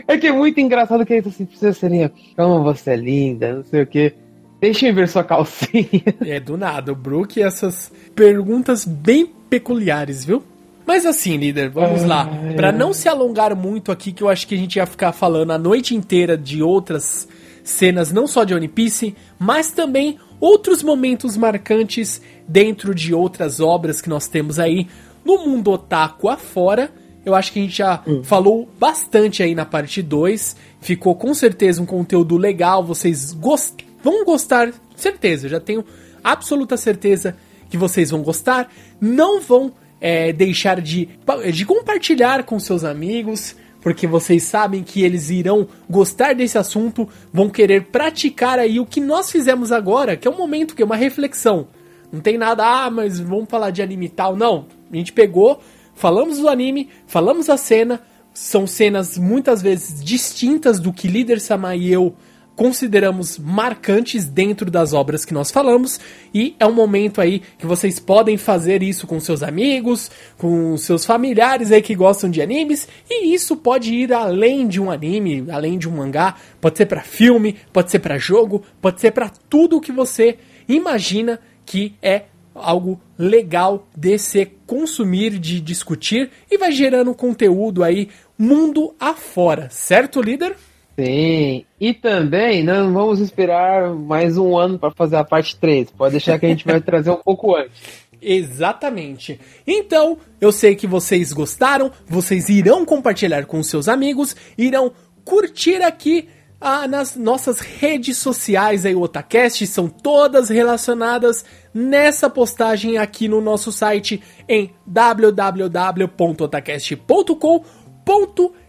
É 0.06 0.16
que 0.16 0.26
é 0.26 0.32
muito 0.32 0.58
engraçado 0.60 1.04
que 1.04 1.14
ele 1.14 1.28
assim, 1.28 1.44
precisa 1.44 1.72
ser 1.72 2.12
como 2.36 2.62
você 2.62 2.92
é 2.92 2.96
linda, 2.96 3.54
não 3.54 3.64
sei 3.64 3.82
o 3.82 3.86
que. 3.86 4.14
Deixa 4.60 4.88
eu 4.88 4.94
ver 4.94 5.08
sua 5.08 5.24
calcinha. 5.24 5.88
É, 6.24 6.40
do 6.40 6.56
nada, 6.56 6.92
o 6.92 6.96
Brook 6.96 7.38
e 7.38 7.42
essas 7.42 7.92
perguntas 8.14 8.84
bem 8.84 9.26
peculiares, 9.48 10.24
viu? 10.24 10.42
Mas 10.86 11.04
assim, 11.04 11.36
líder, 11.36 11.68
vamos 11.68 12.02
lá. 12.02 12.26
Para 12.56 12.72
não 12.72 12.92
se 12.94 13.08
alongar 13.08 13.54
muito 13.54 13.92
aqui, 13.92 14.10
que 14.10 14.22
eu 14.22 14.28
acho 14.28 14.46
que 14.46 14.54
a 14.54 14.58
gente 14.58 14.76
ia 14.76 14.86
ficar 14.86 15.12
falando 15.12 15.52
a 15.52 15.58
noite 15.58 15.94
inteira 15.94 16.36
de 16.36 16.62
outras 16.62 17.28
cenas, 17.62 18.10
não 18.10 18.26
só 18.26 18.42
de 18.44 18.54
One 18.54 18.68
Piece, 18.68 19.14
mas 19.38 19.70
também 19.70 20.18
outros 20.40 20.82
momentos 20.82 21.36
marcantes 21.36 22.22
dentro 22.46 22.94
de 22.94 23.14
outras 23.14 23.60
obras 23.60 24.00
que 24.00 24.08
nós 24.08 24.28
temos 24.28 24.58
aí. 24.58 24.86
No 25.28 25.36
mundo 25.44 25.72
otaku 25.72 26.26
afora, 26.26 26.90
eu 27.22 27.34
acho 27.34 27.52
que 27.52 27.58
a 27.58 27.62
gente 27.62 27.76
já 27.76 28.02
hum. 28.06 28.24
falou 28.24 28.66
bastante 28.80 29.42
aí 29.42 29.54
na 29.54 29.66
parte 29.66 30.00
2. 30.00 30.56
Ficou 30.80 31.14
com 31.14 31.34
certeza 31.34 31.82
um 31.82 31.84
conteúdo 31.84 32.38
legal, 32.38 32.82
vocês 32.82 33.34
gost... 33.34 33.74
vão 34.02 34.24
gostar, 34.24 34.72
certeza, 34.96 35.44
eu 35.44 35.50
já 35.50 35.60
tenho 35.60 35.84
absoluta 36.24 36.78
certeza 36.78 37.36
que 37.68 37.76
vocês 37.76 38.10
vão 38.10 38.22
gostar. 38.22 38.72
Não 38.98 39.38
vão 39.38 39.70
é, 40.00 40.32
deixar 40.32 40.80
de, 40.80 41.10
de 41.52 41.66
compartilhar 41.66 42.44
com 42.44 42.58
seus 42.58 42.82
amigos, 42.82 43.54
porque 43.82 44.06
vocês 44.06 44.44
sabem 44.44 44.82
que 44.82 45.02
eles 45.02 45.28
irão 45.28 45.68
gostar 45.90 46.34
desse 46.34 46.56
assunto, 46.56 47.06
vão 47.30 47.50
querer 47.50 47.88
praticar 47.88 48.58
aí 48.58 48.80
o 48.80 48.86
que 48.86 48.98
nós 48.98 49.30
fizemos 49.30 49.72
agora, 49.72 50.16
que 50.16 50.26
é 50.26 50.30
um 50.30 50.38
momento 50.38 50.74
que 50.74 50.80
é 50.80 50.86
uma 50.86 50.96
reflexão. 50.96 51.68
Não 52.10 52.20
tem 52.20 52.38
nada, 52.38 52.64
ah, 52.64 52.90
mas 52.90 53.20
vamos 53.20 53.50
falar 53.50 53.68
de 53.68 53.82
anime 53.82 54.08
tal. 54.08 54.34
Não, 54.34 54.66
a 54.92 54.96
gente 54.96 55.12
pegou, 55.12 55.60
falamos 55.94 56.38
do 56.38 56.48
anime, 56.48 56.88
falamos 57.06 57.48
a 57.48 57.56
cena, 57.56 58.00
são 58.32 58.66
cenas 58.66 59.18
muitas 59.18 59.60
vezes 59.60 60.02
distintas 60.02 60.78
do 60.78 60.92
que 60.92 61.08
Líder 61.08 61.40
Sama 61.40 61.74
e 61.74 61.92
eu 61.92 62.14
consideramos 62.58 63.38
marcantes 63.38 64.24
dentro 64.24 64.68
das 64.68 64.92
obras 64.92 65.24
que 65.24 65.32
nós 65.32 65.48
falamos 65.48 66.00
e 66.34 66.56
é 66.58 66.66
um 66.66 66.72
momento 66.72 67.20
aí 67.20 67.40
que 67.56 67.64
vocês 67.64 68.00
podem 68.00 68.36
fazer 68.36 68.82
isso 68.82 69.06
com 69.06 69.20
seus 69.20 69.44
amigos, 69.44 70.10
com 70.36 70.76
seus 70.76 71.06
familiares 71.06 71.70
aí 71.70 71.80
que 71.80 71.94
gostam 71.94 72.28
de 72.28 72.42
animes 72.42 72.88
e 73.08 73.32
isso 73.32 73.56
pode 73.56 73.94
ir 73.94 74.12
além 74.12 74.66
de 74.66 74.80
um 74.80 74.90
anime, 74.90 75.48
além 75.52 75.78
de 75.78 75.88
um 75.88 75.92
mangá, 75.92 76.34
pode 76.60 76.76
ser 76.76 76.86
para 76.86 77.00
filme, 77.00 77.54
pode 77.72 77.92
ser 77.92 78.00
para 78.00 78.18
jogo, 78.18 78.64
pode 78.82 79.00
ser 79.00 79.12
para 79.12 79.28
tudo 79.28 79.76
o 79.76 79.80
que 79.80 79.92
você 79.92 80.36
imagina 80.68 81.38
que 81.64 81.94
é 82.02 82.24
algo 82.56 83.00
legal 83.16 83.86
de 83.96 84.18
se 84.18 84.57
consumir, 84.68 85.38
de 85.38 85.62
discutir 85.62 86.30
e 86.50 86.58
vai 86.58 86.70
gerando 86.70 87.14
conteúdo 87.14 87.82
aí 87.82 88.10
mundo 88.38 88.94
afora, 89.00 89.68
certo, 89.70 90.20
líder? 90.20 90.54
Sim, 90.94 91.64
e 91.80 91.94
também 91.94 92.62
não 92.62 92.92
vamos 92.92 93.18
esperar 93.18 93.94
mais 93.94 94.36
um 94.36 94.58
ano 94.58 94.78
para 94.78 94.90
fazer 94.90 95.16
a 95.16 95.24
parte 95.24 95.56
3. 95.56 95.90
Pode 95.92 96.12
deixar 96.12 96.38
que 96.38 96.44
a 96.44 96.48
gente 96.50 96.66
vai 96.66 96.80
trazer 96.82 97.10
um 97.10 97.16
pouco 97.16 97.56
antes. 97.56 98.06
Exatamente. 98.20 99.40
Então, 99.66 100.18
eu 100.40 100.52
sei 100.52 100.74
que 100.74 100.86
vocês 100.86 101.32
gostaram, 101.32 101.90
vocês 102.06 102.48
irão 102.48 102.84
compartilhar 102.84 103.46
com 103.46 103.62
seus 103.62 103.88
amigos, 103.88 104.36
irão 104.58 104.92
curtir 105.24 105.82
aqui 105.82 106.28
ah, 106.60 106.88
nas 106.88 107.16
nossas 107.16 107.60
redes 107.60 108.18
sociais 108.18 108.86
aí, 108.86 108.94
o 108.94 109.02
Otacast, 109.02 109.66
são 109.66 109.88
todas 109.88 110.48
relacionadas 110.48 111.44
nessa 111.72 112.28
postagem 112.28 112.98
aqui 112.98 113.28
no 113.28 113.40
nosso 113.40 113.70
site 113.70 114.20
em 114.48 114.74
www.otacast.com.br 114.86 117.78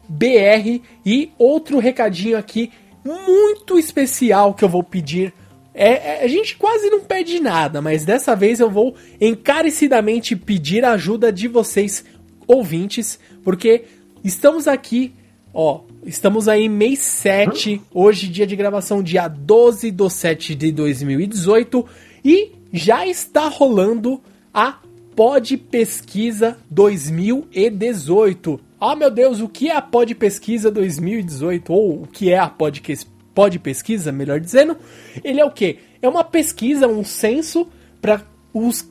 BR. 0.09 0.81
E 1.05 1.31
outro 1.37 1.77
recadinho 1.77 2.37
aqui 2.37 2.71
muito 3.05 3.77
especial 3.77 4.53
que 4.53 4.65
eu 4.65 4.69
vou 4.69 4.83
pedir. 4.83 5.33
É, 5.73 6.21
é, 6.21 6.23
a 6.23 6.27
gente 6.27 6.57
quase 6.57 6.89
não 6.89 7.01
pede 7.01 7.39
nada, 7.39 7.81
mas 7.81 8.03
dessa 8.03 8.35
vez 8.35 8.59
eu 8.59 8.69
vou 8.69 8.95
encarecidamente 9.21 10.35
pedir 10.35 10.83
a 10.83 10.93
ajuda 10.93 11.31
de 11.31 11.47
vocês, 11.47 12.03
ouvintes, 12.47 13.19
porque 13.43 13.85
estamos 14.23 14.67
aqui, 14.67 15.13
ó, 15.53 15.81
estamos 16.05 16.47
aí 16.47 16.69
mês 16.69 16.99
7, 16.99 17.81
hoje 17.93 18.27
dia 18.27 18.47
de 18.47 18.55
gravação, 18.55 19.03
dia 19.03 19.27
12 19.27 19.91
de 19.91 20.09
7 20.09 20.55
de 20.55 20.71
2018, 20.71 21.85
e 22.23 22.51
já 22.71 23.05
está 23.05 23.47
rolando 23.47 24.21
a 24.53 24.79
Pod 25.15 25.57
Pesquisa 25.57 26.57
2018. 26.69 28.59
Ah, 28.79 28.95
meu 28.95 29.11
Deus, 29.11 29.41
o 29.41 29.49
que 29.49 29.69
é 29.69 29.75
a 29.75 29.81
Pod 29.81 30.15
Pesquisa 30.15 30.71
2018? 30.71 31.73
Ou 31.73 32.03
o 32.03 32.07
que 32.07 32.31
é 32.31 32.39
a 32.39 32.47
Pod, 32.47 32.81
Pod 33.35 33.59
Pesquisa, 33.59 34.11
melhor 34.11 34.39
dizendo? 34.39 34.77
Ele 35.23 35.41
é 35.41 35.45
o 35.45 35.51
quê? 35.51 35.79
É 36.01 36.07
uma 36.07 36.23
pesquisa, 36.23 36.87
um 36.87 37.03
censo 37.03 37.67
para 38.01 38.21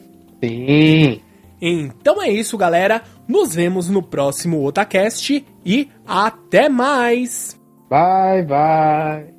Sim. 0.43 1.21
Então 1.61 2.21
é 2.21 2.29
isso, 2.29 2.57
galera. 2.57 3.01
Nos 3.27 3.53
vemos 3.53 3.89
no 3.89 4.01
próximo 4.01 4.65
Otacast 4.65 5.45
e 5.65 5.89
até 6.05 6.67
mais! 6.69 7.59
Bye, 7.89 8.43
bye! 8.43 9.38